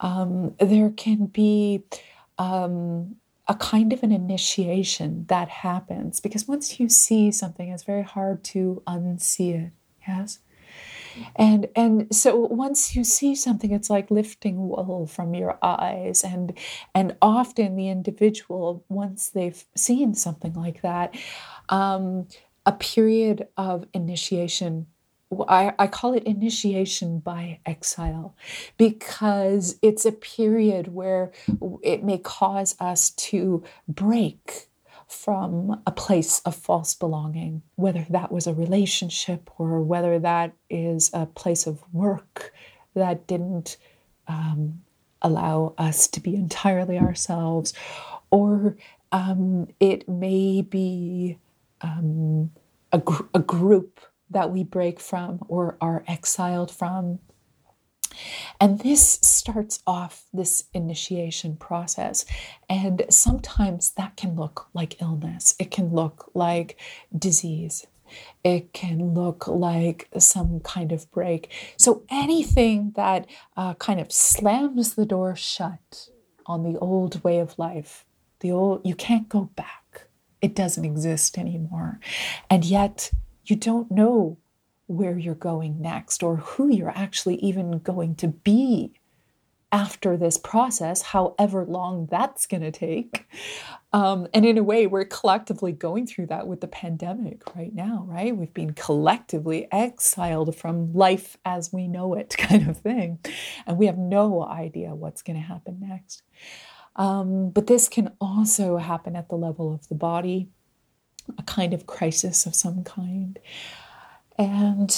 um, 0.00 0.54
there 0.58 0.90
can 0.90 1.26
be 1.26 1.84
um, 2.38 3.16
a 3.50 3.54
kind 3.56 3.92
of 3.92 4.04
an 4.04 4.12
initiation 4.12 5.26
that 5.28 5.48
happens 5.48 6.20
because 6.20 6.46
once 6.46 6.78
you 6.78 6.88
see 6.88 7.32
something, 7.32 7.68
it's 7.68 7.82
very 7.82 8.04
hard 8.04 8.44
to 8.44 8.80
unsee 8.86 9.66
it. 9.66 9.72
Yes. 10.06 10.38
And 11.34 11.66
and 11.74 12.14
so 12.14 12.36
once 12.36 12.94
you 12.94 13.02
see 13.02 13.34
something, 13.34 13.72
it's 13.72 13.90
like 13.90 14.08
lifting 14.08 14.68
wool 14.68 15.08
from 15.10 15.34
your 15.34 15.58
eyes. 15.62 16.22
And 16.22 16.56
and 16.94 17.16
often 17.20 17.74
the 17.74 17.88
individual, 17.88 18.84
once 18.88 19.30
they've 19.30 19.64
seen 19.76 20.14
something 20.14 20.54
like 20.54 20.82
that, 20.82 21.16
um, 21.70 22.28
a 22.64 22.72
period 22.72 23.48
of 23.56 23.84
initiation 23.92 24.86
I, 25.48 25.74
I, 25.78 25.86
call 25.86 26.14
it 26.14 26.24
initiation 26.24 27.20
by 27.20 27.60
exile 27.64 28.34
because 28.76 29.78
it's 29.80 30.04
a 30.04 30.12
period 30.12 30.92
where 30.92 31.30
it 31.82 32.02
may 32.02 32.18
cause 32.18 32.74
us 32.80 33.10
to 33.10 33.62
break 33.86 34.68
from 35.06 35.82
a 35.86 35.90
place 35.90 36.40
of 36.40 36.54
false 36.54 36.94
belonging, 36.94 37.62
whether 37.76 38.06
that 38.10 38.30
was 38.30 38.46
a 38.46 38.54
relationship 38.54 39.50
or 39.58 39.80
whether 39.80 40.18
that 40.18 40.52
is 40.68 41.10
a 41.12 41.26
place 41.26 41.66
of 41.66 41.82
work 41.92 42.52
that 42.94 43.26
didn't 43.26 43.76
um, 44.28 44.82
allow 45.22 45.74
us 45.78 46.06
to 46.08 46.20
be 46.20 46.34
entirely 46.34 46.98
ourselves, 46.98 47.72
or 48.30 48.76
um, 49.12 49.68
it 49.80 50.08
may 50.08 50.62
be 50.62 51.38
um, 51.80 52.50
a, 52.92 52.98
gr- 52.98 53.24
a 53.34 53.40
group 53.40 54.00
that 54.30 54.50
we 54.50 54.64
break 54.64 55.00
from 55.00 55.40
or 55.48 55.76
are 55.80 56.04
exiled 56.06 56.70
from. 56.70 57.18
And 58.60 58.80
this 58.80 59.18
starts 59.22 59.82
off 59.86 60.24
this 60.32 60.64
initiation 60.74 61.56
process. 61.56 62.24
And 62.68 63.04
sometimes 63.08 63.92
that 63.92 64.16
can 64.16 64.36
look 64.36 64.68
like 64.74 65.00
illness, 65.00 65.54
it 65.58 65.70
can 65.70 65.92
look 65.92 66.30
like 66.34 66.78
disease, 67.16 67.86
it 68.42 68.72
can 68.72 69.14
look 69.14 69.46
like 69.46 70.08
some 70.18 70.60
kind 70.60 70.92
of 70.92 71.10
break. 71.10 71.50
So 71.76 72.04
anything 72.10 72.92
that 72.96 73.26
uh, 73.56 73.74
kind 73.74 74.00
of 74.00 74.12
slams 74.12 74.94
the 74.94 75.06
door 75.06 75.36
shut 75.36 76.08
on 76.46 76.64
the 76.64 76.78
old 76.78 77.22
way 77.22 77.38
of 77.38 77.58
life, 77.58 78.04
the 78.40 78.50
old, 78.50 78.80
you 78.84 78.94
can't 78.94 79.28
go 79.28 79.50
back. 79.54 80.08
It 80.40 80.54
doesn't 80.54 80.84
exist 80.84 81.38
anymore. 81.38 82.00
And 82.48 82.64
yet, 82.64 83.12
you 83.50 83.56
don't 83.56 83.90
know 83.90 84.38
where 84.86 85.18
you're 85.18 85.34
going 85.34 85.80
next 85.80 86.22
or 86.22 86.36
who 86.36 86.68
you're 86.68 86.96
actually 86.96 87.36
even 87.36 87.78
going 87.78 88.14
to 88.16 88.28
be 88.28 88.92
after 89.72 90.16
this 90.16 90.36
process, 90.36 91.02
however 91.02 91.64
long 91.64 92.08
that's 92.10 92.46
going 92.46 92.62
to 92.62 92.72
take. 92.72 93.28
Um, 93.92 94.26
and 94.34 94.44
in 94.44 94.58
a 94.58 94.62
way, 94.62 94.86
we're 94.86 95.04
collectively 95.04 95.72
going 95.72 96.06
through 96.06 96.26
that 96.26 96.46
with 96.46 96.60
the 96.60 96.68
pandemic 96.68 97.54
right 97.54 97.74
now, 97.74 98.04
right? 98.08 98.36
We've 98.36 98.52
been 98.52 98.72
collectively 98.72 99.68
exiled 99.70 100.56
from 100.56 100.92
life 100.92 101.36
as 101.44 101.72
we 101.72 101.86
know 101.86 102.14
it, 102.14 102.30
kind 102.38 102.68
of 102.68 102.78
thing. 102.78 103.20
And 103.66 103.78
we 103.78 103.86
have 103.86 103.98
no 103.98 104.44
idea 104.44 104.94
what's 104.94 105.22
going 105.22 105.36
to 105.36 105.46
happen 105.46 105.78
next. 105.80 106.22
Um, 106.96 107.50
but 107.50 107.68
this 107.68 107.88
can 107.88 108.10
also 108.20 108.76
happen 108.76 109.14
at 109.14 109.28
the 109.28 109.36
level 109.36 109.72
of 109.72 109.88
the 109.88 109.94
body, 109.94 110.48
a 111.38 111.42
kind 111.42 111.74
of 111.74 111.86
crisis 111.86 112.46
of 112.46 112.54
some 112.54 112.84
kind. 112.84 113.38
And 114.38 114.94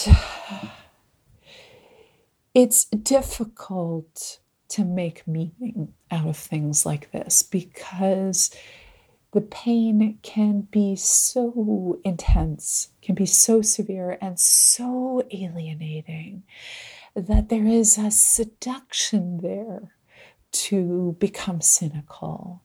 it's 2.55 2.85
difficult 2.87 4.39
to 4.69 4.85
make 4.85 5.27
meaning 5.27 5.93
out 6.11 6.27
of 6.27 6.37
things 6.37 6.87
like 6.87 7.11
this 7.13 7.43
because 7.43 8.51
the 9.33 9.41
pain 9.41 10.19
can 10.23 10.63
be 10.71 10.95
so 10.95 11.99
intense, 12.05 12.89
can 13.01 13.15
be 13.15 13.27
so 13.27 13.63
severe, 13.63 14.19
and 14.21 14.39
so 14.39 15.23
alienating 15.31 16.43
that 17.15 17.49
there 17.49 17.67
is 17.67 17.99
a 17.99 18.11
seduction 18.11 19.39
there 19.39 19.95
to 20.53 21.17
become 21.19 21.61
cynical 21.61 22.63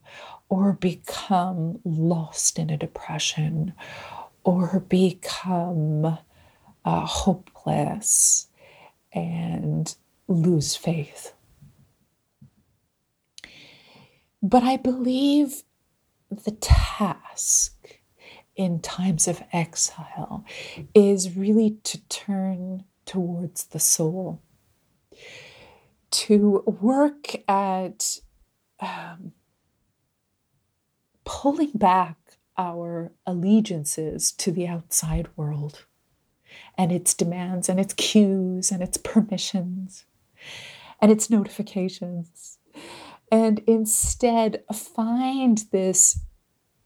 or 0.50 0.74
become 0.74 1.80
lost 1.84 2.58
in 2.58 2.70
a 2.70 2.78
depression 2.78 3.74
or 4.44 4.80
become 4.88 6.18
uh, 6.86 7.06
hopeless 7.06 8.48
and 9.12 9.96
lose 10.28 10.76
faith. 10.76 11.34
But 14.42 14.64
I 14.64 14.78
believe 14.78 15.64
the 16.30 16.52
task 16.52 18.00
in 18.56 18.80
times 18.80 19.28
of 19.28 19.44
exile 19.52 20.46
is 20.94 21.36
really 21.36 21.78
to 21.84 22.00
turn 22.08 22.84
towards 23.06 23.66
the 23.66 23.80
soul, 23.80 24.42
to 26.12 26.64
work 26.66 27.36
at 27.48 28.20
um, 28.80 29.34
pulling 31.28 31.72
back 31.74 32.16
our 32.58 33.12
allegiances 33.26 34.32
to 34.32 34.50
the 34.50 34.66
outside 34.66 35.28
world 35.36 35.84
and 36.78 36.90
its 36.90 37.14
demands 37.14 37.68
and 37.68 37.82
its 37.82 37.94
cues 37.94 38.72
and 38.72 38.82
its 38.82 38.98
permissions 38.98 40.06
and 41.02 41.12
its 41.12 41.30
notifications. 41.30 42.60
And 43.30 43.60
instead, 43.68 44.64
find 44.74 45.66
this 45.72 46.22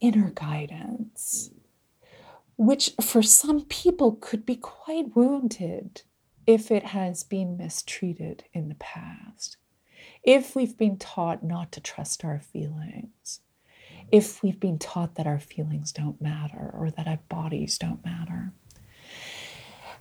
inner 0.00 0.32
guidance, 0.34 1.50
which 2.56 2.94
for 3.00 3.22
some 3.22 3.64
people 3.66 4.18
could 4.20 4.44
be 4.44 4.56
quite 4.56 5.14
wounded 5.14 6.02
if 6.48 6.72
it 6.72 6.86
has 6.86 7.22
been 7.22 7.56
mistreated 7.56 8.42
in 8.52 8.68
the 8.68 8.74
past, 8.74 9.56
if 10.24 10.56
we've 10.56 10.76
been 10.76 10.96
taught 10.96 11.44
not 11.44 11.70
to 11.70 11.80
trust 11.80 12.24
our 12.24 12.40
feelings, 12.40 13.38
if 14.12 14.42
we've 14.42 14.60
been 14.60 14.78
taught 14.78 15.14
that 15.16 15.26
our 15.26 15.40
feelings 15.40 15.90
don't 15.90 16.20
matter 16.20 16.70
or 16.74 16.90
that 16.90 17.08
our 17.08 17.18
bodies 17.28 17.78
don't 17.78 18.04
matter. 18.04 18.52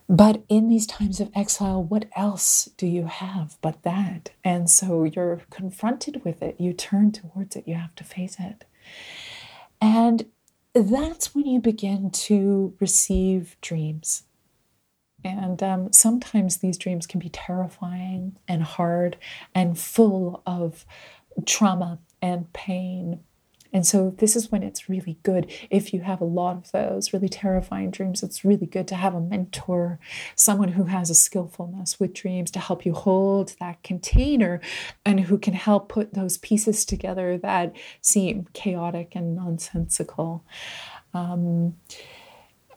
But 0.10 0.44
in 0.50 0.68
these 0.68 0.86
times 0.86 1.22
of 1.22 1.32
exile, 1.34 1.82
what 1.82 2.06
else 2.18 2.70
do 2.76 2.86
you 2.86 3.06
have 3.06 3.58
but 3.62 3.84
that? 3.84 4.32
And 4.44 4.70
so 4.70 5.06
you're 5.06 5.42
confronted 5.50 6.26
with 6.26 6.44
it. 6.44 6.60
You 6.60 6.74
turn 6.74 7.14
towards 7.14 7.56
it. 7.56 7.66
You 7.66 7.76
have 7.76 7.96
to 7.96 8.04
face 8.04 8.36
it. 8.38 8.66
And 9.80 10.26
that's 10.74 11.34
when 11.34 11.46
you 11.46 11.62
begin 11.62 12.12
to 12.12 12.76
receive 12.82 13.56
dreams. 13.62 14.24
And 15.24 15.64
um, 15.64 15.94
sometimes 15.94 16.58
these 16.58 16.78
dreams 16.78 17.08
can 17.08 17.22
be 17.22 17.30
terrifying 17.30 18.38
and 18.50 18.64
hard 18.64 19.16
and 19.56 19.80
full 19.80 20.44
of 20.46 20.86
trauma 21.46 22.00
and 22.22 22.52
pain 22.52 23.22
and 23.74 23.86
so, 23.86 24.14
this 24.18 24.36
is 24.36 24.52
when 24.52 24.64
it's 24.64 24.90
really 24.90 25.18
good. 25.24 25.50
If 25.70 25.94
you 25.94 26.02
have 26.02 26.20
a 26.20 26.26
lot 26.26 26.58
of 26.58 26.72
those 26.72 27.14
really 27.14 27.30
terrifying 27.30 27.90
dreams, 27.92 28.22
it's 28.22 28.44
really 28.44 28.66
good 28.66 28.88
to 28.90 28.96
have 28.96 29.14
a 29.14 29.22
mentor, 29.22 30.00
someone 30.36 30.70
who 30.70 30.86
has 30.86 31.10
a 31.10 31.16
skillfulness 31.16 32.00
with 32.00 32.14
dreams 32.14 32.52
to 32.52 32.60
help 32.60 32.86
you 32.86 32.94
hold 32.94 33.56
that 33.60 33.82
container 33.84 34.60
and 35.06 35.22
who 35.22 35.38
can 35.38 35.54
help 35.54 35.88
put 35.88 36.14
those 36.14 36.38
pieces 36.38 36.84
together 36.84 37.38
that 37.38 37.74
seem 38.02 38.48
chaotic 38.54 39.14
and 39.16 39.36
nonsensical. 39.36 40.44
Um, 41.14 41.76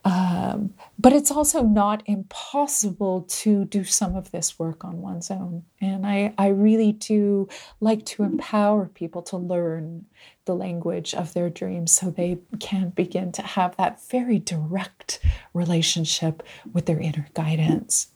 um, 0.04 0.74
but 0.98 1.14
it's 1.14 1.30
also 1.30 1.62
not 1.62 2.02
impossible 2.04 3.22
to 3.22 3.64
do 3.64 3.84
some 3.84 4.16
of 4.16 4.30
this 4.32 4.58
work 4.58 4.84
on 4.84 5.00
one's 5.00 5.30
own. 5.30 5.64
And 5.80 6.06
I, 6.06 6.34
I 6.36 6.48
really 6.48 6.92
do 6.92 7.48
like 7.80 8.04
to 8.06 8.22
empower 8.22 8.86
people 8.86 9.22
to 9.22 9.38
learn 9.38 10.04
the 10.44 10.54
language 10.54 11.14
of 11.14 11.32
their 11.32 11.50
dreams 11.50 11.92
so 11.92 12.10
they 12.10 12.38
can 12.60 12.90
begin 12.90 13.32
to 13.32 13.42
have 13.42 13.76
that 13.76 14.06
very 14.08 14.38
direct 14.38 15.20
relationship 15.52 16.42
with 16.72 16.86
their 16.86 17.00
inner 17.00 17.26
guidance. 17.34 18.08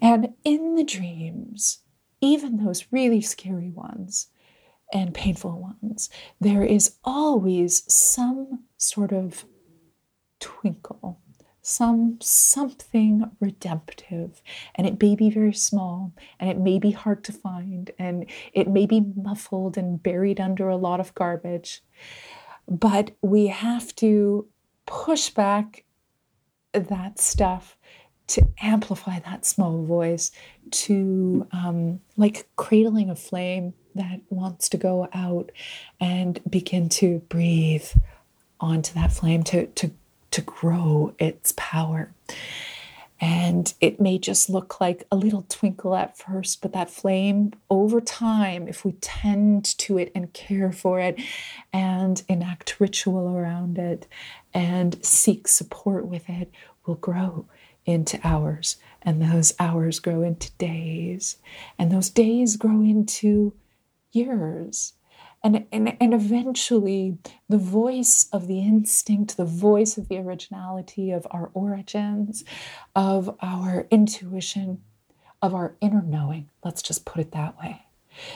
And 0.00 0.34
in 0.44 0.74
the 0.76 0.84
dreams, 0.84 1.80
even 2.20 2.64
those 2.64 2.86
really 2.90 3.20
scary 3.20 3.70
ones 3.70 4.28
and 4.92 5.14
painful 5.14 5.74
ones, 5.82 6.08
there 6.40 6.64
is 6.64 6.96
always 7.04 7.84
some 7.92 8.64
sort 8.76 9.12
of 9.12 9.44
twinkle, 10.40 11.20
some 11.68 12.18
something 12.20 13.30
redemptive. 13.40 14.42
And 14.74 14.86
it 14.86 15.00
may 15.02 15.14
be 15.14 15.30
very 15.30 15.52
small 15.52 16.12
and 16.40 16.48
it 16.48 16.58
may 16.58 16.78
be 16.78 16.92
hard 16.92 17.22
to 17.24 17.32
find 17.32 17.90
and 17.98 18.26
it 18.52 18.68
may 18.68 18.86
be 18.86 19.00
muffled 19.00 19.76
and 19.76 20.02
buried 20.02 20.40
under 20.40 20.68
a 20.68 20.76
lot 20.76 21.00
of 21.00 21.14
garbage. 21.14 21.82
But 22.66 23.12
we 23.22 23.48
have 23.48 23.94
to 23.96 24.46
push 24.86 25.30
back 25.30 25.84
that 26.72 27.18
stuff 27.18 27.76
to 28.28 28.46
amplify 28.60 29.18
that 29.20 29.46
small 29.46 29.84
voice, 29.84 30.30
to 30.70 31.46
um, 31.52 32.00
like 32.16 32.48
cradling 32.56 33.08
a 33.08 33.16
flame 33.16 33.72
that 33.94 34.20
wants 34.28 34.68
to 34.68 34.76
go 34.76 35.08
out 35.12 35.50
and 35.98 36.40
begin 36.48 36.88
to 36.90 37.20
breathe 37.30 37.88
onto 38.60 38.92
that 38.94 39.12
flame, 39.12 39.42
to, 39.44 39.66
to 39.66 39.90
to 40.30 40.40
grow 40.42 41.14
its 41.18 41.52
power. 41.56 42.12
And 43.20 43.74
it 43.80 44.00
may 44.00 44.18
just 44.18 44.48
look 44.48 44.80
like 44.80 45.04
a 45.10 45.16
little 45.16 45.44
twinkle 45.48 45.96
at 45.96 46.16
first, 46.16 46.62
but 46.62 46.72
that 46.72 46.90
flame 46.90 47.52
over 47.68 48.00
time, 48.00 48.68
if 48.68 48.84
we 48.84 48.92
tend 48.92 49.64
to 49.78 49.98
it 49.98 50.12
and 50.14 50.32
care 50.32 50.70
for 50.70 51.00
it 51.00 51.20
and 51.72 52.22
enact 52.28 52.78
ritual 52.78 53.36
around 53.36 53.76
it 53.76 54.06
and 54.54 55.04
seek 55.04 55.48
support 55.48 56.06
with 56.06 56.28
it, 56.28 56.52
will 56.86 56.94
grow 56.94 57.46
into 57.84 58.20
hours. 58.22 58.76
And 59.02 59.20
those 59.20 59.52
hours 59.58 59.98
grow 59.98 60.22
into 60.22 60.52
days. 60.52 61.38
And 61.76 61.90
those 61.90 62.10
days 62.10 62.56
grow 62.56 62.82
into 62.82 63.52
years 64.12 64.92
and, 65.48 65.66
and, 65.72 65.96
and 65.98 66.12
eventually, 66.12 67.16
the 67.48 67.56
voice 67.56 68.28
of 68.34 68.48
the 68.48 68.58
instinct, 68.58 69.38
the 69.38 69.46
voice 69.46 69.96
of 69.96 70.08
the 70.08 70.18
originality 70.18 71.10
of 71.10 71.26
our 71.30 71.50
origins, 71.54 72.44
of 72.94 73.34
our 73.40 73.86
intuition, 73.90 74.82
of 75.40 75.54
our 75.54 75.74
inner 75.80 76.02
knowing, 76.02 76.50
let's 76.62 76.82
just 76.82 77.06
put 77.06 77.22
it 77.22 77.32
that 77.32 77.58
way, 77.58 77.86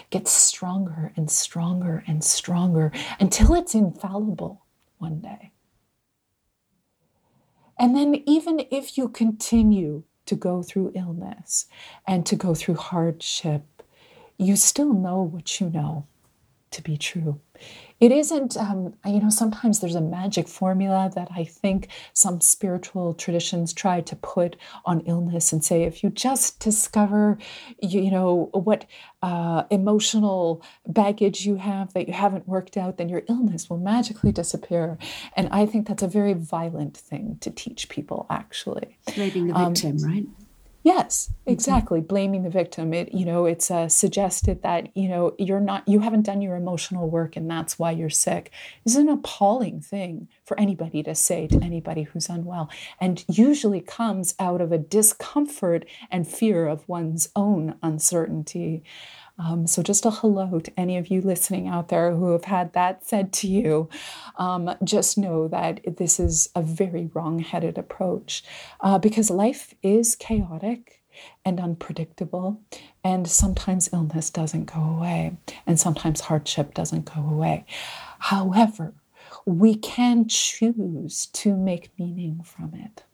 gets 0.08 0.32
stronger 0.32 1.12
and 1.14 1.30
stronger 1.30 2.02
and 2.06 2.24
stronger 2.24 2.90
until 3.20 3.52
it's 3.54 3.74
infallible 3.74 4.64
one 4.96 5.20
day. 5.20 5.52
And 7.78 7.94
then, 7.94 8.22
even 8.26 8.64
if 8.70 8.96
you 8.96 9.10
continue 9.10 10.04
to 10.24 10.34
go 10.34 10.62
through 10.62 10.92
illness 10.94 11.66
and 12.06 12.24
to 12.24 12.36
go 12.36 12.54
through 12.54 12.76
hardship, 12.76 13.82
you 14.38 14.56
still 14.56 14.94
know 14.94 15.20
what 15.20 15.60
you 15.60 15.68
know 15.68 16.06
to 16.72 16.82
be 16.82 16.96
true. 16.96 17.40
It 18.00 18.10
isn't, 18.10 18.56
um, 18.56 18.94
you 19.06 19.20
know, 19.20 19.30
sometimes 19.30 19.78
there's 19.78 19.94
a 19.94 20.00
magic 20.00 20.48
formula 20.48 21.12
that 21.14 21.28
I 21.30 21.44
think 21.44 21.86
some 22.12 22.40
spiritual 22.40 23.14
traditions 23.14 23.72
try 23.72 24.00
to 24.00 24.16
put 24.16 24.56
on 24.84 25.02
illness 25.02 25.52
and 25.52 25.64
say, 25.64 25.84
if 25.84 26.02
you 26.02 26.10
just 26.10 26.58
discover, 26.58 27.38
you, 27.80 28.00
you 28.00 28.10
know, 28.10 28.50
what 28.52 28.86
uh, 29.22 29.62
emotional 29.70 30.64
baggage 30.84 31.46
you 31.46 31.54
have 31.56 31.92
that 31.92 32.08
you 32.08 32.14
haven't 32.14 32.48
worked 32.48 32.76
out, 32.76 32.96
then 32.96 33.08
your 33.08 33.22
illness 33.28 33.70
will 33.70 33.78
magically 33.78 34.32
disappear. 34.32 34.98
And 35.36 35.48
I 35.52 35.64
think 35.64 35.86
that's 35.86 36.02
a 36.02 36.08
very 36.08 36.32
violent 36.32 36.96
thing 36.96 37.38
to 37.40 37.50
teach 37.52 37.88
people, 37.88 38.26
actually. 38.28 38.98
Blaming 39.14 39.46
the 39.46 39.54
victim, 39.54 39.98
um, 39.98 40.10
right? 40.10 40.26
Yes, 40.84 41.32
exactly. 41.46 42.00
Mm-hmm. 42.00 42.08
Blaming 42.08 42.42
the 42.42 42.50
victim. 42.50 42.92
It, 42.92 43.14
you 43.14 43.24
know, 43.24 43.46
it's 43.46 43.70
uh, 43.70 43.88
suggested 43.88 44.62
that 44.62 44.96
you 44.96 45.08
know 45.08 45.34
you're 45.38 45.60
not, 45.60 45.86
you 45.86 46.00
haven't 46.00 46.22
done 46.22 46.42
your 46.42 46.56
emotional 46.56 47.08
work, 47.08 47.36
and 47.36 47.48
that's 47.48 47.78
why 47.78 47.92
you're 47.92 48.10
sick. 48.10 48.50
This 48.84 48.94
is 48.94 49.00
an 49.00 49.08
appalling 49.08 49.80
thing 49.80 50.28
for 50.44 50.58
anybody 50.58 51.02
to 51.04 51.14
say 51.14 51.46
to 51.46 51.60
anybody 51.62 52.02
who's 52.02 52.28
unwell, 52.28 52.68
and 53.00 53.24
usually 53.28 53.80
comes 53.80 54.34
out 54.40 54.60
of 54.60 54.72
a 54.72 54.78
discomfort 54.78 55.84
and 56.10 56.26
fear 56.26 56.66
of 56.66 56.88
one's 56.88 57.28
own 57.36 57.76
uncertainty. 57.82 58.82
Um, 59.38 59.66
so, 59.66 59.82
just 59.82 60.06
a 60.06 60.10
hello 60.10 60.60
to 60.60 60.72
any 60.78 60.96
of 60.96 61.08
you 61.08 61.20
listening 61.20 61.66
out 61.68 61.88
there 61.88 62.14
who 62.14 62.32
have 62.32 62.44
had 62.44 62.72
that 62.74 63.04
said 63.04 63.32
to 63.34 63.48
you. 63.48 63.88
Um, 64.36 64.74
just 64.84 65.16
know 65.18 65.48
that 65.48 65.96
this 65.96 66.20
is 66.20 66.48
a 66.54 66.62
very 66.62 67.10
wrong 67.14 67.38
headed 67.40 67.78
approach 67.78 68.44
uh, 68.80 68.98
because 68.98 69.30
life 69.30 69.74
is 69.82 70.14
chaotic 70.16 71.02
and 71.44 71.60
unpredictable, 71.60 72.60
and 73.04 73.28
sometimes 73.28 73.88
illness 73.92 74.30
doesn't 74.30 74.72
go 74.72 74.80
away, 74.80 75.36
and 75.66 75.78
sometimes 75.78 76.22
hardship 76.22 76.74
doesn't 76.74 77.12
go 77.14 77.22
away. 77.22 77.64
However, 78.18 78.94
we 79.44 79.74
can 79.74 80.28
choose 80.28 81.26
to 81.32 81.56
make 81.56 81.90
meaning 81.98 82.42
from 82.44 82.74
it. 82.74 83.04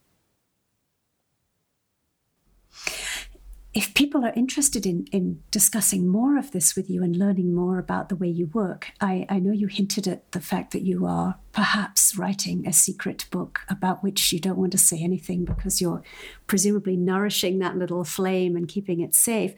If 3.78 3.94
people 3.94 4.24
are 4.24 4.32
interested 4.34 4.84
in, 4.84 5.06
in 5.12 5.40
discussing 5.52 6.08
more 6.08 6.36
of 6.36 6.50
this 6.50 6.74
with 6.74 6.90
you 6.90 7.04
and 7.04 7.14
learning 7.14 7.54
more 7.54 7.78
about 7.78 8.08
the 8.08 8.16
way 8.16 8.26
you 8.26 8.48
work, 8.48 8.90
I, 9.00 9.24
I 9.28 9.38
know 9.38 9.52
you 9.52 9.68
hinted 9.68 10.08
at 10.08 10.32
the 10.32 10.40
fact 10.40 10.72
that 10.72 10.82
you 10.82 11.06
are 11.06 11.36
perhaps 11.52 12.16
writing 12.16 12.66
a 12.66 12.72
secret 12.72 13.26
book 13.30 13.60
about 13.68 14.02
which 14.02 14.32
you 14.32 14.40
don't 14.40 14.58
want 14.58 14.72
to 14.72 14.78
say 14.78 15.00
anything 15.00 15.44
because 15.44 15.80
you're 15.80 16.02
presumably 16.48 16.96
nourishing 16.96 17.60
that 17.60 17.76
little 17.76 18.02
flame 18.02 18.56
and 18.56 18.66
keeping 18.66 18.98
it 18.98 19.14
safe. 19.14 19.54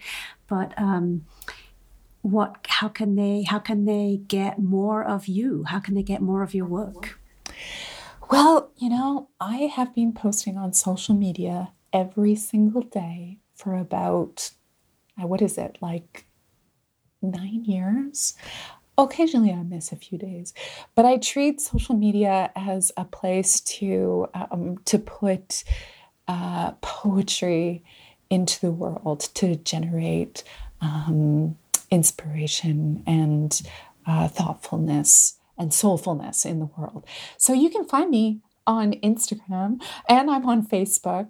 But 0.49 0.79
um, 0.79 1.25
what? 2.21 2.57
How 2.69 2.89
can 2.89 3.15
they? 3.15 3.45
How 3.45 3.59
can 3.59 3.87
they 3.87 4.21
get 4.29 4.59
more 4.59 5.03
of 5.03 5.29
you? 5.29 5.65
How 5.65 5.81
can 5.81 5.95
they 5.95 6.03
get 6.03 6.21
more 6.21 6.43
of 6.43 6.53
your 6.53 6.67
work? 6.67 7.19
Well, 8.31 8.71
you 8.77 8.91
know, 8.91 9.31
I 9.41 9.71
have 9.75 9.95
been 9.95 10.13
posting 10.13 10.59
on 10.59 10.75
social 10.75 11.15
media 11.15 11.73
every 11.91 12.35
single 12.35 12.83
day 12.83 13.39
for 13.61 13.75
about, 13.75 14.51
uh, 15.21 15.27
what 15.27 15.43
is 15.43 15.59
it, 15.59 15.79
like 15.81 16.25
nine 17.23 17.65
years 17.65 18.35
occasionally 19.05 19.53
I 19.53 19.63
miss 19.63 19.93
a 19.93 19.97
few 19.97 20.19
days, 20.19 20.53
but 20.95 21.05
I 21.05 21.17
treat 21.17 21.61
social 21.61 21.95
media 21.95 22.51
as 22.55 22.93
a 22.97 23.05
place 23.05 23.61
to 23.61 24.29
um, 24.35 24.79
to 24.85 24.99
put 24.99 25.65
uh, 26.29 26.73
poetry 26.81 27.83
into 28.29 28.61
the 28.61 28.71
world 28.71 29.21
to 29.35 29.57
generate 29.57 30.45
um, 30.81 31.57
inspiration 31.91 33.03
and 33.07 33.61
uh, 34.07 34.29
thoughtfulness 34.29 35.39
and 35.59 35.73
soulfulness 35.73 36.47
in 36.47 36.61
the 36.61 36.71
world. 36.77 37.05
So 37.37 37.53
you 37.53 37.69
can 37.69 37.85
find 37.85 38.11
me 38.11 38.41
on 38.67 38.93
Instagram 38.95 39.81
and 40.09 40.31
I'm 40.31 40.47
on 40.47 40.67
Facebook. 40.67 41.29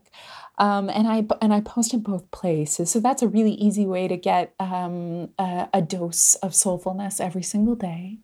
Um, 0.61 0.91
and 0.91 1.09
I 1.09 1.27
and 1.41 1.55
I 1.55 1.63
post 1.63 1.95
in 1.95 2.01
both 2.01 2.31
places, 2.33 2.91
so 2.91 3.01
that's 3.01 3.23
a 3.23 3.29
really 3.29 3.53
easy 3.53 3.87
way 3.87 4.09
to 4.09 4.17
get 4.19 4.55
um, 4.61 5.31
a, 5.39 5.69
a, 5.73 5.81
dose 5.81 6.35
of 6.37 6.53
soulfulness 6.53 7.19
every 7.19 7.43
single 7.43 7.75
day. 7.75 8.19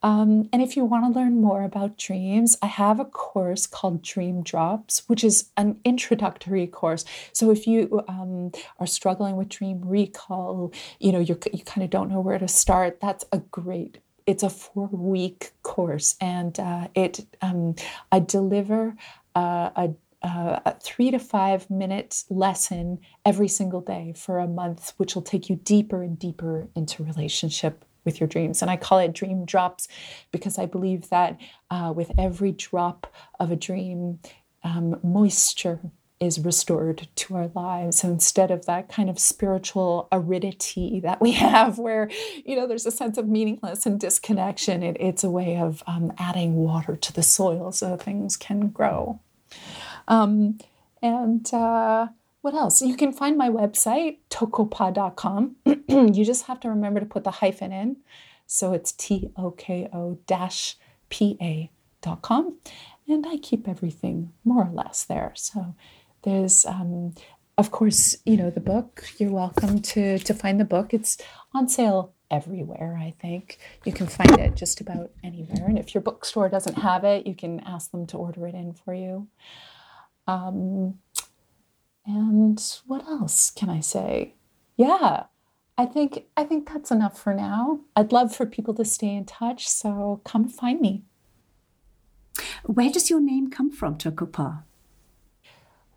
Um, 0.00 0.48
and 0.52 0.62
if 0.62 0.76
you 0.76 0.84
want 0.84 1.12
to 1.12 1.20
learn 1.20 1.40
more 1.40 1.64
about 1.64 1.98
dreams, 1.98 2.56
I 2.62 2.66
have 2.66 3.00
a 3.00 3.04
course 3.04 3.66
called 3.66 4.00
Dream 4.00 4.44
Drops, 4.44 5.02
which 5.08 5.24
is 5.24 5.50
an 5.56 5.80
introductory 5.84 6.68
course. 6.68 7.04
So 7.32 7.50
if 7.50 7.66
you 7.66 8.00
um, 8.06 8.52
are 8.78 8.86
struggling 8.86 9.34
with 9.34 9.48
dream 9.48 9.80
recall, 9.84 10.72
you 11.00 11.10
know 11.10 11.18
you 11.18 11.36
you 11.52 11.64
kind 11.64 11.82
of 11.82 11.90
don't 11.90 12.10
know 12.10 12.20
where 12.20 12.38
to 12.38 12.46
start, 12.46 13.00
that's 13.00 13.24
a 13.32 13.38
great 13.38 13.98
it's 14.24 14.44
a 14.44 14.50
four 14.50 14.88
week 14.92 15.50
course 15.64 16.14
and 16.20 16.60
uh, 16.60 16.86
it 16.94 17.26
um, 17.40 17.74
i 18.12 18.20
deliver 18.20 18.94
uh, 19.34 19.70
a 19.74 19.90
uh, 20.22 20.60
a 20.64 20.74
three 20.80 21.10
to 21.10 21.18
five 21.18 21.68
minute 21.70 22.24
lesson 22.30 22.98
every 23.24 23.48
single 23.48 23.80
day 23.80 24.14
for 24.16 24.38
a 24.38 24.46
month, 24.46 24.92
which 24.96 25.14
will 25.14 25.22
take 25.22 25.48
you 25.48 25.56
deeper 25.56 26.02
and 26.02 26.18
deeper 26.18 26.68
into 26.74 27.02
relationship 27.02 27.84
with 28.04 28.20
your 28.20 28.28
dreams. 28.28 28.62
And 28.62 28.70
I 28.70 28.76
call 28.76 28.98
it 28.98 29.12
dream 29.12 29.44
drops 29.44 29.88
because 30.32 30.58
I 30.58 30.66
believe 30.66 31.08
that 31.10 31.40
uh, 31.70 31.92
with 31.94 32.10
every 32.18 32.52
drop 32.52 33.12
of 33.38 33.50
a 33.50 33.56
dream, 33.56 34.18
um, 34.64 34.98
moisture 35.02 35.80
is 36.22 36.38
restored 36.38 37.08
to 37.16 37.34
our 37.34 37.50
lives. 37.52 37.98
So 37.98 38.08
instead 38.08 38.52
of 38.52 38.66
that 38.66 38.88
kind 38.88 39.10
of 39.10 39.18
spiritual 39.18 40.06
aridity 40.12 41.00
that 41.00 41.20
we 41.20 41.32
have, 41.32 41.78
where 41.78 42.08
you 42.44 42.54
know 42.54 42.66
there's 42.66 42.86
a 42.86 42.92
sense 42.92 43.18
of 43.18 43.28
meaningless 43.28 43.86
and 43.86 43.98
disconnection, 43.98 44.82
it, 44.82 44.96
it's 45.00 45.24
a 45.24 45.30
way 45.30 45.56
of 45.56 45.82
um, 45.86 46.12
adding 46.18 46.54
water 46.54 46.96
to 46.96 47.12
the 47.12 47.24
soil 47.24 47.72
so 47.72 47.96
things 47.96 48.36
can 48.36 48.68
grow. 48.68 49.20
Um, 50.08 50.58
and 51.02 51.52
uh, 51.52 52.08
what 52.42 52.54
else? 52.54 52.82
You 52.82 52.96
can 52.96 53.12
find 53.12 53.36
my 53.36 53.48
website, 53.48 54.18
toko-pa.com. 54.30 55.56
you 55.88 56.24
just 56.24 56.46
have 56.46 56.60
to 56.60 56.68
remember 56.68 57.00
to 57.00 57.06
put 57.06 57.24
the 57.24 57.30
hyphen 57.30 57.72
in. 57.72 57.96
So 58.46 58.72
it's 58.72 58.92
T 58.92 59.30
O 59.36 59.50
K 59.52 59.88
O 59.92 60.18
dash 60.26 60.76
P 61.08 61.36
A.com. 61.40 62.58
And 63.08 63.26
I 63.26 63.36
keep 63.36 63.68
everything 63.68 64.32
more 64.44 64.64
or 64.64 64.70
less 64.70 65.04
there. 65.04 65.32
So 65.36 65.74
there's, 66.22 66.64
um, 66.66 67.14
of 67.58 67.70
course, 67.70 68.16
you 68.24 68.36
know, 68.36 68.50
the 68.50 68.60
book. 68.60 69.04
You're 69.18 69.30
welcome 69.30 69.80
to, 69.80 70.18
to 70.18 70.34
find 70.34 70.60
the 70.60 70.64
book. 70.64 70.94
It's 70.94 71.18
on 71.54 71.68
sale 71.68 72.12
everywhere, 72.30 72.98
I 73.00 73.12
think. 73.20 73.58
You 73.84 73.92
can 73.92 74.06
find 74.06 74.38
it 74.38 74.56
just 74.56 74.80
about 74.80 75.10
anywhere. 75.22 75.66
And 75.68 75.78
if 75.78 75.94
your 75.94 76.02
bookstore 76.02 76.48
doesn't 76.48 76.78
have 76.78 77.04
it, 77.04 77.26
you 77.26 77.34
can 77.34 77.60
ask 77.60 77.90
them 77.90 78.06
to 78.08 78.16
order 78.16 78.46
it 78.46 78.54
in 78.54 78.72
for 78.72 78.94
you. 78.94 79.28
Um, 80.26 80.98
and 82.06 82.62
what 82.86 83.06
else 83.06 83.50
can 83.50 83.68
I 83.68 83.80
say? 83.80 84.34
Yeah, 84.76 85.24
I 85.78 85.86
think 85.86 86.26
I 86.36 86.44
think 86.44 86.72
that's 86.72 86.90
enough 86.90 87.18
for 87.18 87.34
now. 87.34 87.80
I'd 87.96 88.12
love 88.12 88.34
for 88.34 88.46
people 88.46 88.74
to 88.74 88.84
stay 88.84 89.14
in 89.14 89.24
touch, 89.24 89.68
so 89.68 90.20
come 90.24 90.48
find 90.48 90.80
me. 90.80 91.02
Where 92.64 92.90
does 92.90 93.10
your 93.10 93.20
name 93.20 93.50
come 93.50 93.70
from, 93.70 93.96
Toko-pa? 93.96 94.62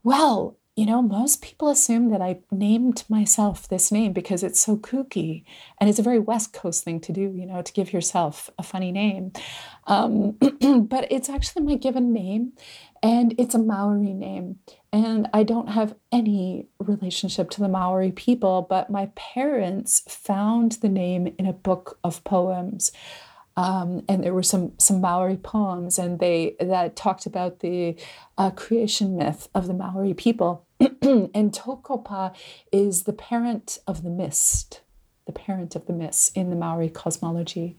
Well, 0.04 0.58
you 0.76 0.86
know, 0.86 1.02
most 1.02 1.42
people 1.42 1.70
assume 1.70 2.10
that 2.10 2.22
I 2.22 2.40
named 2.52 3.06
myself 3.08 3.68
this 3.68 3.94
name 3.94 4.12
because 4.12 4.44
it's 4.44 4.60
so 4.60 4.76
kooky. 4.76 5.46
And 5.80 5.90
it's 5.90 6.00
a 6.00 6.04
very 6.04 6.20
West 6.20 6.52
Coast 6.52 6.84
thing 6.84 7.00
to 7.02 7.14
do, 7.14 7.22
you 7.22 7.46
know, 7.46 7.62
to 7.62 7.72
give 7.72 7.94
yourself 7.94 8.50
a 8.60 8.64
funny 8.64 8.92
name. 8.92 9.32
Um, 9.88 10.32
but 10.90 11.10
it's 11.10 11.30
actually 11.30 11.64
my 11.64 11.76
given 11.76 12.12
name 12.12 12.52
and 13.02 13.34
it's 13.38 13.56
a 13.56 13.60
Maori 13.60 14.14
name. 14.14 14.60
And 14.92 15.30
I 15.34 15.44
don't 15.44 15.70
have 15.70 15.96
any 16.12 16.68
relationship 16.80 17.50
to 17.52 17.62
the 17.62 17.70
Maori 17.70 18.12
people, 18.12 18.66
but 18.70 18.90
my 18.90 19.12
parents 19.16 20.04
found 20.10 20.74
the 20.74 20.90
name 20.90 21.34
in 21.40 21.46
a 21.46 21.54
book 21.54 22.00
of 22.04 22.24
poems. 22.26 22.92
Um, 23.58 24.04
and 24.10 24.22
there 24.22 24.34
were 24.34 24.44
some 24.44 24.74
some 24.80 25.00
Maori 25.00 25.38
poems, 25.38 25.98
and 25.98 26.20
they 26.20 26.58
that 26.60 26.98
talked 26.98 27.26
about 27.26 27.60
the 27.62 27.96
uh, 28.38 28.50
creation 28.52 29.16
myth 29.16 29.48
of 29.56 29.68
the 29.68 29.74
Maori 29.74 30.14
people. 30.14 30.65
and 31.02 31.54
Toko-pa 31.54 32.34
is 32.72 33.04
the 33.04 33.14
parent 33.14 33.80
of 33.88 34.04
the 34.04 34.10
mist, 34.10 34.82
the 35.26 35.32
parent 35.32 35.76
of 35.76 35.86
the 35.86 35.94
mist 35.94 36.36
in 36.36 36.50
the 36.50 36.56
Maori 36.56 36.90
cosmology. 36.90 37.78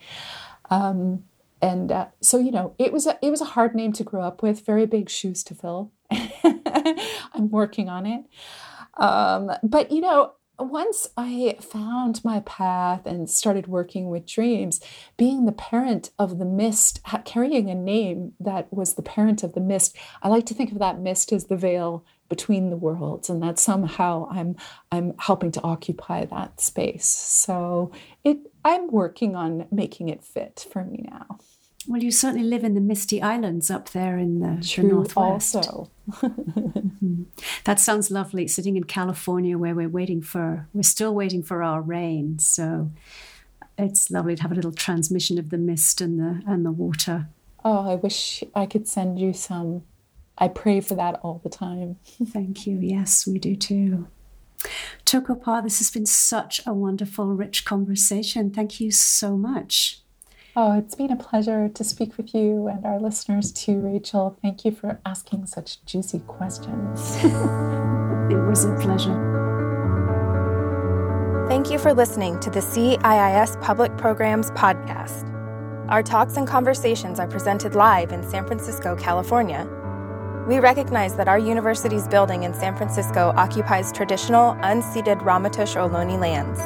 Um, 0.70 1.24
and 1.62 1.90
uh, 1.90 2.06
so 2.20 2.38
you 2.38 2.50
know, 2.50 2.74
it 2.78 2.92
was 2.92 3.06
a 3.06 3.18
it 3.22 3.30
was 3.30 3.40
a 3.40 3.46
hard 3.46 3.74
name 3.74 3.92
to 3.94 4.04
grow 4.04 4.22
up 4.22 4.42
with, 4.42 4.64
very 4.64 4.86
big 4.86 5.08
shoes 5.08 5.42
to 5.44 5.54
fill. 5.54 5.92
I'm 6.10 7.50
working 7.50 7.88
on 7.88 8.06
it. 8.06 8.24
Um, 8.96 9.50
but 9.62 9.90
you 9.90 10.00
know, 10.00 10.32
once 10.58 11.08
I 11.16 11.56
found 11.60 12.24
my 12.24 12.40
path 12.40 13.06
and 13.06 13.28
started 13.28 13.66
working 13.66 14.08
with 14.08 14.26
dreams, 14.26 14.80
being 15.16 15.44
the 15.44 15.52
parent 15.52 16.10
of 16.18 16.38
the 16.38 16.44
mist, 16.44 17.00
carrying 17.24 17.68
a 17.70 17.74
name 17.74 18.32
that 18.40 18.72
was 18.72 18.94
the 18.94 19.02
parent 19.02 19.42
of 19.42 19.52
the 19.52 19.60
mist, 19.60 19.96
I 20.22 20.28
like 20.28 20.46
to 20.46 20.54
think 20.54 20.72
of 20.72 20.78
that 20.78 21.00
mist 21.00 21.32
as 21.32 21.46
the 21.46 21.56
veil 21.56 22.04
between 22.28 22.70
the 22.70 22.76
worlds, 22.76 23.30
and 23.30 23.42
that 23.42 23.58
somehow 23.58 24.28
I'm 24.30 24.56
I'm 24.92 25.14
helping 25.18 25.52
to 25.52 25.62
occupy 25.62 26.24
that 26.26 26.60
space. 26.60 27.06
So 27.06 27.92
it 28.24 28.38
I'm 28.64 28.90
working 28.90 29.36
on 29.36 29.66
making 29.70 30.08
it 30.08 30.24
fit 30.24 30.66
for 30.70 30.84
me 30.84 31.08
now. 31.10 31.38
Well, 31.88 32.02
you 32.02 32.10
certainly 32.10 32.44
live 32.44 32.64
in 32.64 32.74
the 32.74 32.80
Misty 32.80 33.22
Islands 33.22 33.70
up 33.70 33.90
there 33.90 34.18
in 34.18 34.40
the, 34.40 34.60
the 34.76 34.82
northwest. 34.82 35.54
Also, 35.54 35.90
mm-hmm. 36.10 37.22
that 37.62 37.78
sounds 37.78 38.10
lovely. 38.10 38.48
Sitting 38.48 38.76
in 38.76 38.84
California, 38.84 39.56
where 39.56 39.74
we're 39.74 39.88
waiting 39.88 40.20
for, 40.20 40.66
we're 40.72 40.82
still 40.82 41.14
waiting 41.14 41.44
for 41.44 41.62
our 41.62 41.80
rain. 41.80 42.40
So 42.40 42.90
it's 43.78 44.10
lovely 44.10 44.34
to 44.34 44.42
have 44.42 44.50
a 44.50 44.56
little 44.56 44.72
transmission 44.72 45.38
of 45.38 45.50
the 45.50 45.58
mist 45.58 46.00
and 46.00 46.18
the 46.18 46.42
and 46.50 46.66
the 46.66 46.72
water. 46.72 47.28
Oh, 47.64 47.90
I 47.90 47.94
wish 47.94 48.42
I 48.54 48.66
could 48.66 48.88
send 48.88 49.20
you 49.20 49.32
some. 49.32 49.82
I 50.38 50.48
pray 50.48 50.80
for 50.80 50.94
that 50.94 51.18
all 51.22 51.40
the 51.42 51.48
time. 51.48 51.96
Thank 52.26 52.66
you. 52.66 52.78
Yes, 52.78 53.26
we 53.26 53.38
do 53.38 53.56
too. 53.56 54.08
Toko-pa, 55.04 55.60
this 55.60 55.78
has 55.78 55.90
been 55.90 56.06
such 56.06 56.60
a 56.66 56.72
wonderful, 56.72 57.26
rich 57.26 57.64
conversation. 57.64 58.50
Thank 58.50 58.80
you 58.80 58.90
so 58.90 59.36
much. 59.36 60.00
Oh, 60.58 60.78
it's 60.78 60.94
been 60.94 61.12
a 61.12 61.16
pleasure 61.16 61.68
to 61.68 61.84
speak 61.84 62.16
with 62.16 62.34
you 62.34 62.66
and 62.66 62.84
our 62.86 62.98
listeners 62.98 63.52
too, 63.52 63.78
Rachel. 63.78 64.38
Thank 64.40 64.64
you 64.64 64.72
for 64.72 64.98
asking 65.04 65.46
such 65.46 65.84
juicy 65.84 66.20
questions. 66.20 67.16
it 67.22 68.42
was 68.48 68.64
a 68.64 68.74
pleasure. 68.80 69.34
Thank 71.48 71.70
you 71.70 71.78
for 71.78 71.92
listening 71.92 72.40
to 72.40 72.50
the 72.50 72.60
CIIS 72.60 73.60
Public 73.60 73.96
Programs 73.98 74.50
Podcast. 74.52 75.30
Our 75.90 76.02
talks 76.02 76.36
and 76.38 76.48
conversations 76.48 77.20
are 77.20 77.28
presented 77.28 77.74
live 77.74 78.10
in 78.10 78.28
San 78.28 78.46
Francisco, 78.46 78.96
California. 78.96 79.68
We 80.46 80.60
recognize 80.60 81.16
that 81.16 81.26
our 81.26 81.40
university's 81.40 82.06
building 82.06 82.44
in 82.44 82.54
San 82.54 82.76
Francisco 82.76 83.32
occupies 83.36 83.90
traditional, 83.90 84.54
unceded 84.62 85.20
Ramaytush 85.22 85.74
Ohlone 85.74 86.20
lands. 86.20 86.60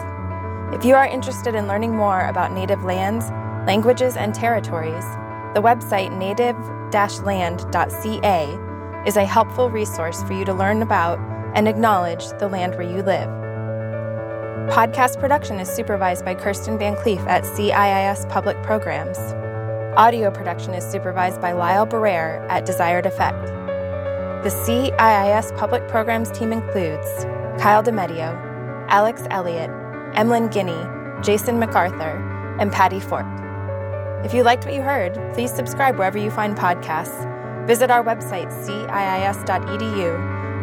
If 0.77 0.85
you 0.85 0.95
are 0.95 1.07
interested 1.07 1.55
in 1.55 1.67
learning 1.67 1.97
more 1.97 2.27
about 2.27 2.53
Native 2.53 2.85
lands, 2.85 3.31
languages, 3.67 4.19
and 4.19 4.35
territories, 4.35 5.05
the 5.55 5.63
website 5.63 6.15
native 6.15 6.57
land.ca 7.25 8.59
is 9.07 9.17
a 9.17 9.25
helpful 9.25 9.71
resource 9.71 10.23
for 10.25 10.35
you 10.35 10.45
to 10.45 10.53
learn 10.53 10.83
about 10.83 11.19
and 11.55 11.67
acknowledge 11.67 12.29
the 12.39 12.49
land 12.49 12.75
where 12.75 12.83
you 12.83 13.03
live. 13.03 13.31
Podcast 14.69 15.19
production 15.19 15.59
is 15.59 15.71
supervised 15.71 16.27
by 16.27 16.35
Kirsten 16.35 16.79
Van 16.79 16.97
Cleef 16.97 17.27
at 17.27 17.45
CIIS 17.45 18.29
Public 18.29 18.63
Programs. 18.63 19.19
Audio 19.97 20.31
production 20.31 20.75
is 20.75 20.85
supervised 20.85 21.41
by 21.41 21.53
Lyle 21.53 21.87
Barrere 21.87 22.47
at 22.51 22.67
Desired 22.67 23.07
Effect. 23.07 23.51
The 24.43 24.49
CIIS 24.49 25.55
Public 25.59 25.87
Programs 25.87 26.31
team 26.31 26.51
includes 26.51 27.07
Kyle 27.61 27.83
DeMedio, 27.83 28.35
Alex 28.89 29.25
Elliott, 29.29 29.69
Emlyn 30.15 30.49
Guinea, 30.49 30.83
Jason 31.23 31.59
MacArthur, 31.59 32.57
and 32.59 32.73
Patty 32.73 33.01
Fort. 33.01 33.27
If 34.25 34.33
you 34.33 34.43
liked 34.43 34.65
what 34.65 34.73
you 34.73 34.81
heard, 34.81 35.13
please 35.35 35.53
subscribe 35.53 35.99
wherever 35.99 36.17
you 36.17 36.31
find 36.31 36.57
podcasts. 36.57 37.27
Visit 37.67 37.91
our 37.91 38.03
website, 38.03 38.51
ciis.edu, 38.65 40.15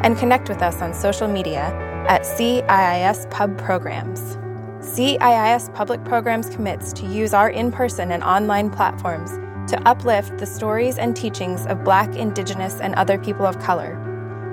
and 0.03 0.17
connect 0.17 0.49
with 0.49 0.63
us 0.63 0.81
on 0.81 0.91
social 0.91 1.27
media 1.27 1.67
at 2.09 2.23
CIIS 2.23 3.29
Pub 3.29 3.59
Programs. 3.59 4.37
CIIS 4.79 5.71
Public 5.75 6.03
Programs 6.03 6.49
commits 6.49 6.91
to 6.93 7.05
use 7.05 7.31
our 7.31 7.51
in 7.51 7.71
person 7.71 8.11
and 8.11 8.23
online 8.23 8.71
platforms 8.71 9.37
to 9.67 9.87
uplift 9.87 10.37
the 10.37 10.45
stories 10.45 10.97
and 10.97 11.15
teachings 11.15 11.65
of 11.65 11.83
Black, 11.83 12.15
Indigenous, 12.15 12.79
and 12.79 12.95
other 12.95 13.17
people 13.17 13.45
of 13.45 13.59
color, 13.59 13.95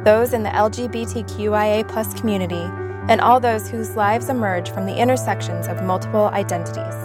those 0.04 0.32
in 0.32 0.42
the 0.42 0.50
LGBTQIA 0.50 2.16
community, 2.16 2.68
and 3.08 3.20
all 3.20 3.38
those 3.38 3.68
whose 3.68 3.96
lives 3.96 4.28
emerge 4.28 4.70
from 4.70 4.86
the 4.86 4.96
intersections 4.96 5.66
of 5.66 5.82
multiple 5.82 6.26
identities. 6.28 7.03